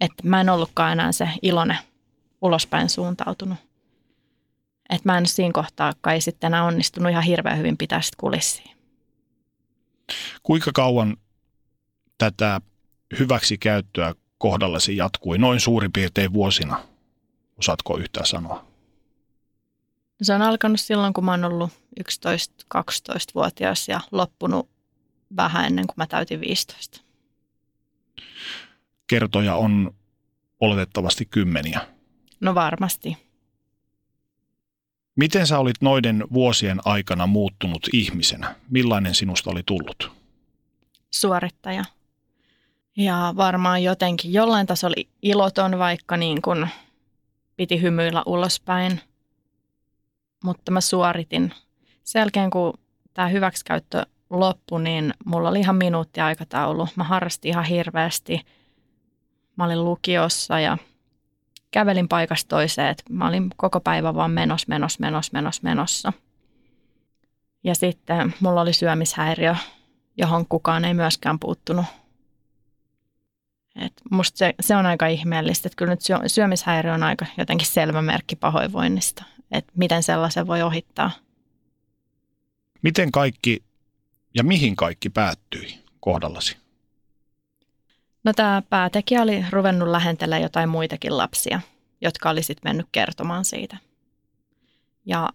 Että 0.00 0.22
mä 0.28 0.40
en 0.40 0.48
ollutkaan 0.48 0.92
enää 0.92 1.12
se 1.12 1.28
iloinen, 1.42 1.78
ulospäin 2.42 2.88
suuntautunut. 2.88 3.58
Että 4.90 5.08
mä 5.12 5.18
en 5.18 5.26
siinä 5.26 5.52
kohtaa 5.52 5.92
kai 6.00 6.20
sitten 6.20 6.48
enää 6.48 6.64
onnistunut 6.64 7.10
ihan 7.10 7.22
hirveän 7.24 7.58
hyvin 7.58 7.76
pitää 7.76 8.00
sitä 8.00 8.16
kulissia. 8.20 8.76
Kuinka 10.42 10.70
kauan 10.74 11.16
tätä 12.18 12.60
hyväksikäyttöä 13.18 14.14
kohdallasi 14.38 14.96
jatkui 14.96 15.38
noin 15.38 15.60
suurin 15.60 15.92
piirtein 15.92 16.32
vuosina? 16.32 16.84
Osaatko 17.58 17.98
yhtään 17.98 18.26
sanoa? 18.26 18.66
Se 20.22 20.34
on 20.34 20.42
alkanut 20.42 20.80
silloin, 20.80 21.12
kun 21.12 21.24
mä 21.24 21.30
oon 21.30 21.44
ollut 21.44 21.70
11-12-vuotias 22.00 23.88
ja 23.88 24.00
loppunut 24.12 24.68
vähän 25.36 25.64
ennen 25.64 25.86
kuin 25.86 25.94
mä 25.96 26.06
täytin 26.06 26.40
15. 26.40 27.00
Kertoja 29.06 29.54
on 29.54 29.94
oletettavasti 30.60 31.26
kymmeniä. 31.26 31.80
No 32.40 32.54
varmasti. 32.54 33.26
Miten 35.16 35.46
sä 35.46 35.58
olit 35.58 35.76
noiden 35.80 36.24
vuosien 36.32 36.80
aikana 36.84 37.26
muuttunut 37.26 37.88
ihmisenä? 37.92 38.54
Millainen 38.70 39.14
sinusta 39.14 39.50
oli 39.50 39.62
tullut? 39.66 40.12
Suorittaja. 41.10 41.84
Ja 42.96 43.34
varmaan 43.36 43.82
jotenkin 43.82 44.32
jollain 44.32 44.66
tasolla 44.66 45.02
iloton, 45.22 45.78
vaikka 45.78 46.16
niin 46.16 46.42
kuin 46.42 46.68
piti 47.56 47.82
hymyillä 47.82 48.22
ulospäin. 48.26 49.00
Mutta 50.44 50.70
mä 50.70 50.80
suoritin. 50.80 51.52
Sen 52.04 52.20
jälkeen, 52.20 52.50
kun 52.50 52.74
tämä 53.14 53.28
hyväksikäyttö 53.28 54.06
loppui, 54.30 54.82
niin 54.82 55.14
mulla 55.24 55.48
oli 55.48 55.60
ihan 55.60 55.76
minuutti 55.76 56.20
aikataulu. 56.20 56.88
Mä 56.96 57.04
harrastin 57.04 57.48
ihan 57.48 57.64
hirveästi. 57.64 58.40
Mä 59.56 59.64
olin 59.64 59.84
lukiossa 59.84 60.60
ja 60.60 60.78
kävelin 61.70 62.08
paikasta 62.08 62.48
toiseen. 62.48 62.88
Että 62.88 63.04
mä 63.10 63.28
olin 63.28 63.50
koko 63.56 63.80
päivä 63.80 64.14
vaan 64.14 64.30
menos, 64.30 64.68
menos, 64.68 64.98
menos, 64.98 65.32
menos, 65.32 65.62
menossa. 65.62 66.12
Ja 67.64 67.74
sitten 67.74 68.34
mulla 68.40 68.60
oli 68.60 68.72
syömishäiriö, 68.72 69.54
johon 70.16 70.46
kukaan 70.48 70.84
ei 70.84 70.94
myöskään 70.94 71.38
puuttunut 71.38 71.84
et 73.80 73.92
musta 74.10 74.38
se, 74.38 74.54
se 74.60 74.76
on 74.76 74.86
aika 74.86 75.06
ihmeellistä, 75.06 75.68
että 75.68 75.76
kyllä 75.76 75.92
nyt 75.92 76.00
syö, 76.00 76.18
syömishäiriö 76.26 76.92
on 76.92 77.02
aika 77.02 77.26
jotenkin 77.38 77.66
selvä 77.66 78.02
merkki 78.02 78.36
pahoinvoinnista, 78.36 79.24
että 79.52 79.72
miten 79.76 80.02
sellaisen 80.02 80.46
voi 80.46 80.62
ohittaa. 80.62 81.10
Miten 82.82 83.12
kaikki 83.12 83.62
ja 84.34 84.44
mihin 84.44 84.76
kaikki 84.76 85.10
päättyi 85.10 85.78
kohdallasi? 86.00 86.56
No 88.24 88.32
tämä 88.32 88.62
päätekijä 88.70 89.22
oli 89.22 89.44
ruvennut 89.50 89.88
lähentelemään 89.88 90.42
jotain 90.42 90.68
muitakin 90.68 91.16
lapsia, 91.16 91.60
jotka 92.00 92.30
oli 92.30 92.42
sitten 92.42 92.70
mennyt 92.70 92.86
kertomaan 92.92 93.44
siitä. 93.44 93.76
Ja 95.04 95.28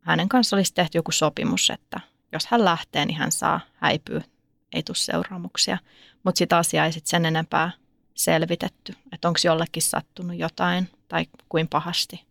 hänen 0.00 0.28
kanssa 0.28 0.56
olisi 0.56 0.74
tehty 0.74 0.98
joku 0.98 1.12
sopimus, 1.12 1.70
että 1.70 2.00
jos 2.32 2.46
hän 2.46 2.64
lähtee, 2.64 3.06
niin 3.06 3.18
hän 3.18 3.32
saa 3.32 3.60
häipyä, 3.74 4.22
ei 4.72 4.82
tule 4.82 4.96
seuraamuksia. 4.96 5.78
Mutta 6.24 6.38
sitä 6.38 6.58
asiaa 6.58 6.86
ei 6.86 6.92
sitten 6.92 7.10
sen 7.10 7.26
enempää 7.26 7.70
selvitetty, 8.14 8.94
että 9.12 9.28
onko 9.28 9.40
jollekin 9.44 9.82
sattunut 9.82 10.36
jotain 10.36 10.88
tai 11.08 11.26
kuin 11.48 11.68
pahasti. 11.68 12.24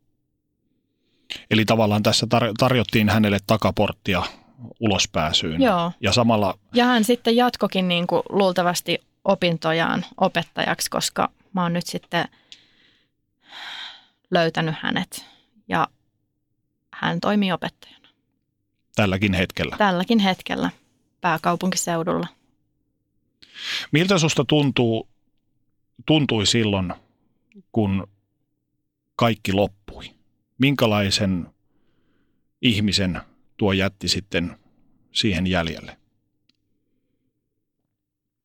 Eli 1.52 1.66
tavallaan 1.66 2.04
tässä 2.04 2.28
tar- 2.36 2.54
tarjottiin 2.58 3.10
hänelle 3.10 3.40
takaporttia 3.48 4.24
ulospääsyyn. 4.80 5.62
Joo. 5.62 5.92
Ja 6.02 6.14
samalla... 6.14 6.58
Ja 6.74 6.86
hän 6.86 7.04
sitten 7.04 7.36
jatkokin 7.36 7.88
niin 7.88 8.08
kuin 8.08 8.24
luultavasti 8.30 8.98
opintojaan 9.24 10.06
opettajaksi, 10.18 10.90
koska 10.90 11.30
mä 11.54 11.64
oon 11.64 11.74
nyt 11.74 11.88
sitten 11.88 12.26
löytänyt 14.32 14.76
hänet 14.80 15.26
ja 15.68 15.88
hän 16.94 17.20
toimii 17.20 17.52
opettajana. 17.52 18.08
Tälläkin 18.96 19.34
hetkellä. 19.34 19.78
Tälläkin 19.78 20.20
hetkellä 20.20 20.70
pääkaupunkiseudulla. 21.22 22.28
Miltä 23.92 24.18
susta 24.18 24.46
tuntuu, 24.46 25.10
tuntui 26.06 26.46
silloin, 26.46 26.94
kun 27.72 28.08
kaikki 29.16 29.54
loppui? 29.54 30.12
Minkälaisen 30.58 31.48
ihmisen 32.62 33.22
tuo 33.58 33.72
jätti 33.72 34.08
sitten 34.08 34.58
siihen 35.12 35.48
jäljelle? 35.48 35.98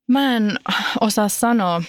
Mä 0.06 0.36
en 0.36 0.58
osaa 1.00 1.28
sanoa, 1.28 1.82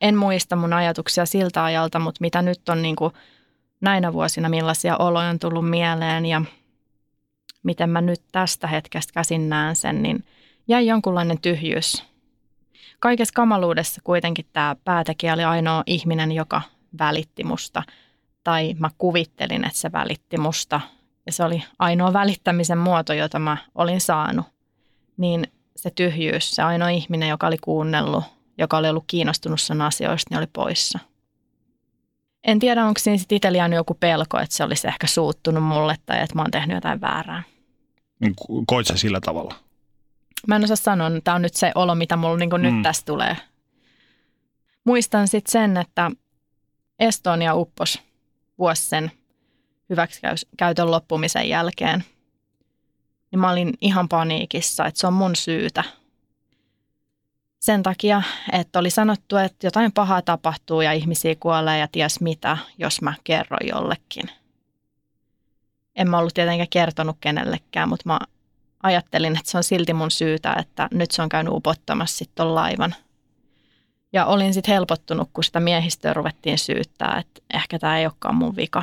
en 0.00 0.16
muista 0.16 0.56
mun 0.56 0.72
ajatuksia 0.72 1.26
siltä 1.26 1.64
ajalta, 1.64 1.98
mutta 1.98 2.20
mitä 2.20 2.42
nyt 2.42 2.68
on 2.68 2.82
niin 2.82 2.96
kuin 2.96 3.12
näinä 3.80 4.12
vuosina, 4.12 4.48
millaisia 4.48 4.96
oloja 4.96 5.28
on 5.28 5.38
tullut 5.38 5.70
mieleen 5.70 6.26
ja 6.26 6.42
miten 7.62 7.90
mä 7.90 8.00
nyt 8.00 8.22
tästä 8.32 8.66
hetkestä 8.66 9.12
käsin 9.12 9.48
näen 9.48 9.76
sen, 9.76 10.02
niin 10.02 10.24
jäi 10.68 10.86
jonkunlainen 10.86 11.40
tyhjyys. 11.40 12.09
Kaikessa 13.00 13.34
kamaluudessa 13.34 14.00
kuitenkin 14.04 14.46
tämä 14.52 14.76
päätekijä 14.84 15.34
oli 15.34 15.44
ainoa 15.44 15.82
ihminen, 15.86 16.32
joka 16.32 16.62
välitti 16.98 17.44
musta. 17.44 17.82
Tai 18.44 18.74
mä 18.78 18.90
kuvittelin, 18.98 19.64
että 19.64 19.78
se 19.78 19.92
välitti 19.92 20.38
musta. 20.38 20.80
Ja 21.26 21.32
se 21.32 21.44
oli 21.44 21.62
ainoa 21.78 22.12
välittämisen 22.12 22.78
muoto, 22.78 23.12
jota 23.12 23.38
mä 23.38 23.56
olin 23.74 24.00
saanut. 24.00 24.46
Niin 25.16 25.46
se 25.76 25.90
tyhjyys, 25.90 26.50
se 26.50 26.62
ainoa 26.62 26.88
ihminen, 26.88 27.28
joka 27.28 27.46
oli 27.46 27.58
kuunnellut, 27.58 28.24
joka 28.58 28.76
oli 28.76 28.88
ollut 28.88 29.04
kiinnostunut 29.06 29.60
sen 29.60 29.82
asioista, 29.82 30.26
niin 30.30 30.38
oli 30.38 30.46
poissa. 30.52 30.98
En 32.44 32.58
tiedä, 32.58 32.84
onko 32.84 33.00
siinä 33.00 33.18
sitten 33.18 33.72
joku 33.74 33.94
pelko, 33.94 34.38
että 34.38 34.56
se 34.56 34.64
olisi 34.64 34.88
ehkä 34.88 35.06
suuttunut 35.06 35.64
mulle 35.64 35.96
tai 36.06 36.22
että 36.22 36.34
mä 36.34 36.42
oon 36.42 36.50
tehnyt 36.50 36.74
jotain 36.74 37.00
väärää. 37.00 37.42
Koit 38.66 38.86
sä 38.86 38.96
sillä 38.96 39.20
tavalla? 39.20 39.54
Mä 40.46 40.56
en 40.56 40.64
osaa 40.64 40.76
sanoa, 40.76 41.10
tämä 41.24 41.34
on 41.34 41.42
nyt 41.42 41.54
se 41.54 41.72
olo, 41.74 41.94
mitä 41.94 42.16
mulla 42.16 42.36
niin 42.36 42.50
mm. 42.50 42.62
nyt 42.62 42.82
tästä 42.82 43.06
tulee. 43.06 43.36
Muistan 44.84 45.28
sitten 45.28 45.52
sen, 45.52 45.76
että 45.76 46.10
Estonia 46.98 47.54
uppos 47.54 48.02
vuosi 48.58 48.82
sen 48.82 49.10
hyväksikäytön 49.90 50.90
loppumisen 50.90 51.48
jälkeen. 51.48 52.04
Niin 53.30 53.40
mä 53.40 53.50
olin 53.50 53.74
ihan 53.80 54.08
paniikissa, 54.08 54.86
että 54.86 55.00
se 55.00 55.06
on 55.06 55.12
mun 55.12 55.36
syytä– 55.36 55.84
sen 57.60 57.82
takia, 57.82 58.22
että 58.52 58.78
oli 58.78 58.90
sanottu, 58.90 59.36
että 59.36 59.66
jotain 59.66 59.92
pahaa 59.92 60.22
tapahtuu 60.22 60.80
ja 60.80 60.92
ihmisiä 60.92 61.34
kuolee 61.40 61.78
ja 61.78 61.88
ties 61.92 62.20
mitä, 62.20 62.58
jos 62.78 63.02
mä 63.02 63.14
kerron 63.24 63.68
jollekin. 63.68 64.30
En 65.96 66.10
mä 66.10 66.18
ollut 66.18 66.34
tietenkään 66.34 66.68
kertonut 66.68 67.16
kenellekään, 67.20 67.88
mutta 67.88 68.02
mä 68.08 68.18
ajattelin, 68.82 69.36
että 69.36 69.50
se 69.50 69.56
on 69.56 69.64
silti 69.64 69.92
mun 69.92 70.10
syytä, 70.10 70.54
että 70.58 70.88
nyt 70.92 71.10
se 71.10 71.22
on 71.22 71.28
käynyt 71.28 71.52
upottamassa 71.54 72.18
sitten 72.18 72.54
laivan. 72.54 72.94
Ja 74.12 74.26
olin 74.26 74.54
sitten 74.54 74.74
helpottunut, 74.74 75.30
kun 75.32 75.44
sitä 75.44 75.60
miehistöä 75.60 76.14
ruvettiin 76.14 76.58
syyttää, 76.58 77.18
että 77.18 77.42
ehkä 77.54 77.78
tämä 77.78 77.98
ei 77.98 78.06
olekaan 78.06 78.34
mun 78.34 78.56
vika. 78.56 78.82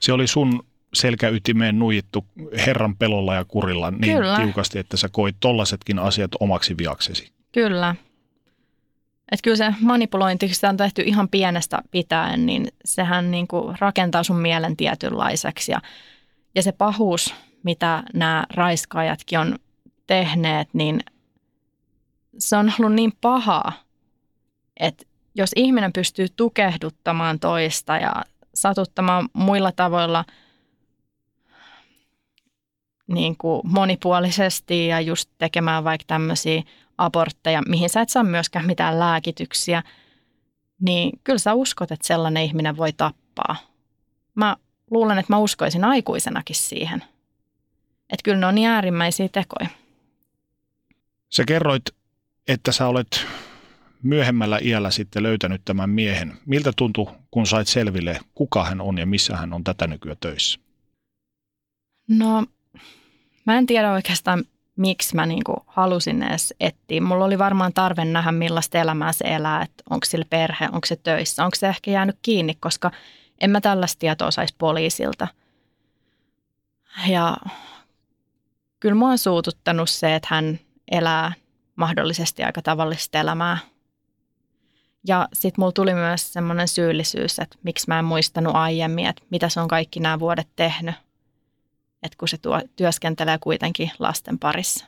Se 0.00 0.12
oli 0.12 0.26
sun 0.26 0.66
selkäytimeen 0.94 1.78
nuijittu 1.78 2.24
Herran 2.66 2.96
pelolla 2.96 3.34
ja 3.34 3.44
kurilla 3.44 3.90
niin 3.90 4.16
Kyllä. 4.16 4.36
tiukasti, 4.36 4.78
että 4.78 4.96
sä 4.96 5.08
koit 5.08 5.36
tollasetkin 5.40 5.98
asiat 5.98 6.30
omaksi 6.40 6.78
viaksesi. 6.78 7.32
Kyllä. 7.52 7.94
Että 9.32 9.44
kyllä 9.44 9.56
se 9.56 9.74
manipulointi, 9.80 10.46
kun 10.46 10.54
sitä 10.54 10.68
on 10.68 10.76
tehty 10.76 11.02
ihan 11.02 11.28
pienestä 11.28 11.82
pitäen, 11.90 12.46
niin 12.46 12.68
sehän 12.84 13.30
niin 13.30 13.48
kuin 13.48 13.76
rakentaa 13.80 14.22
sun 14.22 14.36
mielen 14.36 14.76
tietynlaiseksi. 14.76 15.72
Ja, 15.72 15.80
ja 16.54 16.62
se 16.62 16.72
pahuus, 16.72 17.34
mitä 17.64 18.02
nämä 18.14 18.46
raiskaajatkin 18.54 19.38
on 19.38 19.58
tehneet, 20.06 20.68
niin 20.72 21.00
se 22.38 22.56
on 22.56 22.72
ollut 22.78 22.92
niin 22.92 23.12
pahaa, 23.20 23.72
että 24.80 25.04
jos 25.34 25.50
ihminen 25.56 25.92
pystyy 25.92 26.26
tukehduttamaan 26.36 27.40
toista 27.40 27.96
ja 27.96 28.24
satuttamaan 28.54 29.28
muilla 29.32 29.72
tavoilla 29.72 30.24
niin 33.06 33.36
kuin 33.36 33.60
monipuolisesti 33.64 34.86
ja 34.86 35.00
just 35.00 35.30
tekemään 35.38 35.84
vaikka 35.84 36.04
tämmöisiä 36.06 36.62
abortteja, 36.98 37.62
mihin 37.68 37.90
sä 37.90 38.00
et 38.00 38.08
saa 38.08 38.24
myöskään 38.24 38.66
mitään 38.66 38.98
lääkityksiä, 38.98 39.82
niin 40.80 41.20
kyllä 41.24 41.38
sä 41.38 41.54
uskot, 41.54 41.92
että 41.92 42.06
sellainen 42.06 42.42
ihminen 42.42 42.76
voi 42.76 42.92
tappaa. 42.92 43.56
Mä 44.34 44.56
luulen, 44.90 45.18
että 45.18 45.32
mä 45.32 45.38
uskoisin 45.38 45.84
aikuisenakin 45.84 46.56
siihen. 46.56 47.04
Että 48.10 48.22
kyllä 48.24 48.38
ne 48.38 48.46
on 48.46 48.54
niin 48.54 48.68
äärimmäisiä 48.68 49.28
tekoja. 49.28 49.68
Sä 51.30 51.44
kerroit, 51.46 51.82
että 52.48 52.72
sä 52.72 52.86
olet 52.86 53.26
myöhemmällä 54.02 54.58
iällä 54.62 54.90
sitten 54.90 55.22
löytänyt 55.22 55.62
tämän 55.64 55.90
miehen. 55.90 56.38
Miltä 56.46 56.72
tuntui, 56.76 57.06
kun 57.30 57.46
sait 57.46 57.68
selville, 57.68 58.20
kuka 58.34 58.64
hän 58.64 58.80
on 58.80 58.98
ja 58.98 59.06
missä 59.06 59.36
hän 59.36 59.52
on 59.52 59.64
tätä 59.64 59.86
nykyään 59.86 60.16
töissä? 60.20 60.60
No, 62.08 62.46
mä 63.46 63.58
en 63.58 63.66
tiedä 63.66 63.92
oikeastaan, 63.92 64.44
miksi 64.76 65.14
mä 65.14 65.26
niinku 65.26 65.56
halusin 65.66 66.22
edes 66.22 66.54
etsiä. 66.60 67.00
Mulla 67.00 67.24
oli 67.24 67.38
varmaan 67.38 67.72
tarve 67.72 68.04
nähdä, 68.04 68.32
millaista 68.32 68.78
elämää 68.78 69.12
se 69.12 69.24
elää, 69.24 69.62
että 69.62 69.82
onko 69.90 70.04
sillä 70.04 70.24
perhe, 70.30 70.64
onko 70.72 70.86
se 70.86 70.96
töissä, 70.96 71.44
onko 71.44 71.54
se 71.54 71.68
ehkä 71.68 71.90
jäänyt 71.90 72.18
kiinni, 72.22 72.54
koska 72.60 72.90
en 73.40 73.50
mä 73.50 73.60
tällaista 73.60 73.98
tietoa 73.98 74.30
saisi 74.30 74.54
poliisilta. 74.58 75.28
Ja 77.06 77.36
kyllä 78.84 78.94
mua 78.94 79.08
on 79.08 79.18
suututtanut 79.18 79.90
se, 79.90 80.14
että 80.14 80.28
hän 80.30 80.58
elää 80.90 81.32
mahdollisesti 81.76 82.42
aika 82.42 82.62
tavallista 82.62 83.18
elämää. 83.18 83.58
Ja 85.06 85.28
sitten 85.32 85.62
mulla 85.62 85.72
tuli 85.72 85.94
myös 85.94 86.32
semmoinen 86.32 86.68
syyllisyys, 86.68 87.38
että 87.38 87.58
miksi 87.62 87.84
mä 87.88 87.98
en 87.98 88.04
muistanut 88.04 88.56
aiemmin, 88.56 89.06
että 89.06 89.22
mitä 89.30 89.48
se 89.48 89.60
on 89.60 89.68
kaikki 89.68 90.00
nämä 90.00 90.20
vuodet 90.20 90.48
tehnyt 90.56 90.94
että 92.02 92.16
kun 92.18 92.28
se 92.28 92.38
tuo, 92.38 92.60
työskentelee 92.76 93.38
kuitenkin 93.40 93.90
lasten 93.98 94.38
parissa. 94.38 94.86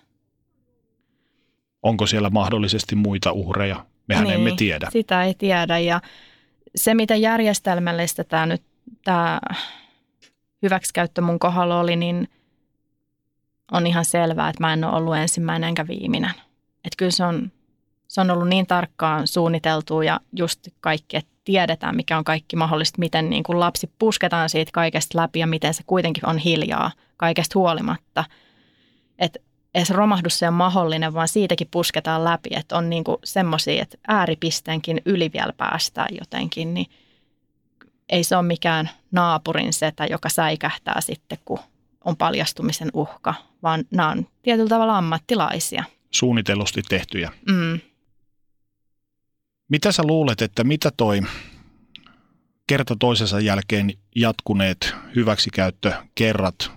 Onko 1.83 2.07
siellä 2.07 2.31
mahdollisesti 2.31 2.97
muita 2.97 3.33
uhreja? 3.33 3.87
Mehän 4.09 4.25
niin, 4.25 4.35
emme 4.35 4.53
tiedä. 4.57 4.89
Sitä 4.93 5.25
ei 5.25 5.35
tiedä 5.35 5.79
ja 5.79 6.01
se, 6.75 6.95
mitä 6.95 7.17
järjestelmällistä 7.17 8.25
tämä 8.25 8.47
nyt 8.47 8.63
tämä 9.05 9.41
hyväksikäyttö 10.63 11.21
mun 11.21 11.39
kohdalla 11.39 11.81
oli, 11.81 11.97
niin 11.97 12.29
on 13.73 13.87
ihan 13.87 14.05
selvää, 14.05 14.49
että 14.49 14.63
mä 14.63 14.73
en 14.73 14.85
ole 14.85 14.97
ollut 14.97 15.17
ensimmäinen 15.17 15.69
enkä 15.69 15.87
viimeinen. 15.87 16.35
Että 16.85 16.97
kyllä 16.97 17.11
se 17.11 17.25
on, 17.25 17.53
se 18.09 18.21
on 18.21 18.31
ollut 18.31 18.49
niin 18.49 18.67
tarkkaan 18.67 19.27
suunniteltu 19.27 20.03
ja 20.03 20.21
just 20.37 20.69
kaikki, 20.81 21.17
että 21.17 21.31
tiedetään, 21.45 21.97
mikä 21.97 22.19
on 22.19 22.25
kaikki 22.25 22.57
mahdollista, 22.57 22.99
miten 22.99 23.31
niin 23.31 23.43
kuin 23.43 23.61
lapsi 23.61 23.91
pusketaan 23.99 24.49
siitä 24.49 24.71
kaikesta 24.73 25.19
läpi 25.19 25.39
ja 25.39 25.47
miten 25.47 25.75
se 25.75 25.83
kuitenkin 25.87 26.27
on 26.27 26.39
hiljaa 26.39 26.91
kaikesta 27.17 27.59
huolimatta. 27.59 28.25
Että 29.19 29.39
edes 29.75 29.91
romahdus 29.91 30.39
se 30.39 30.49
on 30.49 30.55
mahdollinen, 30.55 31.15
vaan 31.15 31.29
siitäkin 31.29 31.69
pusketaan 31.71 32.25
läpi, 32.25 32.49
että 32.53 32.77
on 32.77 32.91
niin 32.91 33.05
semmoisia, 33.25 33.83
että 33.83 33.99
ääripisteenkin 34.09 35.03
yli 35.05 35.31
vielä 35.33 35.53
päästään 35.57 36.09
jotenkin, 36.21 36.75
niin 36.75 36.87
ei 38.09 38.25
se 38.25 38.37
ole 38.37 38.47
mikään 38.47 38.91
naapurin 39.11 39.73
setä, 39.73 40.07
joka 40.07 40.29
säikähtää 40.29 41.01
sitten, 41.01 41.39
kun 41.45 41.59
on 42.07 42.17
paljastumisen 42.17 42.91
uhka, 42.95 43.35
vaan 43.63 43.85
nämä 43.91 44.09
on 44.09 44.27
tietyllä 44.43 44.69
tavalla 44.69 44.99
ammattilaisia. 44.99 45.85
Suunnitellusti 46.11 46.83
tehtyjä. 46.83 47.33
Mm. 47.49 47.81
Mitä 49.69 49.93
sä 49.93 50.03
luulet, 50.07 50.43
että 50.43 50.65
mitä 50.65 50.91
toi 50.97 51.21
kerta 52.67 52.97
toisensa 52.99 53.41
jälkeen 53.41 53.93
jatkuneet 54.17 54.95
hyväksikäyttökerrat 55.17 56.71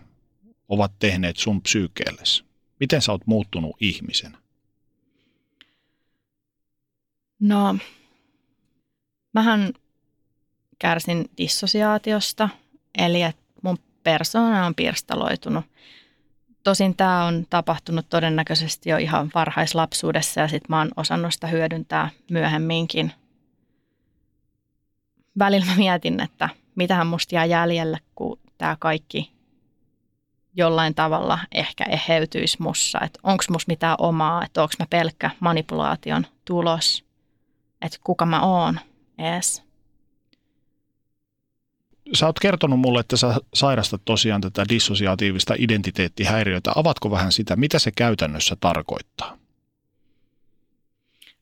ovat 0.69 0.91
tehneet 0.99 1.37
sun 1.37 1.61
psyykeellesi? 1.61 2.43
Miten 2.79 3.01
sä 3.01 3.11
oot 3.11 3.27
muuttunut 3.27 3.75
ihmisenä? 3.79 4.37
No, 7.39 7.77
mähän 9.33 9.73
kärsin 10.79 11.29
dissosiaatiosta, 11.37 12.49
eli 12.97 13.21
että 13.21 13.48
persoona 14.03 14.65
on 14.65 14.75
pirstaloitunut. 14.75 15.65
Tosin 16.63 16.95
tämä 16.95 17.25
on 17.25 17.45
tapahtunut 17.49 18.09
todennäköisesti 18.09 18.89
jo 18.89 18.97
ihan 18.97 19.31
varhaislapsuudessa 19.35 20.39
ja 20.41 20.47
sitten 20.47 20.67
mä 20.69 20.77
oon 20.77 20.91
osannut 20.97 21.33
sitä 21.33 21.47
hyödyntää 21.47 22.09
myöhemminkin. 22.31 23.11
Välillä 25.39 25.65
mä 25.65 25.75
mietin, 25.75 26.21
että 26.21 26.49
mitähän 26.75 27.07
musta 27.07 27.35
jää 27.35 27.45
jäljelle, 27.45 27.97
kun 28.15 28.39
tämä 28.57 28.75
kaikki 28.79 29.31
jollain 30.55 30.95
tavalla 30.95 31.39
ehkä 31.51 31.83
eheytyisi 31.83 32.57
mussa. 32.61 32.99
Että 33.01 33.19
onko 33.23 33.43
musta 33.49 33.69
mitään 33.69 33.95
omaa, 33.99 34.43
että 34.45 34.61
onko 34.61 34.73
mä 34.79 34.85
pelkkä 34.89 35.29
manipulaation 35.39 36.25
tulos, 36.45 37.05
että 37.81 37.97
kuka 38.03 38.25
mä 38.25 38.41
oon 38.41 38.79
ees. 39.17 39.68
Sä 42.13 42.25
oot 42.25 42.39
kertonut 42.39 42.79
mulle, 42.79 42.99
että 42.99 43.17
sä 43.17 43.35
sairastat 43.53 44.01
tosiaan 44.05 44.41
tätä 44.41 44.65
dissosiaatiivista 44.69 45.55
identiteettihäiriötä. 45.57 46.71
Avatko 46.75 47.11
vähän 47.11 47.31
sitä, 47.31 47.55
mitä 47.55 47.79
se 47.79 47.91
käytännössä 47.91 48.55
tarkoittaa? 48.59 49.37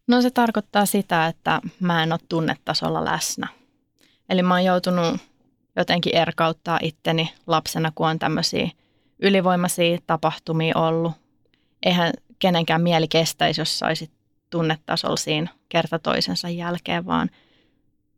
No 0.07 0.21
se 0.21 0.31
tarkoittaa 0.31 0.85
sitä, 0.85 1.27
että 1.27 1.61
mä 1.79 2.03
en 2.03 2.11
ole 2.11 2.19
tunnetasolla 2.29 3.05
läsnä. 3.05 3.47
Eli 4.29 4.43
mä 4.43 4.53
oon 4.53 4.63
joutunut 4.63 5.17
jotenkin 5.75 6.15
erkauttaa 6.15 6.79
itteni 6.81 7.33
lapsena, 7.47 7.91
kun 7.95 8.07
on 8.07 8.19
tämmöisiä 8.19 8.69
ylivoimaisia 9.19 9.97
tapahtumia 10.07 10.77
ollut. 10.77 11.13
Eihän 11.83 12.13
kenenkään 12.39 12.81
mieli 12.81 13.07
kestäisi, 13.07 13.61
jos 13.61 13.79
saisit 13.79 14.11
tunnetasolla 14.49 15.15
siinä 15.15 15.47
kerta 15.69 15.99
toisensa 15.99 16.49
jälkeen, 16.49 17.05
vaan 17.05 17.29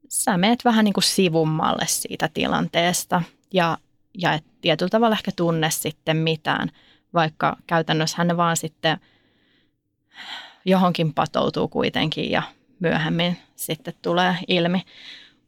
sä 0.10 0.38
meet 0.38 0.66
vähän 0.66 0.86
niin 0.86 0.94
kuin 0.94 1.04
sivummalle 1.04 1.86
siitä 1.88 2.30
tilanteesta 2.34 3.22
ja, 3.54 3.78
ja 4.18 4.34
et 4.34 4.46
tietyllä 4.62 4.90
tavalla 4.90 5.16
ehkä 5.16 5.32
tunne 5.36 5.72
sitten 5.72 6.18
mitään, 6.18 6.72
vaikka 7.14 7.58
käytännössä 7.68 8.24
ne 8.24 8.38
vaan 8.38 8.58
sitten 8.58 9.00
johonkin 10.66 11.14
patoutuu 11.14 11.68
kuitenkin 11.68 12.32
ja 12.32 12.44
myöhemmin 12.80 13.38
sitten 13.56 13.94
tulee 14.02 14.36
ilmi. 14.48 14.82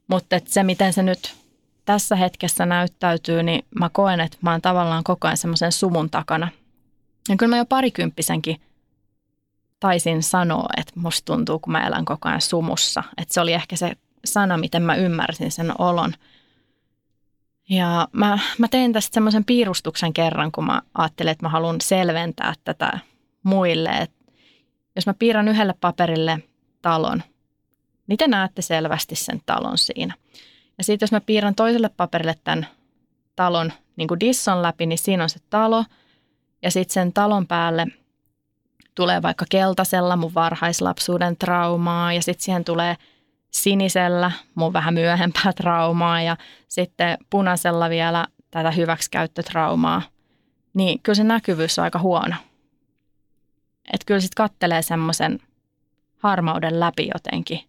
Mutta 0.07 0.39
se, 0.45 0.63
miten 0.63 0.93
se 0.93 1.03
nyt 1.03 1.35
tässä 1.85 2.15
hetkessä 2.15 2.65
näyttäytyy, 2.65 3.43
niin 3.43 3.65
mä 3.79 3.89
koen, 3.89 4.19
että 4.19 4.37
mä 4.41 4.51
oon 4.51 4.61
tavallaan 4.61 5.03
koko 5.03 5.27
ajan 5.27 5.37
semmoisen 5.37 5.71
sumun 5.71 6.09
takana. 6.09 6.47
Ja 7.29 7.35
kyllä 7.35 7.49
mä 7.49 7.57
jo 7.57 7.65
parikymppisenkin 7.65 8.61
taisin 9.79 10.23
sanoa, 10.23 10.69
että 10.77 10.93
musta 10.95 11.25
tuntuu, 11.25 11.59
kun 11.59 11.71
mä 11.71 11.87
elän 11.87 12.05
koko 12.05 12.29
ajan 12.29 12.41
sumussa. 12.41 13.03
Että 13.17 13.33
se 13.33 13.41
oli 13.41 13.53
ehkä 13.53 13.75
se 13.75 13.95
sana, 14.25 14.57
miten 14.57 14.83
mä 14.83 14.95
ymmärsin 14.95 15.51
sen 15.51 15.81
olon. 15.81 16.13
Ja 17.69 18.07
mä, 18.11 18.39
mä 18.57 18.67
tein 18.67 18.93
tästä 18.93 19.13
semmoisen 19.13 19.45
piirustuksen 19.45 20.13
kerran, 20.13 20.51
kun 20.51 20.65
mä 20.65 20.81
ajattelin, 20.93 21.31
että 21.31 21.45
mä 21.45 21.49
haluan 21.49 21.81
selventää 21.81 22.53
tätä 22.63 22.99
muille. 23.43 23.89
Että 23.89 24.33
jos 24.95 25.05
mä 25.05 25.13
piirrän 25.13 25.47
yhdelle 25.47 25.75
paperille 25.81 26.43
talon, 26.81 27.23
niin 28.07 28.17
te 28.17 28.27
näette 28.27 28.61
selvästi 28.61 29.15
sen 29.15 29.41
talon 29.45 29.77
siinä. 29.77 30.13
Ja 30.77 30.83
sitten 30.83 31.05
jos 31.05 31.11
mä 31.11 31.21
piirrän 31.21 31.55
toiselle 31.55 31.89
paperille 31.89 32.35
tämän 32.43 32.67
talon 33.35 33.73
niin 33.95 34.07
kuin 34.07 34.19
disson 34.19 34.61
läpi, 34.61 34.85
niin 34.85 34.97
siinä 34.97 35.23
on 35.23 35.29
se 35.29 35.39
talo. 35.49 35.85
Ja 36.61 36.71
sitten 36.71 36.93
sen 36.93 37.13
talon 37.13 37.47
päälle 37.47 37.87
tulee 38.95 39.21
vaikka 39.21 39.45
keltaisella 39.49 40.15
mun 40.15 40.33
varhaislapsuuden 40.33 41.37
traumaa 41.37 42.13
ja 42.13 42.21
sitten 42.21 42.43
siihen 42.43 42.65
tulee 42.65 42.95
sinisellä 43.51 44.31
mun 44.55 44.73
vähän 44.73 44.93
myöhempää 44.93 45.53
traumaa 45.53 46.21
ja 46.21 46.37
sitten 46.67 47.17
punaisella 47.29 47.89
vielä 47.89 48.27
tätä 48.51 48.71
hyväksikäyttötraumaa. 48.71 50.01
Niin 50.73 50.99
kyllä 51.03 51.15
se 51.15 51.23
näkyvyys 51.23 51.79
on 51.79 51.83
aika 51.83 51.99
huono. 51.99 52.35
Että 53.93 54.05
kyllä 54.05 54.19
sitten 54.19 54.35
kattelee 54.35 54.81
semmoisen 54.81 55.39
harmauden 56.17 56.79
läpi 56.79 57.09
jotenkin. 57.13 57.59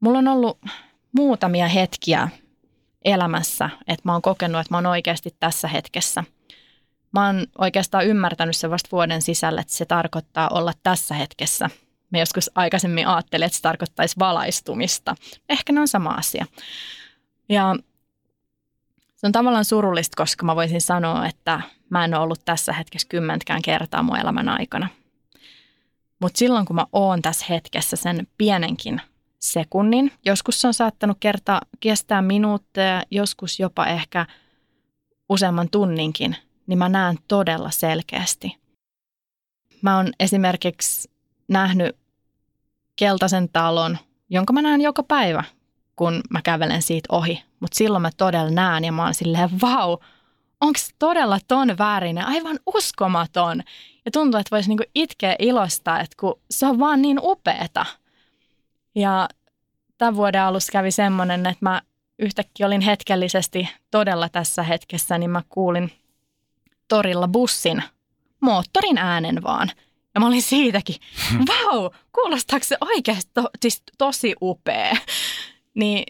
Mulla 0.00 0.18
on 0.18 0.28
ollut 0.28 0.58
muutamia 1.12 1.68
hetkiä 1.68 2.28
elämässä, 3.04 3.70
että 3.86 4.02
mä 4.04 4.12
oon 4.12 4.22
kokenut, 4.22 4.60
että 4.60 4.74
mä 4.74 4.76
oon 4.76 4.86
oikeasti 4.86 5.36
tässä 5.40 5.68
hetkessä. 5.68 6.24
Mä 7.12 7.26
oon 7.26 7.46
oikeastaan 7.58 8.06
ymmärtänyt 8.06 8.56
se 8.56 8.70
vasta 8.70 8.88
vuoden 8.92 9.22
sisällä, 9.22 9.60
että 9.60 9.72
se 9.72 9.84
tarkoittaa 9.84 10.48
olla 10.48 10.72
tässä 10.82 11.14
hetkessä. 11.14 11.70
Me 12.12 12.18
joskus 12.18 12.50
aikaisemmin 12.54 13.06
ajattelin, 13.06 13.46
että 13.46 13.56
se 13.56 13.62
tarkoittaisi 13.62 14.18
valaistumista. 14.18 15.14
Ehkä 15.48 15.72
ne 15.72 15.80
on 15.80 15.88
sama 15.88 16.10
asia. 16.10 16.46
Ja 17.48 17.76
se 19.16 19.26
on 19.26 19.32
tavallaan 19.32 19.64
surullista, 19.64 20.16
koska 20.16 20.46
mä 20.46 20.56
voisin 20.56 20.80
sanoa, 20.80 21.26
että 21.26 21.60
mä 21.90 22.04
en 22.04 22.14
ole 22.14 22.22
ollut 22.22 22.44
tässä 22.44 22.72
hetkessä 22.72 23.08
kymmentkään 23.08 23.62
kertaa 23.62 24.02
mun 24.02 24.18
elämän 24.18 24.48
aikana. 24.48 24.88
Mutta 26.20 26.38
silloin, 26.38 26.66
kun 26.66 26.76
mä 26.76 26.86
oon 26.92 27.22
tässä 27.22 27.46
hetkessä 27.48 27.96
sen 27.96 28.26
pienenkin 28.38 29.00
sekunnin. 29.38 30.12
Joskus 30.24 30.60
se 30.60 30.66
on 30.66 30.74
saattanut 30.74 31.16
kertaa 31.20 31.60
kestää 31.80 32.22
minuutteja, 32.22 33.02
joskus 33.10 33.60
jopa 33.60 33.86
ehkä 33.86 34.26
useamman 35.28 35.68
tunninkin, 35.70 36.36
niin 36.66 36.78
mä 36.78 36.88
näen 36.88 37.18
todella 37.28 37.70
selkeästi. 37.70 38.56
Mä 39.82 39.96
oon 39.96 40.12
esimerkiksi 40.20 41.10
nähnyt 41.48 41.96
keltaisen 43.02 43.48
talon, 43.52 43.98
jonka 44.30 44.52
mä 44.52 44.62
näen 44.62 44.80
joka 44.80 45.02
päivä, 45.02 45.44
kun 45.96 46.20
mä 46.30 46.42
kävelen 46.42 46.82
siitä 46.82 47.06
ohi. 47.12 47.42
Mutta 47.60 47.76
silloin 47.76 48.02
mä 48.02 48.10
todella 48.16 48.50
näen 48.50 48.84
ja 48.84 48.92
mä 48.92 49.04
oon 49.04 49.14
silleen, 49.14 49.60
vau, 49.60 49.98
onko 50.60 50.78
todella 50.98 51.38
ton 51.48 51.78
värinen, 51.78 52.26
aivan 52.26 52.58
uskomaton. 52.66 53.62
Ja 54.04 54.10
tuntuu, 54.10 54.40
että 54.40 54.56
voisi 54.56 54.68
niinku 54.68 54.84
itkeä 54.94 55.36
ilosta, 55.38 56.00
että 56.00 56.16
kun 56.20 56.40
se 56.50 56.66
on 56.66 56.78
vaan 56.78 57.02
niin 57.02 57.18
upeeta– 57.22 57.86
ja 58.94 59.28
tämän 59.98 60.16
vuoden 60.16 60.42
alussa 60.42 60.72
kävi 60.72 60.90
semmoinen, 60.90 61.46
että 61.46 61.58
mä 61.60 61.82
yhtäkkiä 62.18 62.66
olin 62.66 62.80
hetkellisesti 62.80 63.68
todella 63.90 64.28
tässä 64.28 64.62
hetkessä, 64.62 65.18
niin 65.18 65.30
mä 65.30 65.42
kuulin 65.48 65.92
torilla 66.88 67.28
bussin 67.28 67.82
moottorin 68.40 68.98
äänen 68.98 69.42
vaan. 69.42 69.70
Ja 70.14 70.20
mä 70.20 70.26
olin 70.26 70.42
siitäkin, 70.42 70.96
vau, 71.48 71.82
wow, 71.82 71.92
kuulostaako 72.12 72.64
se 72.64 72.76
oikeasti 72.80 73.30
to, 73.34 73.50
siis 73.60 73.82
tosi 73.98 74.34
upea. 74.42 74.96
Niin 75.74 76.04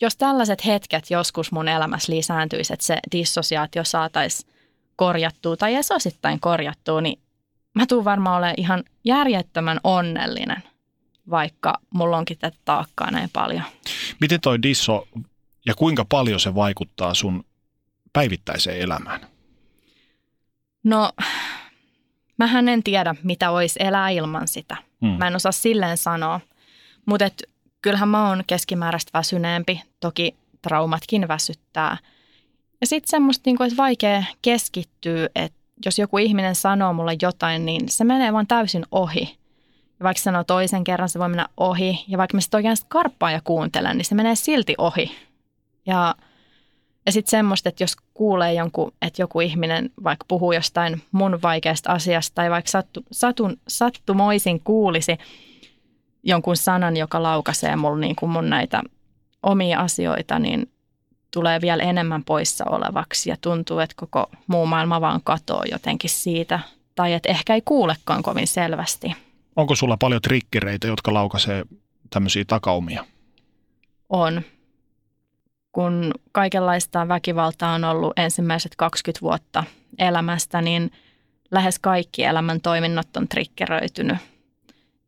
jos 0.00 0.16
tällaiset 0.16 0.66
hetket 0.66 1.10
joskus 1.10 1.52
mun 1.52 1.68
elämässä 1.68 2.12
lisääntyisi, 2.12 2.72
että 2.72 2.86
se 2.86 2.98
dissosiaatio 3.12 3.84
saataisiin 3.84 4.50
korjattua 4.96 5.56
tai 5.56 5.74
edes 5.74 5.90
osittain 5.90 6.40
korjattua, 6.40 7.00
niin 7.00 7.20
mä 7.74 7.86
tuun 7.86 8.04
varmaan 8.04 8.38
olemaan 8.38 8.54
ihan 8.58 8.84
järjettömän 9.04 9.80
onnellinen 9.84 10.62
vaikka 11.30 11.78
mulla 11.90 12.16
onkin 12.18 12.38
tätä 12.38 12.56
taakkaa 12.64 13.10
näin 13.10 13.30
paljon. 13.32 13.62
Miten 14.20 14.40
toi 14.40 14.62
disso 14.62 15.08
ja 15.66 15.74
kuinka 15.74 16.04
paljon 16.08 16.40
se 16.40 16.54
vaikuttaa 16.54 17.14
sun 17.14 17.44
päivittäiseen 18.12 18.80
elämään? 18.80 19.20
No, 20.84 21.12
mähän 22.40 22.68
en 22.68 22.82
tiedä, 22.82 23.14
mitä 23.22 23.50
olisi 23.50 23.78
elää 23.82 24.08
ilman 24.08 24.48
sitä. 24.48 24.76
Hmm. 25.00 25.10
Mä 25.18 25.26
en 25.26 25.36
osaa 25.36 25.52
silleen 25.52 25.96
sanoa, 25.96 26.40
mutta 27.06 27.24
kyllähän 27.82 28.08
mä 28.08 28.28
oon 28.28 28.42
keskimääräistä 28.46 29.10
väsyneempi. 29.18 29.82
Toki 30.00 30.34
traumatkin 30.62 31.28
väsyttää. 31.28 31.96
Ja 32.80 32.86
sitten 32.86 33.10
semmoista, 33.10 33.42
niin 33.46 33.62
että 33.62 33.76
vaikea 33.76 34.24
keskittyä, 34.42 35.28
että 35.34 35.58
jos 35.84 35.98
joku 35.98 36.18
ihminen 36.18 36.54
sanoo 36.54 36.92
mulle 36.92 37.16
jotain, 37.22 37.66
niin 37.66 37.88
se 37.88 38.04
menee 38.04 38.32
vaan 38.32 38.46
täysin 38.46 38.84
ohi. 38.90 39.38
Ja 39.98 40.04
vaikka 40.04 40.22
sanoo 40.22 40.44
toisen 40.44 40.84
kerran, 40.84 41.08
se 41.08 41.18
voi 41.18 41.28
mennä 41.28 41.46
ohi. 41.56 42.04
Ja 42.08 42.18
vaikka 42.18 42.36
mä 42.36 42.40
sitten 42.40 42.58
oikein 42.58 42.76
karppaa 42.88 43.30
ja 43.30 43.40
kuuntelen, 43.44 43.96
niin 43.96 44.04
se 44.04 44.14
menee 44.14 44.34
silti 44.34 44.74
ohi. 44.78 45.16
Ja, 45.86 46.14
ja 47.06 47.12
sitten 47.12 47.30
semmoista, 47.30 47.68
että 47.68 47.82
jos 47.82 47.96
kuulee 48.14 48.54
jonkun, 48.54 48.92
että 49.02 49.22
joku 49.22 49.40
ihminen 49.40 49.90
vaikka 50.04 50.24
puhuu 50.28 50.52
jostain 50.52 51.02
mun 51.12 51.38
vaikeasta 51.42 51.92
asiasta 51.92 52.34
tai 52.34 52.50
vaikka 52.50 52.70
sattu, 52.70 53.04
satun, 53.12 53.56
sattumoisin 53.68 54.60
kuulisi 54.60 55.16
jonkun 56.22 56.56
sanan, 56.56 56.96
joka 56.96 57.22
laukaisee 57.22 57.76
mulle 57.76 58.00
niin 58.00 58.16
kuin 58.16 58.30
mun 58.30 58.50
näitä 58.50 58.82
omia 59.42 59.80
asioita, 59.80 60.38
niin 60.38 60.70
tulee 61.30 61.60
vielä 61.60 61.82
enemmän 61.82 62.24
poissa 62.24 62.64
olevaksi 62.64 63.30
ja 63.30 63.36
tuntuu, 63.40 63.78
että 63.78 63.96
koko 63.96 64.30
muu 64.46 64.66
maailma 64.66 65.00
vaan 65.00 65.20
katoo 65.24 65.62
jotenkin 65.70 66.10
siitä. 66.10 66.60
Tai 66.94 67.12
että 67.12 67.28
ehkä 67.28 67.54
ei 67.54 67.62
kuulekaan 67.64 68.22
kovin 68.22 68.46
selvästi. 68.46 69.12
Onko 69.56 69.74
sulla 69.74 69.96
paljon 69.96 70.22
trikkereitä, 70.22 70.86
jotka 70.86 71.14
laukaisee 71.14 71.64
tämmöisiä 72.10 72.44
takaumia? 72.44 73.04
On. 74.08 74.42
Kun 75.72 76.12
kaikenlaista 76.32 77.08
väkivaltaa 77.08 77.74
on 77.74 77.84
ollut 77.84 78.12
ensimmäiset 78.18 78.76
20 78.76 79.20
vuotta 79.22 79.64
elämästä, 79.98 80.60
niin 80.60 80.90
lähes 81.50 81.78
kaikki 81.78 82.24
elämän 82.24 82.60
toiminnot 82.60 83.16
on 83.16 83.28
trikkeröitynyt. 83.28 84.18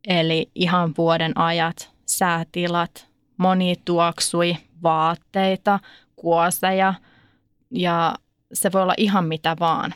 Eli 0.08 0.50
ihan 0.54 0.94
vuoden 0.98 1.38
ajat, 1.38 1.90
säätilat, 2.06 3.08
moni 3.36 3.74
tuoksui, 3.84 4.56
vaatteita, 4.82 5.80
kuoseja 6.16 6.94
ja 7.70 8.14
se 8.52 8.72
voi 8.72 8.82
olla 8.82 8.94
ihan 8.96 9.24
mitä 9.24 9.56
vaan. 9.60 9.94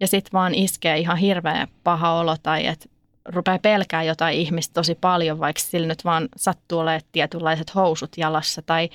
Ja 0.00 0.06
sitten 0.06 0.32
vaan 0.32 0.54
iskee 0.54 0.98
ihan 0.98 1.16
hirveä 1.16 1.68
paha 1.84 2.12
olo 2.12 2.36
tai 2.42 2.66
että 2.66 2.86
rupeaa 3.24 3.58
pelkää 3.58 4.02
jotain 4.02 4.38
ihmistä 4.38 4.74
tosi 4.74 4.94
paljon, 4.94 5.38
vaikka 5.38 5.60
sillä 5.62 5.86
nyt 5.86 6.04
vaan 6.04 6.28
sattuu 6.36 6.78
olemaan 6.78 7.00
tietynlaiset 7.12 7.74
housut 7.74 8.10
jalassa 8.16 8.62
tai 8.62 8.90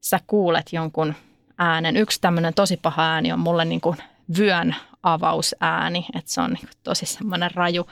sä 0.00 0.20
kuulet 0.26 0.72
jonkun 0.72 1.14
äänen. 1.58 1.96
Yksi 1.96 2.20
tämmöinen 2.20 2.54
tosi 2.54 2.76
paha 2.76 3.02
ääni 3.02 3.32
on 3.32 3.38
mulle 3.38 3.64
niin 3.64 3.80
kuin 3.80 3.96
vyön 4.38 4.76
avausääni, 5.02 6.06
että 6.14 6.30
se 6.32 6.40
on 6.40 6.52
niin 6.52 6.68
tosi 6.82 7.06
semmoinen 7.06 7.50
raju. 7.54 7.86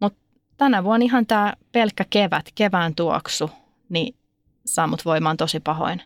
Mutta 0.00 0.18
tänä 0.56 0.84
vuonna 0.84 1.04
ihan 1.04 1.26
tämä 1.26 1.54
pelkkä 1.72 2.04
kevät, 2.10 2.46
kevään 2.54 2.94
tuoksu, 2.94 3.50
niin 3.88 4.14
saa 4.66 4.86
mut 4.86 5.04
voimaan 5.04 5.36
tosi 5.36 5.60
pahoin. 5.60 6.02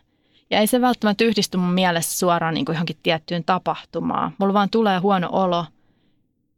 Ja 0.49 0.59
ei 0.59 0.67
se 0.67 0.81
välttämättä 0.81 1.23
yhdisty 1.23 1.57
mun 1.57 1.73
mielessä 1.73 2.19
suoraan 2.19 2.53
niin 2.53 2.65
kuin 2.65 2.73
johonkin 2.73 2.97
tiettyyn 3.03 3.43
tapahtumaan. 3.43 4.33
Mulla 4.37 4.53
vaan 4.53 4.69
tulee 4.69 4.99
huono 4.99 5.29
olo 5.31 5.65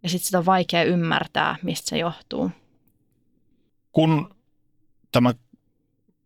ja 0.03 0.10
sitten 0.10 0.26
sitä 0.26 0.38
on 0.38 0.45
vaikea 0.45 0.84
ymmärtää, 0.84 1.56
mistä 1.64 1.89
se 1.89 1.97
johtuu. 1.97 2.51
Kun 3.91 4.36
tämä 5.12 5.34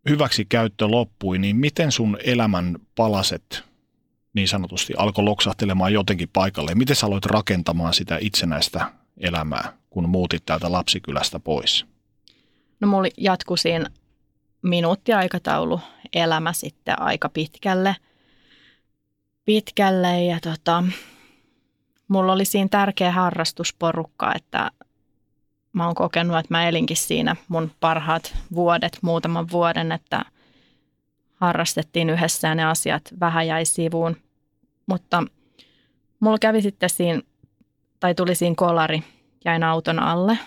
hyväksikäyttö 0.08 0.86
loppui, 0.86 1.38
niin 1.38 1.56
miten 1.56 1.92
sun 1.92 2.18
elämän 2.24 2.76
palaset 2.94 3.64
niin 4.34 4.48
sanotusti 4.48 4.94
alkoi 4.96 5.24
loksahtelemaan 5.24 5.92
jotenkin 5.92 6.28
paikalle? 6.32 6.74
Miten 6.74 6.96
sä 6.96 7.06
aloit 7.06 7.26
rakentamaan 7.26 7.94
sitä 7.94 8.18
itsenäistä 8.20 8.92
elämää, 9.18 9.72
kun 9.90 10.08
muutit 10.08 10.46
täältä 10.46 10.72
lapsikylästä 10.72 11.40
pois? 11.40 11.86
No 12.80 12.88
mulla 12.88 13.08
jatkui 13.16 13.58
siinä 13.58 13.90
minuuttiaikataulu 14.62 15.80
elämä 16.12 16.52
sitten 16.52 17.02
aika 17.02 17.28
pitkälle. 17.28 17.96
Pitkälle 19.44 20.24
ja 20.24 20.38
tota, 20.40 20.84
mulla 22.08 22.32
oli 22.32 22.44
siinä 22.44 22.68
tärkeä 22.68 23.12
harrastusporukka, 23.12 24.34
että 24.34 24.70
mä 25.72 25.86
oon 25.86 25.94
kokenut, 25.94 26.38
että 26.38 26.54
mä 26.54 26.68
elinkin 26.68 26.96
siinä 26.96 27.36
mun 27.48 27.70
parhaat 27.80 28.36
vuodet, 28.54 28.98
muutaman 29.02 29.50
vuoden, 29.50 29.92
että 29.92 30.24
harrastettiin 31.34 32.10
yhdessä 32.10 32.48
ja 32.48 32.54
ne 32.54 32.64
asiat 32.64 33.02
vähän 33.20 33.46
jäi 33.46 33.64
sivuun. 33.64 34.16
Mutta 34.86 35.24
mulla 36.20 36.38
kävi 36.38 36.62
sitten 36.62 36.90
siinä, 36.90 37.22
tai 38.00 38.14
tuli 38.14 38.34
siinä 38.34 38.54
kolari, 38.56 39.02
jäin 39.44 39.62
auton 39.62 39.98
alle 39.98 40.38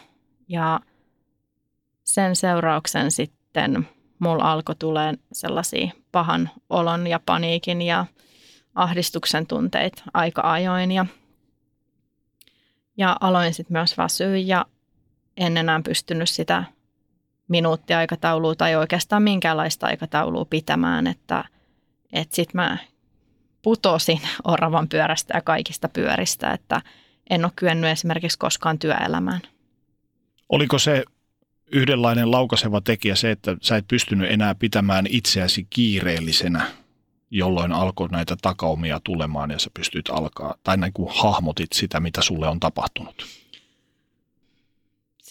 ja 0.47 0.79
sen 2.03 2.35
seurauksen 2.35 3.11
sitten 3.11 3.87
mulla 4.19 4.51
alkoi 4.51 4.75
tulee 4.75 5.13
sellaisia 5.31 5.91
pahan 6.11 6.49
olon 6.69 7.07
ja 7.07 7.19
paniikin 7.25 7.81
ja 7.81 8.05
ahdistuksen 8.75 9.47
tunteita 9.47 10.03
aika 10.13 10.51
ajoin 10.51 10.91
ja, 10.91 11.05
ja 12.97 13.17
aloin 13.19 13.53
sitten 13.53 13.73
myös 13.73 13.97
väsyä 13.97 14.37
ja 14.37 14.65
en 15.37 15.57
enää 15.57 15.81
pystynyt 15.85 16.29
sitä 16.29 16.63
minuuttiaikataulua 17.47 18.55
tai 18.55 18.75
oikeastaan 18.75 19.23
minkäänlaista 19.23 19.87
aikataulua 19.87 20.45
pitämään, 20.45 21.07
että, 21.07 21.45
että 22.13 22.35
sitten 22.35 22.61
mä 22.61 22.77
putosin 23.61 24.21
oravan 24.43 24.89
pyörästä 24.89 25.37
ja 25.37 25.41
kaikista 25.41 25.89
pyöristä, 25.89 26.51
että 26.51 26.81
en 27.29 27.45
ole 27.45 27.51
kyennyt 27.55 27.89
esimerkiksi 27.89 28.37
koskaan 28.37 28.79
työelämään. 28.79 29.41
Oliko 30.49 30.79
se 30.79 31.03
yhdenlainen 31.71 32.31
laukaseva 32.31 32.81
tekijä 32.81 33.15
se, 33.15 33.31
että 33.31 33.57
sä 33.61 33.77
et 33.77 33.87
pystynyt 33.87 34.31
enää 34.31 34.55
pitämään 34.55 35.05
itseäsi 35.09 35.67
kiireellisenä, 35.69 36.65
jolloin 37.31 37.71
alkoi 37.71 38.07
näitä 38.11 38.35
takaumia 38.41 38.99
tulemaan 39.03 39.51
ja 39.51 39.59
sä 39.59 39.69
pystyt 39.73 40.09
alkaa, 40.09 40.55
tai 40.63 40.77
näin 40.77 40.93
kuin 40.93 41.11
hahmotit 41.15 41.73
sitä, 41.73 41.99
mitä 41.99 42.21
sulle 42.21 42.47
on 42.47 42.59
tapahtunut? 42.59 43.42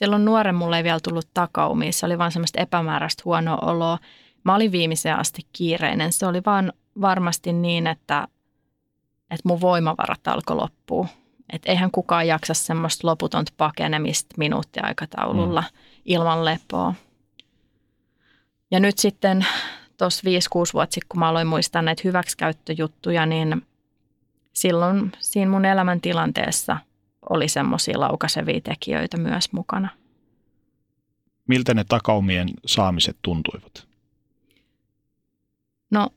Silloin 0.02 0.24
nuoren 0.24 0.54
mulle 0.54 0.76
ei 0.76 0.84
vielä 0.84 1.00
tullut 1.00 1.28
takaumia, 1.34 1.92
se 1.92 2.06
oli 2.06 2.18
vaan 2.18 2.32
semmoista 2.32 2.60
epämääräistä 2.60 3.22
huonoa 3.24 3.58
oloa. 3.62 3.98
Mä 4.44 4.54
olin 4.54 4.72
viimeiseen 4.72 5.18
asti 5.18 5.42
kiireinen. 5.52 6.12
Se 6.12 6.26
oli 6.26 6.42
vaan 6.46 6.72
varmasti 7.00 7.52
niin, 7.52 7.86
että, 7.86 8.28
että 9.30 9.48
mun 9.48 9.60
voimavarat 9.60 10.28
alkoi 10.28 10.56
loppua. 10.56 11.06
Että 11.52 11.70
eihän 11.72 11.90
kukaan 11.90 12.26
jaksa 12.26 12.54
semmoista 12.54 13.08
loputonta 13.08 13.52
pakenemista 13.56 14.34
minuuttiaikataululla 14.38 15.60
mm. 15.60 15.78
ilman 16.04 16.44
lepoa. 16.44 16.94
Ja 18.70 18.80
nyt 18.80 18.98
sitten 18.98 19.46
tuossa 19.98 20.22
5-6 20.24 20.28
vuotta 20.74 20.94
sitten, 20.94 21.08
kun 21.08 21.18
mä 21.18 21.28
aloin 21.28 21.46
muistaa 21.46 21.82
näitä 21.82 22.02
hyväksikäyttöjuttuja, 22.04 23.26
niin 23.26 23.66
silloin 24.52 25.12
siinä 25.18 25.50
mun 25.50 25.64
elämäntilanteessa 25.64 26.76
oli 27.30 27.48
semmoisia 27.48 28.00
laukasevia 28.00 28.60
tekijöitä 28.60 29.16
myös 29.16 29.52
mukana. 29.52 29.88
Miltä 31.48 31.74
ne 31.74 31.84
takaumien 31.84 32.48
saamiset 32.66 33.16
tuntuivat? 33.22 33.86
No 35.90 36.08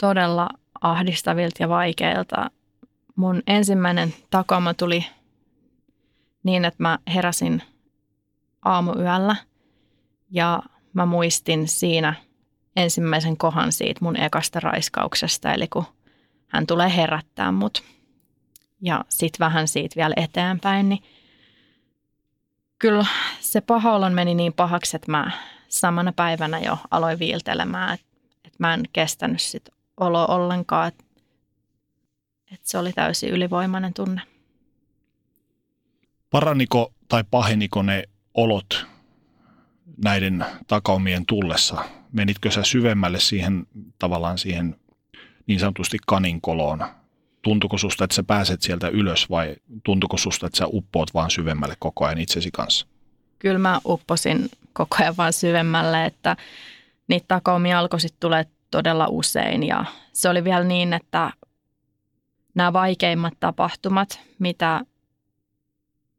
todella 0.00 0.48
ahdistavilta 0.80 1.62
ja 1.62 1.68
vaikeilta 1.68 2.50
mun 3.16 3.42
ensimmäinen 3.46 4.14
takauma 4.30 4.74
tuli 4.74 5.06
niin, 6.42 6.64
että 6.64 6.82
mä 6.82 6.98
heräsin 7.14 7.62
aamuyöllä 8.64 9.36
ja 10.30 10.62
mä 10.92 11.06
muistin 11.06 11.68
siinä 11.68 12.14
ensimmäisen 12.76 13.36
kohan 13.36 13.72
siitä 13.72 13.98
mun 14.02 14.16
ekasta 14.16 14.60
raiskauksesta, 14.60 15.52
eli 15.52 15.68
kun 15.68 15.84
hän 16.48 16.66
tulee 16.66 16.96
herättää 16.96 17.52
mut. 17.52 17.82
Ja 18.80 19.04
sitten 19.08 19.38
vähän 19.38 19.68
siitä 19.68 19.96
vielä 19.96 20.14
eteenpäin, 20.16 20.88
niin 20.88 21.02
kyllä 22.78 23.06
se 23.40 23.60
paha 23.60 24.10
meni 24.10 24.34
niin 24.34 24.52
pahaksi, 24.52 24.96
että 24.96 25.10
mä 25.10 25.30
samana 25.68 26.12
päivänä 26.12 26.58
jo 26.58 26.78
aloin 26.90 27.18
viiltelemään, 27.18 27.94
että, 27.94 28.06
että 28.44 28.56
mä 28.58 28.74
en 28.74 28.82
kestänyt 28.92 29.40
sit 29.40 29.68
olo 29.96 30.26
ollenkaan, 30.28 30.88
että 30.88 31.04
että 32.52 32.68
se 32.68 32.78
oli 32.78 32.92
täysin 32.92 33.30
ylivoimainen 33.30 33.94
tunne. 33.94 34.20
Paraniko 36.30 36.92
tai 37.08 37.24
paheniko 37.30 37.82
ne 37.82 38.04
olot 38.34 38.86
näiden 40.04 40.44
takaumien 40.66 41.26
tullessa? 41.26 41.84
Menitkö 42.12 42.50
sä 42.50 42.62
syvemmälle 42.62 43.20
siihen 43.20 43.66
tavallaan 43.98 44.38
siihen 44.38 44.76
niin 45.46 45.60
sanotusti 45.60 45.98
kaninkoloon? 46.06 46.84
Tuntuko 47.48 47.78
susta, 47.78 48.04
että 48.04 48.14
sä 48.14 48.22
pääset 48.22 48.62
sieltä 48.62 48.88
ylös 48.88 49.30
vai 49.30 49.56
tuntuko 49.84 50.16
susta, 50.16 50.46
että 50.46 50.58
sä 50.58 50.66
uppoat 50.66 51.14
vaan 51.14 51.30
syvemmälle 51.30 51.74
koko 51.78 52.04
ajan 52.04 52.18
itsesi 52.18 52.50
kanssa? 52.52 52.86
Kyllä 53.38 53.58
mä 53.58 53.80
upposin 53.86 54.48
koko 54.72 54.96
ajan 55.00 55.16
vaan 55.16 55.32
syvemmälle, 55.32 56.04
että 56.04 56.36
niitä 57.08 57.24
takaumia 57.28 57.78
alkoi 57.78 58.00
sitten 58.00 58.20
tulee 58.20 58.46
todella 58.70 59.06
usein 59.08 59.62
ja 59.62 59.84
se 60.12 60.28
oli 60.28 60.44
vielä 60.44 60.64
niin, 60.64 60.92
että 60.92 61.30
nämä 62.54 62.72
vaikeimmat 62.72 63.34
tapahtumat, 63.40 64.20
mitä, 64.38 64.80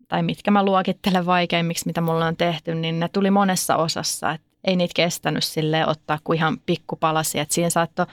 tai 0.07 0.23
mitkä 0.23 0.51
mä 0.51 0.65
luokittelen 0.65 1.25
vaikeimmiksi, 1.25 1.85
mitä 1.85 2.01
mulla 2.01 2.25
on 2.25 2.37
tehty, 2.37 2.75
niin 2.75 2.99
ne 2.99 3.09
tuli 3.13 3.31
monessa 3.31 3.75
osassa. 3.75 4.31
Et 4.31 4.41
ei 4.63 4.75
niitä 4.75 4.93
kestänyt 4.95 5.43
sille 5.43 5.87
ottaa 5.87 6.19
kuin 6.23 6.37
ihan 6.37 6.59
pikkupalasia. 6.65 7.41
Et 7.41 7.51
siinä 7.51 7.69
saattoi 7.69 8.05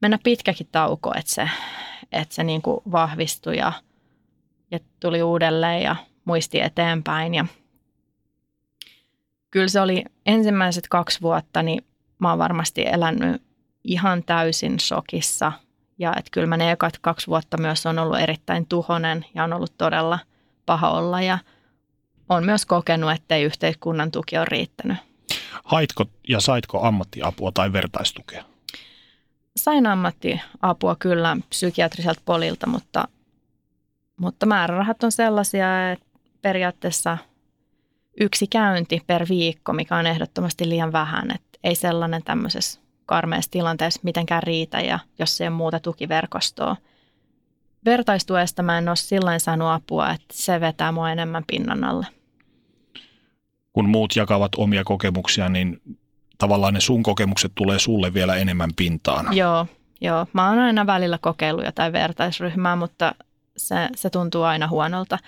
mennä 0.00 0.18
pitkäkin 0.24 0.68
tauko, 0.72 1.12
että 1.18 1.32
se, 1.32 1.48
että 2.12 2.34
se 2.34 2.44
niin 2.44 2.62
kuin 2.62 2.80
vahvistui 2.92 3.56
ja, 3.56 3.72
ja 4.70 4.78
tuli 5.00 5.22
uudelleen 5.22 5.82
ja 5.82 5.96
muisti 6.24 6.60
eteenpäin. 6.60 7.34
Ja 7.34 7.46
kyllä 9.50 9.68
se 9.68 9.80
oli 9.80 10.04
ensimmäiset 10.26 10.88
kaksi 10.88 11.20
vuotta, 11.20 11.62
niin 11.62 11.86
mä 12.18 12.30
oon 12.30 12.38
varmasti 12.38 12.86
elänyt 12.86 13.42
ihan 13.84 14.24
täysin 14.24 14.80
shokissa– 14.80 15.52
ja 15.98 16.14
että 16.18 16.30
kyllä 16.30 16.46
mä 16.46 16.56
ne 16.56 16.70
ekat 16.70 16.98
kaksi 16.98 17.26
vuotta 17.26 17.56
myös 17.56 17.86
on 17.86 17.98
ollut 17.98 18.18
erittäin 18.18 18.66
tuhonen 18.66 19.24
ja 19.34 19.44
on 19.44 19.52
ollut 19.52 19.78
todella 19.78 20.18
paha 20.66 20.90
olla 20.90 21.22
ja 21.22 21.38
on 22.28 22.44
myös 22.44 22.66
kokenut, 22.66 23.12
että 23.12 23.34
ei 23.34 23.42
yhteiskunnan 23.42 24.10
tuki 24.10 24.38
ole 24.38 24.46
riittänyt. 24.48 24.96
Haitko 25.64 26.04
ja 26.28 26.40
saitko 26.40 26.82
ammattiapua 26.86 27.52
tai 27.52 27.72
vertaistukea? 27.72 28.44
Sain 29.56 29.86
ammattiapua 29.86 30.96
kyllä 30.98 31.36
psykiatriselta 31.48 32.22
polilta, 32.24 32.66
mutta, 32.66 33.08
mutta 34.20 34.46
määrärahat 34.46 35.04
on 35.04 35.12
sellaisia, 35.12 35.92
että 35.92 36.06
periaatteessa 36.42 37.18
yksi 38.20 38.46
käynti 38.46 39.02
per 39.06 39.26
viikko, 39.28 39.72
mikä 39.72 39.96
on 39.96 40.06
ehdottomasti 40.06 40.68
liian 40.68 40.92
vähän. 40.92 41.30
Että 41.30 41.58
ei 41.64 41.74
sellainen 41.74 42.22
tämmöisessä 42.22 42.80
karmeassa 43.06 43.50
tilanteessa 43.50 44.00
mitenkään 44.02 44.42
riitä 44.42 44.80
ja 44.80 44.98
jos 45.18 45.40
ei 45.40 45.48
ole 45.48 45.56
muuta 45.56 45.80
tukiverkostoa. 45.80 46.76
Vertaistuesta 47.84 48.62
mä 48.62 48.78
en 48.78 48.88
ole 48.88 48.96
silloin 48.96 49.40
saanut 49.40 49.68
apua, 49.68 50.10
että 50.10 50.26
se 50.32 50.60
vetää 50.60 50.92
mua 50.92 51.10
enemmän 51.10 51.44
pinnan 51.46 51.84
alle. 51.84 52.06
Kun 53.72 53.88
muut 53.88 54.16
jakavat 54.16 54.54
omia 54.56 54.84
kokemuksia, 54.84 55.48
niin 55.48 55.82
tavallaan 56.38 56.74
ne 56.74 56.80
sun 56.80 57.02
kokemukset 57.02 57.52
tulee 57.54 57.78
sulle 57.78 58.14
vielä 58.14 58.36
enemmän 58.36 58.70
pintaan. 58.76 59.36
Joo, 59.36 59.66
Joo, 60.04 60.26
mä 60.32 60.48
oon 60.48 60.58
aina 60.58 60.86
välillä 60.86 61.18
kokeillut 61.18 61.64
jotain 61.64 61.92
vertaisryhmää, 61.92 62.76
mutta 62.76 63.14
se, 63.56 63.88
se 63.96 64.10
tuntuu 64.10 64.42
aina 64.42 64.68
huonolta. 64.68 65.18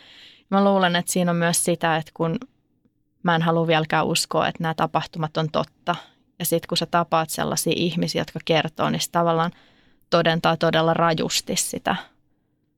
Mä 0.50 0.64
luulen, 0.64 0.96
että 0.96 1.12
siinä 1.12 1.30
on 1.30 1.36
myös 1.36 1.64
sitä, 1.64 1.96
että 1.96 2.11
kun 2.14 2.38
mä 3.22 3.34
en 3.34 3.42
halua 3.42 3.66
vieläkään 3.66 4.07
uskoa, 4.07 4.48
että 4.48 4.62
nämä 4.62 4.74
tapahtumat 4.74 5.36
on 5.36 5.50
totta. 5.50 5.96
Ja 6.38 6.44
sitten 6.44 6.68
kun 6.68 6.78
sä 6.78 6.86
tapaat 6.86 7.30
sellaisia 7.30 7.72
ihmisiä, 7.76 8.20
jotka 8.20 8.38
kertoo, 8.44 8.90
niin 8.90 9.00
se 9.00 9.11
tavallaan 9.11 9.50
todentaa 10.11 10.57
todella 10.57 10.94
rajusti 10.94 11.57
sitä. 11.57 11.96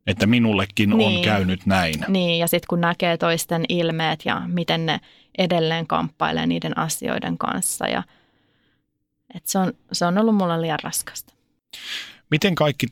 Että 0.07 0.27
minullekin 0.27 0.91
niin. 0.91 1.19
on 1.19 1.25
käynyt 1.25 1.67
näin. 1.67 1.95
Niin, 2.09 2.39
ja 2.39 2.47
sitten 2.47 2.69
kun 2.69 2.81
näkee 2.81 3.17
toisten 3.17 3.65
ilmeet 3.69 4.21
ja 4.25 4.43
miten 4.47 4.87
ne 4.87 5.01
edelleen 5.39 5.87
kamppailee 5.87 6.47
niiden 6.47 6.79
asioiden 6.79 7.39
kanssa. 7.39 7.89
Ja, 7.89 8.03
et 9.35 9.47
se, 9.47 9.59
on, 9.59 9.73
se 9.93 10.05
on 10.05 10.19
ollut 10.19 10.35
mulle 10.35 10.61
liian 10.61 10.79
raskasta. 10.83 11.35
Miten 12.31 12.55
kaikki 12.55 12.87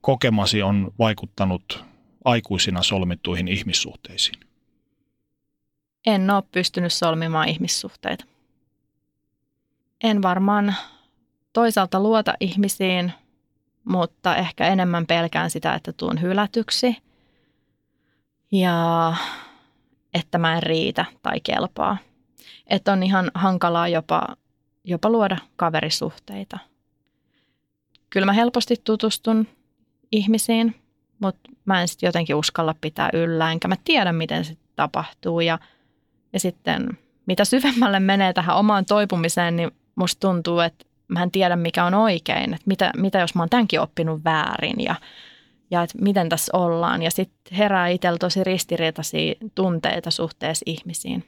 kokemasi 0.00 0.62
on 0.62 0.92
vaikuttanut 0.98 1.84
aikuisina 2.24 2.82
solmittuihin 2.82 3.48
ihmissuhteisiin? 3.48 4.40
En 6.06 6.30
ole 6.30 6.42
pystynyt 6.52 6.92
solmimaan 6.92 7.48
ihmissuhteita. 7.48 8.24
En 10.04 10.22
varmaan 10.22 10.74
toisaalta 11.52 12.00
luota 12.00 12.34
ihmisiin, 12.40 13.12
mutta 13.84 14.36
ehkä 14.36 14.68
enemmän 14.68 15.06
pelkään 15.06 15.50
sitä, 15.50 15.74
että 15.74 15.92
tuun 15.92 16.20
hylätyksi 16.20 16.96
ja 18.52 19.14
että 20.14 20.38
mä 20.38 20.56
en 20.56 20.62
riitä 20.62 21.04
tai 21.22 21.40
kelpaa. 21.40 21.96
Että 22.66 22.92
on 22.92 23.02
ihan 23.02 23.30
hankalaa 23.34 23.88
jopa, 23.88 24.36
jopa 24.84 25.10
luoda 25.10 25.36
kaverisuhteita. 25.56 26.58
Kyllä 28.10 28.26
mä 28.26 28.32
helposti 28.32 28.74
tutustun 28.84 29.46
ihmisiin, 30.12 30.74
mutta 31.18 31.50
mä 31.64 31.80
en 31.80 31.88
sitten 31.88 32.06
jotenkin 32.08 32.36
uskalla 32.36 32.74
pitää 32.80 33.10
yllä, 33.12 33.52
enkä 33.52 33.68
mä 33.68 33.76
tiedä, 33.84 34.12
miten 34.12 34.44
se 34.44 34.56
tapahtuu. 34.76 35.40
Ja, 35.40 35.58
ja 36.32 36.40
sitten 36.40 36.98
mitä 37.26 37.44
syvemmälle 37.44 38.00
menee 38.00 38.32
tähän 38.32 38.56
omaan 38.56 38.84
toipumiseen, 38.84 39.56
niin 39.56 39.70
musta 39.94 40.20
tuntuu, 40.20 40.60
että 40.60 40.84
mä 41.08 41.22
en 41.22 41.30
tiedä, 41.30 41.56
mikä 41.56 41.84
on 41.84 41.94
oikein. 41.94 42.54
Että 42.54 42.66
mitä, 42.66 42.90
mitä 42.96 43.18
jos 43.18 43.34
mä 43.34 43.42
oon 43.42 43.50
tämänkin 43.50 43.80
oppinut 43.80 44.24
väärin 44.24 44.80
ja, 44.80 44.94
ja 45.70 45.82
että 45.82 45.98
miten 46.00 46.28
tässä 46.28 46.56
ollaan. 46.56 47.02
Ja 47.02 47.10
sitten 47.10 47.56
herää 47.56 47.88
itsellä 47.88 48.18
tosi 48.18 48.44
ristiriitaisia 48.44 49.34
tunteita 49.54 50.10
suhteessa 50.10 50.62
ihmisiin. 50.66 51.24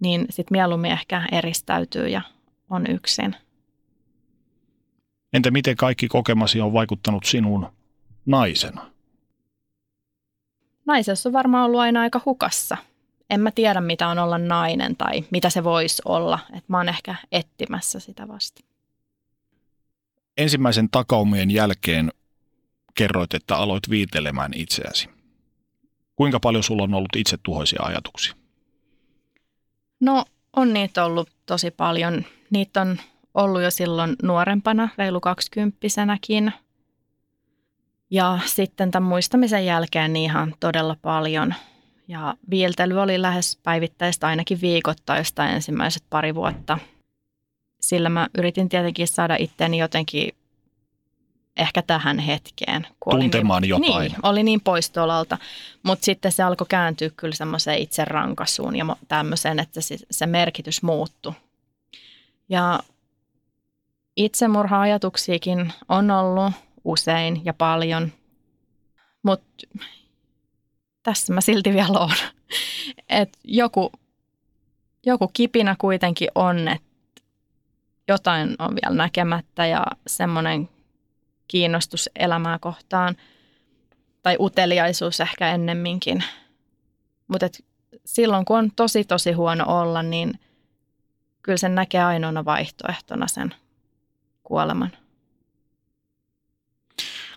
Niin 0.00 0.26
sitten 0.30 0.56
mieluummin 0.56 0.90
ehkä 0.90 1.22
eristäytyy 1.32 2.08
ja 2.08 2.22
on 2.70 2.86
yksin. 2.90 3.36
Entä 5.32 5.50
miten 5.50 5.76
kaikki 5.76 6.08
kokemasi 6.08 6.60
on 6.60 6.72
vaikuttanut 6.72 7.24
sinuun 7.24 7.72
naisena? 8.26 8.90
Naisessa 10.86 11.28
on 11.28 11.32
varmaan 11.32 11.64
ollut 11.64 11.80
aina 11.80 12.00
aika 12.00 12.20
hukassa. 12.24 12.76
En 13.30 13.40
mä 13.40 13.50
tiedä, 13.50 13.80
mitä 13.80 14.08
on 14.08 14.18
olla 14.18 14.38
nainen 14.38 14.96
tai 14.96 15.24
mitä 15.30 15.50
se 15.50 15.64
voisi 15.64 16.02
olla. 16.04 16.38
Et 16.56 16.68
mä 16.68 16.76
oon 16.76 16.88
ehkä 16.88 17.14
etsimässä 17.32 18.00
sitä 18.00 18.28
vasta. 18.28 18.64
Ensimmäisen 20.36 20.88
takaumien 20.90 21.50
jälkeen 21.50 22.12
kerroit, 22.94 23.34
että 23.34 23.56
aloit 23.56 23.90
viitelemään 23.90 24.52
itseäsi. 24.54 25.08
Kuinka 26.16 26.40
paljon 26.40 26.62
sulla 26.62 26.82
on 26.82 26.94
ollut 26.94 27.16
itse 27.16 27.36
tuhoisia 27.42 27.82
ajatuksia? 27.82 28.34
No 30.00 30.24
on 30.56 30.72
niitä 30.72 31.04
ollut 31.04 31.28
tosi 31.46 31.70
paljon. 31.70 32.24
Niitä 32.50 32.80
on 32.80 32.98
ollut 33.34 33.62
jo 33.62 33.70
silloin 33.70 34.16
nuorempana, 34.22 34.88
reilu 34.98 35.20
kaksikymppisenäkin– 35.20 36.52
ja 38.10 38.38
sitten 38.46 38.90
tämän 38.90 39.08
muistamisen 39.08 39.66
jälkeen 39.66 40.12
niin 40.12 40.30
ihan 40.30 40.54
todella 40.60 40.96
paljon. 41.02 41.54
Ja 42.08 42.34
viiltely 42.50 43.00
oli 43.00 43.22
lähes 43.22 43.58
päivittäistä 43.62 44.26
ainakin 44.26 44.60
viikoittaista 44.60 45.48
ensimmäiset 45.48 46.02
pari 46.10 46.34
vuotta. 46.34 46.78
Sillä 47.80 48.08
mä 48.08 48.28
yritin 48.38 48.68
tietenkin 48.68 49.08
saada 49.08 49.36
itteeni 49.38 49.78
jotenkin 49.78 50.32
ehkä 51.56 51.82
tähän 51.82 52.18
hetkeen. 52.18 52.86
Tuntemaan 53.10 53.64
oli 53.64 53.78
niin, 53.78 53.88
jotain. 53.88 54.12
Niin, 54.12 54.20
oli 54.22 54.42
niin 54.42 54.60
poistolalta. 54.60 55.38
Mutta 55.82 56.04
sitten 56.04 56.32
se 56.32 56.42
alkoi 56.42 56.66
kääntyä 56.70 57.10
kyllä 57.16 57.34
semmoiseen 57.34 57.78
itserankasuun 57.78 58.76
ja 58.76 58.96
tämmöiseen, 59.08 59.58
että 59.58 59.80
se, 59.80 59.96
se 60.10 60.26
merkitys 60.26 60.82
muuttui. 60.82 61.32
Ja 62.50 62.80
itsemurha-ajatuksiakin 64.16 65.72
on 65.88 66.10
ollut 66.10 66.52
usein 66.84 67.44
ja 67.44 67.54
paljon. 67.54 68.12
Mutta 69.22 69.66
tässä 71.02 71.34
mä 71.34 71.40
silti 71.40 71.72
vielä 71.72 71.98
on. 71.98 72.14
Et 73.08 73.38
joku, 73.44 73.92
joku 75.06 75.30
kipinä 75.32 75.76
kuitenkin 75.78 76.28
on, 76.34 76.68
että 76.68 77.22
jotain 78.08 78.56
on 78.58 78.74
vielä 78.74 78.96
näkemättä 78.96 79.66
ja 79.66 79.86
semmoinen 80.06 80.68
kiinnostus 81.48 82.10
elämää 82.16 82.58
kohtaan 82.58 83.16
tai 84.22 84.36
uteliaisuus 84.40 85.20
ehkä 85.20 85.50
ennemminkin. 85.50 86.24
Mutta 87.28 87.46
silloin 88.04 88.44
kun 88.44 88.58
on 88.58 88.70
tosi 88.76 89.04
tosi 89.04 89.32
huono 89.32 89.64
olla, 89.80 90.02
niin 90.02 90.38
kyllä 91.42 91.56
sen 91.56 91.74
näkee 91.74 92.04
ainoana 92.04 92.44
vaihtoehtona 92.44 93.28
sen 93.28 93.54
kuoleman. 94.42 94.92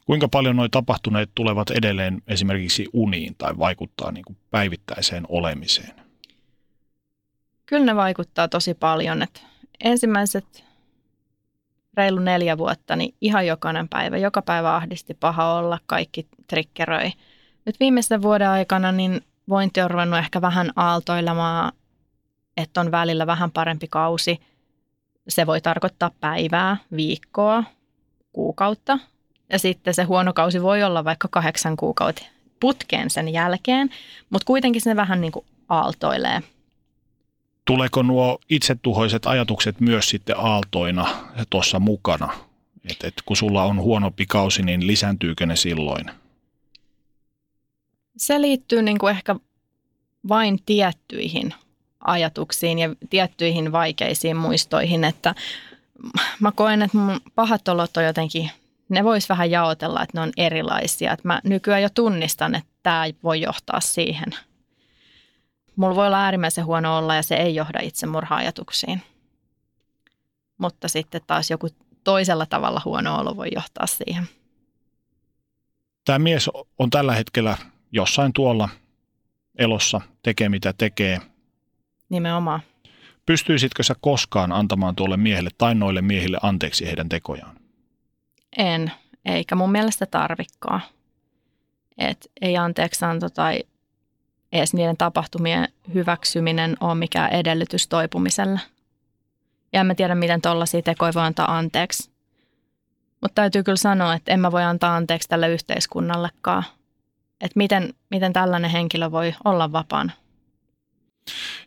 Kuinka 0.06 0.28
paljon 0.28 0.56
nuo 0.56 0.68
tapahtuneet 0.68 1.30
tulevat 1.36 1.70
edelleen 1.70 2.22
esimerkiksi 2.28 2.89
uniin 2.93 3.36
tai 3.38 3.58
vaikuttaa 3.58 4.12
niin 4.12 4.26
kuin 4.26 4.38
päivittäiseen 4.51 5.26
olemiseen? 5.30 5.95
Kyllä 7.66 7.86
ne 7.86 7.95
vaikuttaa 7.95 8.47
tosi 8.47 8.74
paljon. 8.74 9.22
Että 9.22 9.39
ensimmäiset 9.84 10.64
reilu 11.97 12.20
neljä 12.20 12.58
vuotta, 12.58 12.95
niin 12.95 13.16
ihan 13.22 13.47
jokainen 13.47 13.89
päivä, 13.89 14.18
joka 14.18 14.41
päivä 14.41 14.76
ahdisti 14.76 15.14
paha 15.14 15.54
olla, 15.54 15.80
kaikki 15.86 16.28
trikkeröi. 16.47 17.12
Nyt 17.66 17.80
viimeisen 17.80 18.22
vuoden 18.22 18.49
aikana 18.49 18.91
niin 18.91 19.22
vointi 19.49 19.82
on 19.82 19.91
ruvennut 19.91 20.20
ehkä 20.20 20.41
vähän 20.41 20.72
aaltoilemaan, 20.76 21.72
että 22.58 22.82
on 22.82 22.91
välillä 22.91 23.28
vähän 23.28 23.51
parempi 23.51 23.88
kausi. 23.88 24.39
Se 25.30 25.47
voi 25.47 25.62
tarkoittaa 25.62 26.12
päivää, 26.22 26.78
viikkoa, 26.95 27.64
kuukautta, 28.34 28.99
ja 29.49 29.60
sitten 29.60 29.93
se 29.93 30.04
huono 30.04 30.34
kausi 30.34 30.62
voi 30.62 30.84
olla 30.84 31.04
vaikka 31.04 31.28
kahdeksan 31.32 31.78
kuukautta 31.78 32.24
putkeen 32.60 33.10
sen 33.10 33.30
jälkeen, 33.30 33.89
mutta 34.30 34.45
kuitenkin 34.45 34.82
se 34.82 34.95
vähän 34.95 35.22
niin 35.22 35.32
kuin 35.32 35.45
aaltoilee. 35.70 36.41
Tuleeko 37.66 38.01
nuo 38.01 38.39
itsetuhoiset 38.49 39.26
ajatukset 39.26 39.80
myös 39.80 40.10
sitten 40.10 40.39
aaltoina 40.39 41.08
tuossa 41.49 41.80
mukana? 41.80 42.34
Et, 42.91 43.04
et 43.04 43.14
kun 43.26 43.38
sulla 43.38 43.64
on 43.64 43.82
huonompi 43.82 44.26
kausi, 44.26 44.64
niin 44.64 44.88
lisääntyykö 44.88 45.45
ne 45.45 45.56
silloin? 45.56 46.06
Se 48.18 48.41
liittyy 48.41 48.82
niin 48.82 48.97
kuin 48.97 49.12
ehkä 49.12 49.36
vain 50.28 50.60
tiettyihin 50.66 51.54
ajatuksiin 52.06 52.80
ja 52.80 52.95
tiettyihin 53.10 53.72
vaikeisiin 53.72 54.38
muistoihin, 54.38 55.04
että 55.04 55.36
mä 56.39 56.51
koen, 56.51 56.82
että 56.82 56.97
mun 56.97 57.22
pahat 57.36 57.68
olot 57.68 57.97
on 57.97 58.04
jotenkin 58.04 58.51
ne 58.89 59.04
vois 59.04 59.30
vähän 59.30 59.51
jaotella, 59.51 60.04
että 60.04 60.18
ne 60.18 60.22
on 60.22 60.32
erilaisia. 60.38 61.14
Että 61.14 61.28
mä 61.28 61.41
nykyään 61.43 61.82
jo 61.82 61.89
tunnistan, 61.89 62.56
että 62.56 62.70
tämä 62.84 63.06
voi 63.24 63.41
johtaa 63.41 63.80
siihen. 63.80 64.36
Mulla 65.76 65.95
voi 65.95 66.08
olla 66.08 66.24
äärimmäisen 66.24 66.66
huono 66.66 66.97
olla 66.97 67.16
ja 67.16 67.24
se 67.24 67.36
ei 67.36 67.56
johda 67.56 67.80
itsemurha-ajatuksiin. 67.82 69.01
Mutta 70.58 70.88
sitten 70.88 71.22
taas 71.28 71.51
joku 71.51 71.68
toisella 72.04 72.45
tavalla 72.45 72.82
huono 72.86 73.20
olo 73.20 73.38
voi 73.38 73.47
johtaa 73.56 73.88
siihen. 73.88 74.30
Tämä 76.06 76.20
mies 76.20 76.49
on 76.80 76.89
tällä 76.89 77.16
hetkellä 77.16 77.58
jossain 77.91 78.34
tuolla 78.34 78.70
elossa, 79.58 80.01
tekee 80.24 80.49
mitä 80.49 80.74
tekee. 80.78 81.22
Nimenomaan. 82.14 82.59
Pystyisitkö 83.26 83.84
sä 83.84 83.95
koskaan 84.01 84.51
antamaan 84.51 84.95
tuolle 84.95 85.18
miehelle 85.18 85.49
tai 85.57 85.76
noille 85.76 86.01
miehille 86.01 86.38
anteeksi 86.41 86.86
heidän 86.86 87.09
tekojaan? 87.09 87.55
En, 88.57 88.91
eikä 89.26 89.55
mun 89.55 89.72
mielestä 89.72 90.05
tarvikkaa. 90.05 90.82
Et 91.97 92.32
ei 92.41 92.57
anteeksianto 92.57 93.30
tai 93.30 93.64
edes 94.51 94.74
niiden 94.74 94.97
tapahtumien 94.97 95.68
hyväksyminen 95.93 96.78
ole 96.80 96.95
mikään 96.95 97.32
edellytys 97.32 97.88
toipumiselle. 97.88 98.59
Ja 99.74 99.82
en 99.82 99.88
mä 99.88 99.95
tiedä, 99.95 100.16
miten 100.16 100.41
tuollaisia 100.41 100.82
tekoja 100.82 101.11
voi 101.16 101.24
antaa 101.24 101.57
anteeksi. 101.57 102.11
Mutta 103.22 103.36
täytyy 103.36 103.64
kyllä 103.64 103.76
sanoa, 103.76 104.14
että 104.14 104.34
en 104.34 104.39
mä 104.39 104.51
voi 104.51 104.64
antaa 104.64 104.95
anteeksi 104.95 105.30
tälle 105.30 105.49
yhteiskunnallekaan. 105.49 106.64
Että 107.41 107.57
miten, 107.57 107.93
miten 108.09 108.34
tällainen 108.34 108.72
henkilö 108.72 109.11
voi 109.11 109.36
olla 109.45 109.72
vapaana. 109.72 110.11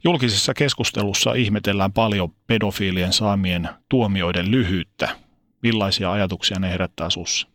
Julkisessa 0.05 0.55
keskustelussa 0.55 1.33
ihmetellään 1.33 1.93
paljon 1.93 2.33
pedofiilien 2.47 3.13
saamien 3.13 3.69
tuomioiden 3.89 4.51
lyhyyttä 4.51 5.09
Millaisia 5.63 6.13
ajatuksia 6.13 6.59
ne 6.59 6.71
herättää 6.71 7.11
sussa? 7.11 7.49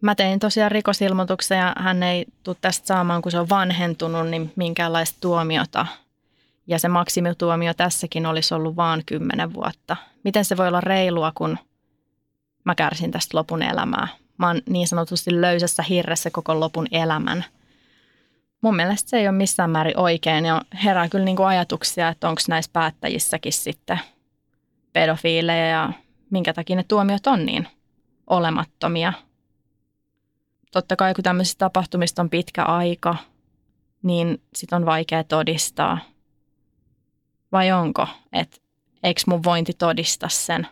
Mä 0.00 0.14
tein 0.14 0.38
tosiaan 0.38 0.70
rikosilmoituksen 0.70 1.58
ja 1.58 1.72
hän 1.78 2.02
ei 2.02 2.26
tule 2.42 2.56
tästä 2.60 2.86
saamaan, 2.86 3.22
kun 3.22 3.32
se 3.32 3.38
on 3.38 3.48
vanhentunut, 3.48 4.28
niin 4.28 4.52
minkäänlaista 4.56 5.18
tuomiota. 5.20 5.86
Ja 6.66 6.78
se 6.78 6.88
maksimituomio 6.88 7.74
tässäkin 7.74 8.26
olisi 8.26 8.54
ollut 8.54 8.76
vaan 8.76 9.02
kymmenen 9.06 9.54
vuotta. 9.54 9.96
Miten 10.24 10.44
se 10.44 10.56
voi 10.56 10.68
olla 10.68 10.80
reilua, 10.80 11.32
kun 11.34 11.58
mä 12.64 12.74
kärsin 12.74 13.10
tästä 13.10 13.38
lopun 13.38 13.62
elämää? 13.62 14.08
Mä 14.38 14.46
oon 14.46 14.62
niin 14.68 14.88
sanotusti 14.88 15.40
löysässä 15.40 15.82
hirressä 15.82 16.30
koko 16.30 16.60
lopun 16.60 16.86
elämän. 16.92 17.44
Mun 18.60 18.76
mielestä 18.76 19.10
se 19.10 19.16
ei 19.16 19.28
ole 19.28 19.36
missään 19.36 19.70
määrin 19.70 19.98
oikein 19.98 20.44
ja 20.44 20.62
herää 20.84 21.08
kyllä 21.08 21.24
niin 21.24 21.36
kuin 21.36 21.46
ajatuksia, 21.46 22.08
että 22.08 22.28
onko 22.28 22.40
näissä 22.48 22.70
päättäjissäkin 22.72 23.52
sitten 23.52 24.00
pedofiileja 24.92 25.66
ja 25.66 25.92
minkä 26.30 26.52
takia 26.52 26.76
ne 26.76 26.84
tuomiot 26.88 27.26
on 27.26 27.46
niin 27.46 27.66
olemattomia– 28.26 29.12
totta 30.70 30.96
kai 30.96 31.14
kun 31.14 31.24
tämmöisistä 31.24 31.58
tapahtumista 31.58 32.22
on 32.22 32.30
pitkä 32.30 32.64
aika, 32.64 33.16
niin 34.02 34.42
sit 34.54 34.72
on 34.72 34.86
vaikea 34.86 35.24
todistaa. 35.24 35.98
Vai 37.52 37.72
onko, 37.72 38.06
että 38.32 38.56
eikö 39.02 39.20
mun 39.26 39.44
vointi 39.44 39.72
todista 39.72 40.28
sen? 40.28 40.66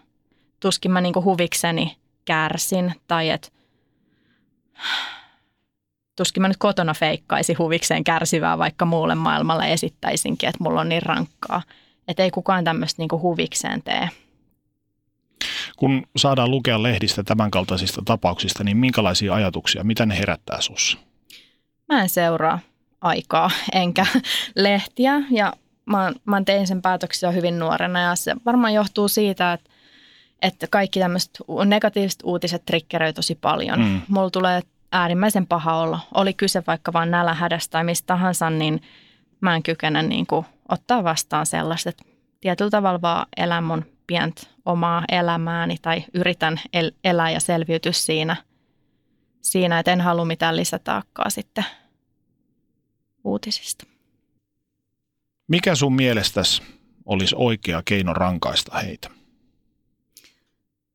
Tuskin 0.61 0.91
mä 0.91 1.01
niinku 1.01 1.23
huvikseni 1.23 1.97
kärsin 2.25 2.95
tai 3.07 3.31
että 3.31 3.49
tuskin 6.19 6.41
mä 6.41 6.49
nyt 6.49 6.57
kotona 6.57 6.95
feikkaisi 6.95 7.55
huvikseen 7.55 8.05
kärsivää, 8.05 8.59
vaikka 8.59 8.85
muulle 8.85 9.15
maailmalle 9.15 9.73
esittäisinkin, 9.73 10.49
että 10.49 10.65
mulla 10.65 10.81
on 10.81 10.89
niin 10.89 11.03
rankkaa. 11.03 11.63
Että 12.09 12.23
ei 12.23 12.31
kukaan 12.31 12.65
tämmöistä 12.65 13.03
niinku 13.03 13.21
huvikseen 13.21 13.83
tee. 13.83 14.09
Kun 15.77 16.03
saadaan 16.17 16.51
lukea 16.51 16.83
lehdistä 16.83 17.23
tämänkaltaisista 17.23 18.03
tapauksista, 18.05 18.65
niin 18.65 18.77
minkälaisia 18.77 19.35
ajatuksia, 19.35 19.85
mitä 19.85 20.07
ne 20.07 20.19
herättää 20.19 20.61
sussa? 20.61 20.99
Mä 21.89 22.03
en 22.03 22.09
seuraa 22.09 22.59
aikaa 23.01 23.51
enkä 23.73 24.07
lehtiä 24.57 25.13
ja 25.31 25.53
mä, 25.87 26.13
mä 26.25 26.43
tein 26.47 26.67
sen 26.67 26.83
päätöksiä 26.83 27.31
hyvin 27.31 27.59
nuorena 27.59 28.01
ja 28.01 28.17
se 28.17 28.37
varmaan 28.47 28.75
johtuu 28.75 29.09
siitä, 29.09 29.53
että, 29.53 29.71
että 30.43 30.67
kaikki 30.71 31.01
tämmöiset 31.01 31.39
negatiiviset 31.65 32.21
uutiset 32.25 32.65
triggeröi 32.67 33.13
tosi 33.13 33.35
paljon. 33.35 33.81
Mm. 33.81 34.01
Mulla 34.09 34.31
tulee 34.31 34.63
äärimmäisen 34.93 35.47
paha 35.47 35.77
olla. 35.77 36.01
Oli 36.15 36.35
kyse 36.35 36.63
vaikka 36.67 36.93
vain 36.93 37.11
nälähädästä 37.11 37.73
tai 37.73 37.85
mistä 37.85 38.07
tahansa, 38.07 38.51
niin 38.51 38.83
mä 39.41 39.57
en 39.57 39.63
kykene 39.63 40.03
niin 40.03 40.27
kuin 40.27 40.47
ottaa 40.69 41.05
vastaan 41.05 41.47
sellaista, 41.47 41.91
että 41.91 42.05
tietyllä 42.41 42.71
tavalla 42.71 43.03
vaan 43.03 43.27
elän 43.37 43.65
mun 43.65 43.85
pientä 44.07 44.43
omaa 44.65 45.05
elämääni 45.09 45.77
tai 45.83 46.05
yritän 46.15 46.61
el- 46.73 46.93
elää 47.05 47.31
ja 47.31 47.41
selviytyä 47.41 47.93
siinä, 47.93 48.37
siinä, 49.41 49.79
että 49.79 49.93
en 49.93 50.01
halua 50.01 50.25
mitään 50.25 50.57
lisätaakkaa 50.57 51.31
sitten 51.31 51.65
uutisista. 53.25 53.87
Mikä 55.49 55.75
sun 55.75 55.95
mielestäsi 55.95 56.63
olisi 57.05 57.35
oikea 57.39 57.83
keino 57.85 58.15
rankaista 58.15 58.79
heitä? 58.79 59.11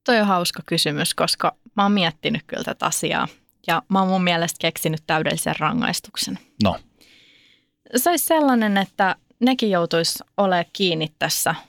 Toi 0.04 0.20
on 0.20 0.28
hauska 0.28 0.64
kysymys, 0.66 1.14
koska 1.14 1.56
mä 1.76 1.84
oon 1.84 1.92
miettinyt 1.92 2.44
kyllä 2.48 2.64
tätä 2.64 2.86
asiaa 2.86 3.28
ja 3.68 3.82
mä 3.90 4.00
oon 4.00 4.08
mun 4.08 4.24
mielestä 4.24 4.58
keksinyt 4.62 5.04
täydellisen 5.08 5.56
rangaistuksen. 5.60 6.40
No. 6.64 6.76
Se 7.96 8.10
olisi 8.10 8.26
sellainen, 8.26 8.78
että 8.78 9.16
nekin 9.40 9.72
joutuisi 9.72 10.24
olemaan 10.38 10.66
kiinni 10.74 11.14
tässä– 11.20 11.56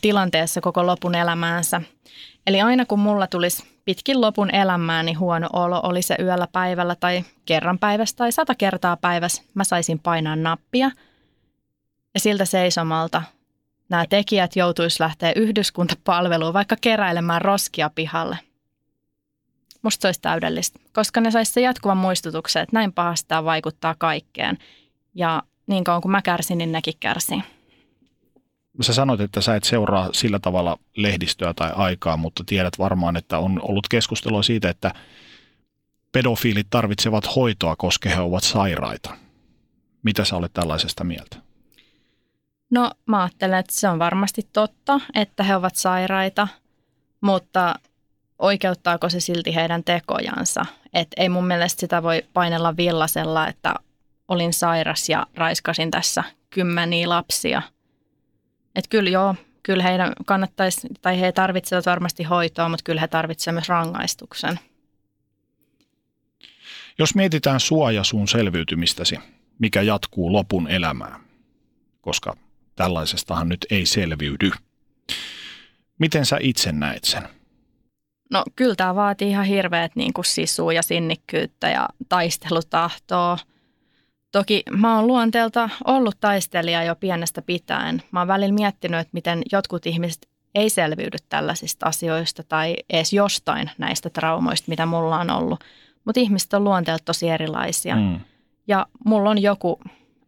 tilanteessa 0.00 0.60
koko 0.60 0.86
lopun 0.86 1.14
elämäänsä. 1.14 1.82
Eli 2.46 2.60
aina 2.60 2.86
kun 2.86 2.98
mulla 2.98 3.26
tulisi 3.26 3.64
pitkin 3.84 4.20
lopun 4.20 4.54
elämääni 4.54 5.12
huono 5.12 5.48
olo, 5.52 5.80
oli 5.82 6.02
se 6.02 6.16
yöllä 6.20 6.48
päivällä 6.52 6.94
tai 6.94 7.24
kerran 7.46 7.78
päivässä 7.78 8.16
tai 8.16 8.32
sata 8.32 8.54
kertaa 8.54 8.96
päivässä, 8.96 9.42
mä 9.54 9.64
saisin 9.64 9.98
painaa 9.98 10.36
nappia. 10.36 10.90
Ja 12.14 12.20
siltä 12.20 12.44
seisomalta 12.44 13.22
nämä 13.88 14.04
tekijät 14.10 14.56
joutuisi 14.56 15.02
lähteä 15.02 15.32
yhdyskuntapalveluun 15.36 16.52
vaikka 16.52 16.76
keräilemään 16.80 17.42
roskia 17.42 17.90
pihalle. 17.94 18.38
Musta 19.86 20.02
se 20.02 20.08
olisi 20.08 20.20
täydellistä, 20.20 20.78
koska 20.92 21.20
ne 21.20 21.30
saisi 21.30 21.52
se 21.52 21.60
jatkuvan 21.60 21.96
muistutuksen, 21.96 22.62
että 22.62 22.76
näin 22.76 22.92
pahasti 22.92 23.28
tämä 23.28 23.44
vaikuttaa 23.44 23.94
kaikkeen. 23.98 24.58
Ja 25.14 25.42
niin 25.66 25.84
kauan 25.84 26.02
kuin 26.02 26.12
mä 26.12 26.22
kärsin, 26.22 26.58
niin 26.58 26.72
nekin 26.72 26.94
kärsii 27.00 27.42
sä 28.80 28.92
sanoit, 28.92 29.20
että 29.20 29.40
sä 29.40 29.56
et 29.56 29.64
seuraa 29.64 30.08
sillä 30.12 30.38
tavalla 30.38 30.78
lehdistöä 30.96 31.54
tai 31.54 31.72
aikaa, 31.74 32.16
mutta 32.16 32.44
tiedät 32.46 32.78
varmaan, 32.78 33.16
että 33.16 33.38
on 33.38 33.60
ollut 33.62 33.88
keskustelua 33.88 34.42
siitä, 34.42 34.70
että 34.70 34.94
pedofiilit 36.12 36.66
tarvitsevat 36.70 37.36
hoitoa, 37.36 37.76
koska 37.76 38.08
he 38.08 38.20
ovat 38.20 38.44
sairaita. 38.44 39.16
Mitä 40.02 40.24
sä 40.24 40.36
olet 40.36 40.52
tällaisesta 40.52 41.04
mieltä? 41.04 41.36
No 42.70 42.90
mä 43.06 43.22
ajattelen, 43.22 43.58
että 43.58 43.74
se 43.74 43.88
on 43.88 43.98
varmasti 43.98 44.48
totta, 44.52 45.00
että 45.14 45.42
he 45.42 45.56
ovat 45.56 45.76
sairaita, 45.76 46.48
mutta 47.20 47.74
oikeuttaako 48.38 49.08
se 49.08 49.20
silti 49.20 49.54
heidän 49.54 49.84
tekojansa? 49.84 50.66
Et 50.94 51.08
ei 51.16 51.28
mun 51.28 51.46
mielestä 51.46 51.80
sitä 51.80 52.02
voi 52.02 52.22
painella 52.32 52.76
villasella, 52.76 53.48
että 53.48 53.74
olin 54.28 54.52
sairas 54.52 55.08
ja 55.08 55.26
raiskasin 55.34 55.90
tässä 55.90 56.24
kymmeniä 56.50 57.08
lapsia– 57.08 57.62
että 58.76 58.88
kyllä 58.88 59.10
joo, 59.10 59.34
kyllä 59.62 59.82
heidän 59.82 60.12
kannattaisi, 60.26 60.80
tai 61.02 61.20
he 61.20 61.32
tarvitsevat 61.32 61.86
varmasti 61.86 62.22
hoitoa, 62.22 62.68
mutta 62.68 62.82
kyllä 62.84 63.00
he 63.00 63.08
tarvitsevat 63.08 63.54
myös 63.54 63.68
rangaistuksen. 63.68 64.60
Jos 66.98 67.14
mietitään 67.14 67.60
sua 67.60 67.92
ja 67.92 68.04
sun 68.04 68.28
selviytymistäsi, 68.28 69.18
mikä 69.58 69.82
jatkuu 69.82 70.32
lopun 70.32 70.68
elämää, 70.68 71.20
koska 72.00 72.36
tällaisestahan 72.74 73.48
nyt 73.48 73.66
ei 73.70 73.86
selviydy. 73.86 74.50
Miten 75.98 76.26
sä 76.26 76.38
itse 76.40 76.72
näet 76.72 77.04
sen? 77.04 77.28
No 78.30 78.44
kyllä 78.56 78.74
tämä 78.74 78.94
vaatii 78.94 79.30
ihan 79.30 79.44
hirveät 79.44 79.96
niin 79.96 80.12
kuin 80.12 80.24
sisua 80.24 80.72
ja 80.72 80.82
sinnikkyyttä 80.82 81.68
ja 81.68 81.88
taistelutahtoa– 82.08 83.38
Toki 84.36 84.62
mä 84.70 84.96
oon 84.96 85.06
luonteelta 85.06 85.70
ollut 85.84 86.20
taistelija 86.20 86.84
jo 86.84 86.96
pienestä 86.96 87.42
pitäen. 87.42 88.02
Mä 88.10 88.20
oon 88.20 88.28
välillä 88.28 88.54
miettinyt, 88.54 89.00
että 89.00 89.10
miten 89.12 89.42
jotkut 89.52 89.86
ihmiset 89.86 90.28
ei 90.54 90.70
selviydy 90.70 91.16
tällaisista 91.28 91.86
asioista 91.86 92.42
tai 92.42 92.76
edes 92.90 93.12
jostain 93.12 93.70
näistä 93.78 94.10
traumoista, 94.10 94.68
mitä 94.68 94.86
mulla 94.86 95.18
on 95.18 95.30
ollut. 95.30 95.64
Mutta 96.04 96.20
ihmiset 96.20 96.54
on 96.54 96.64
luonteelta 96.64 97.04
tosi 97.04 97.28
erilaisia. 97.28 97.96
Mm. 97.96 98.20
Ja 98.68 98.86
mulla 99.04 99.30
on 99.30 99.42
joku 99.42 99.80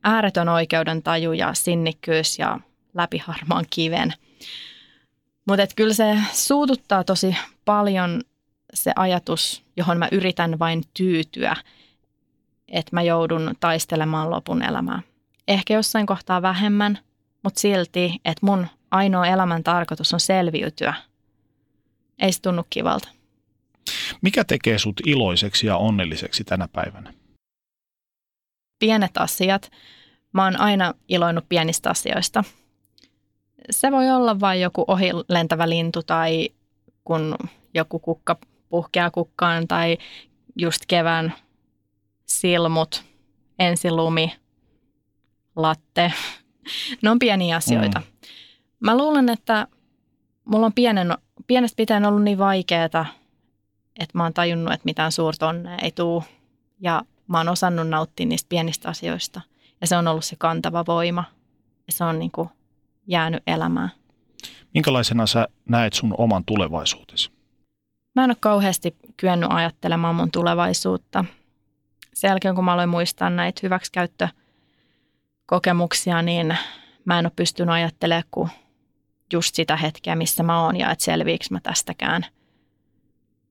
ääretön 0.05 0.49
oikeudentaju 0.49 1.33
ja 1.33 1.55
sinnikkyys 1.55 2.39
ja 2.39 2.61
läpiharmaan 2.95 3.65
kiven. 3.71 4.15
Mutta 5.49 5.67
kyllä 5.77 5.95
se 5.95 6.19
suututtaa 6.33 7.05
tosi 7.05 7.37
paljon 7.69 8.21
se 8.75 8.93
ajatus, 8.97 9.65
johon 9.77 9.99
mä 9.99 10.09
yritän 10.13 10.59
vain 10.59 10.83
tyytyä– 10.95 11.57
että 12.69 12.97
mä 12.97 13.03
joudun 13.03 13.55
taistelemaan 13.61 14.31
lopun 14.31 14.63
elämää. 14.63 15.03
Ehkä 15.49 15.75
jossain 15.75 16.07
kohtaa 16.07 16.43
vähemmän, 16.43 16.99
mutta 17.43 17.61
silti, 17.61 18.21
että 18.25 18.47
mun 18.47 18.67
ainoa 18.91 19.27
elämän 19.27 19.65
tarkoitus 19.65 20.15
on 20.15 20.21
selviytyä. 20.21 20.95
Ei 22.19 22.33
se 22.33 22.43
tunnu 22.43 22.67
kivalta. 22.71 23.09
Mikä 24.23 24.45
tekee 24.45 24.79
sut 24.79 25.01
iloiseksi 25.07 25.67
ja 25.67 25.77
onnelliseksi 25.77 26.45
tänä 26.45 26.69
päivänä? 26.73 27.15
Pienet 28.79 29.17
asiat. 29.19 29.71
Mä 30.33 30.45
oon 30.45 30.61
aina 30.61 30.95
iloinut 31.09 31.45
pienistä 31.49 31.91
asioista. 31.91 32.45
Se 33.71 33.93
voi 33.93 34.11
olla 34.11 34.41
vain 34.41 34.61
joku 34.61 34.85
ohi 34.89 35.11
lentävä 35.29 35.69
lintu 35.69 36.03
tai 36.03 36.49
kun 37.09 37.37
joku 37.75 37.99
kukka 37.99 38.37
puhkeaa 38.69 39.11
kukkaan 39.11 39.69
tai 39.69 39.99
just 40.57 40.83
kevään 40.89 41.35
silmut, 42.27 43.05
ensilumi, 43.59 44.37
latte. 45.57 46.13
Ne 47.03 47.11
on 47.11 47.19
pieniä 47.19 47.57
asioita. 47.57 47.99
Mm. 47.99 48.07
Mä 48.81 48.97
luulen, 48.97 49.29
että 49.29 49.67
mulla 50.45 50.67
on 50.67 50.73
pienen, 50.73 51.15
pienestä 51.47 51.77
pitäen 51.77 52.05
ollut 52.05 52.23
niin 52.23 52.39
vaikeaa, 52.39 52.85
että 52.85 53.07
mä 54.15 54.23
oon 54.23 54.35
tajunnut, 54.35 54.75
että 54.75 54.85
mitään 54.85 55.13
suurta 55.13 55.49
onnea 55.49 55.79
ei 55.83 55.93
tule. 55.93 56.25
Ja 56.81 57.03
mä 57.29 57.39
oon 57.39 57.49
osannut 57.49 57.89
nauttia 57.89 58.27
niistä 58.27 58.49
pienistä 58.49 58.89
asioista. 58.89 59.41
Ja 59.81 59.87
se 59.87 59.97
on 59.97 60.09
ollut 60.09 60.25
se 60.25 60.37
kantava 60.37 60.85
voima. 60.87 61.25
Ja 61.87 61.93
se 61.93 62.05
on 62.05 62.19
niin 62.19 62.31
kuin 62.31 62.49
jäänyt 63.07 63.43
elämään. 63.47 63.91
Minkälaisena 64.75 65.27
sä 65.27 65.49
näet 65.69 65.93
sun 65.93 66.15
oman 66.19 66.45
tulevaisuutesi? 66.45 67.31
Mä 68.15 68.25
en 68.25 68.31
ole 68.31 68.37
kauheasti 68.41 68.97
kyennyt 69.17 69.49
ajattelemaan 69.53 70.15
mun 70.15 70.31
tulevaisuutta– 70.31 71.25
sen 72.19 72.29
jälkeen, 72.29 72.55
kun 72.55 72.65
mä 72.65 72.73
aloin 72.73 72.89
muistaa 72.89 73.31
näitä 73.31 73.61
hyväksikäyttökokemuksia, 73.63 76.23
niin 76.23 76.57
mä 77.05 77.19
en 77.19 77.27
ole 77.27 77.33
pystynyt 77.37 77.75
ajattelemaan 77.75 78.25
kuin 78.31 78.51
just 79.33 79.55
sitä 79.55 79.77
hetkeä, 79.77 80.17
missä 80.17 80.43
mä 80.43 80.63
oon 80.63 80.77
ja 80.77 80.91
että 80.91 81.05
selviinkö 81.05 81.45
mä 81.51 81.61
tästäkään. 81.63 82.27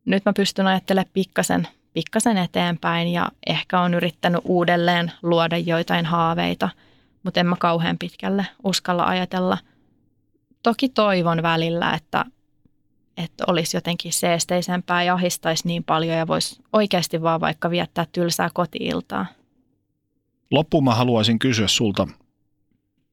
Nyt 0.05 0.25
mä 0.25 0.33
pystyn 0.33 0.67
ajattelemaan 0.67 1.11
pikkasen, 1.13 1.67
pikkasen 1.93 2.37
eteenpäin 2.37 3.07
ja 3.07 3.27
ehkä 3.47 3.79
on 3.79 3.93
yrittänyt 3.93 4.41
uudelleen 4.43 5.11
luoda 5.21 5.57
joitain 5.57 6.05
haaveita, 6.05 6.69
mutta 7.23 7.39
en 7.39 7.45
mä 7.45 7.55
kauhean 7.59 7.97
pitkälle 7.97 8.45
uskalla 8.63 9.03
ajatella. 9.03 9.57
Toki 10.63 10.89
toivon 10.89 11.41
välillä, 11.41 11.93
että, 11.93 12.25
että 13.17 13.43
olisi 13.47 13.77
jotenkin 13.77 14.13
seesteisempää 14.13 15.03
ja 15.03 15.13
ahistaisi 15.13 15.67
niin 15.67 15.83
paljon 15.83 16.17
ja 16.17 16.27
voisi 16.27 16.61
oikeasti 16.73 17.21
vaan 17.21 17.41
vaikka 17.41 17.69
viettää 17.69 18.05
tylsää 18.11 18.49
kotiiltaa. 18.53 19.25
Loppuun 20.51 20.83
mä 20.83 20.95
haluaisin 20.95 21.39
kysyä 21.39 21.67
sulta 21.67 22.07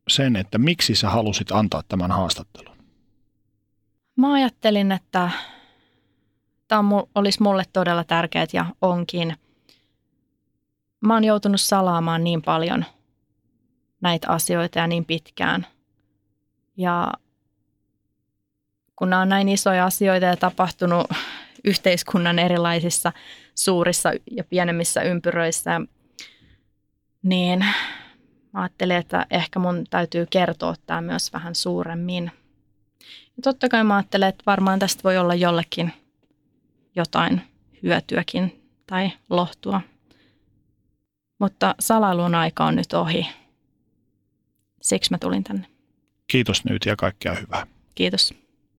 sen, 0.08 0.36
että 0.36 0.58
miksi 0.58 0.94
sä 0.94 1.10
halusit 1.10 1.52
antaa 1.52 1.82
tämän 1.88 2.10
haastattelun? 2.10 2.76
Mä 4.16 4.32
ajattelin, 4.32 4.92
että 4.92 5.30
tämä 6.68 6.88
olisi 7.14 7.42
mulle 7.42 7.64
todella 7.72 8.04
tärkeät 8.04 8.54
ja 8.54 8.66
onkin. 8.82 9.36
Mä 11.00 11.14
oon 11.14 11.24
joutunut 11.24 11.60
salaamaan 11.60 12.24
niin 12.24 12.42
paljon 12.42 12.84
näitä 14.00 14.28
asioita 14.28 14.78
ja 14.78 14.86
niin 14.86 15.04
pitkään. 15.04 15.66
Ja 16.76 17.12
kun 18.96 19.10
nämä 19.10 19.22
on 19.22 19.28
näin 19.28 19.48
isoja 19.48 19.84
asioita 19.84 20.26
ja 20.26 20.36
tapahtunut 20.36 21.06
yhteiskunnan 21.64 22.38
erilaisissa 22.38 23.12
suurissa 23.54 24.12
ja 24.30 24.44
pienemmissä 24.44 25.02
ympyröissä, 25.02 25.80
niin 27.22 27.58
mä 28.52 28.62
ajattelin, 28.62 28.96
että 28.96 29.26
ehkä 29.30 29.58
mun 29.58 29.84
täytyy 29.90 30.26
kertoa 30.30 30.74
tämä 30.86 31.00
myös 31.00 31.32
vähän 31.32 31.54
suuremmin. 31.54 32.30
Ja 33.36 33.42
totta 33.42 33.68
kai 33.68 33.84
mä 33.84 33.96
ajattelen, 33.96 34.28
että 34.28 34.42
varmaan 34.46 34.78
tästä 34.78 35.02
voi 35.04 35.18
olla 35.18 35.34
jollekin 35.34 35.92
jotain 36.96 37.40
hyötyäkin 37.82 38.62
tai 38.86 39.10
lohtua. 39.30 39.80
Mutta 41.38 41.74
salailun 41.80 42.34
aika 42.34 42.64
on 42.64 42.76
nyt 42.76 42.92
ohi. 42.92 43.26
Siksi 44.82 45.10
mä 45.10 45.18
tulin 45.18 45.44
tänne. 45.44 45.66
Kiitos 46.26 46.64
nyt 46.64 46.86
ja 46.86 46.96
kaikkea 46.96 47.34
hyvää. 47.34 47.66
Kiitos. 47.94 48.43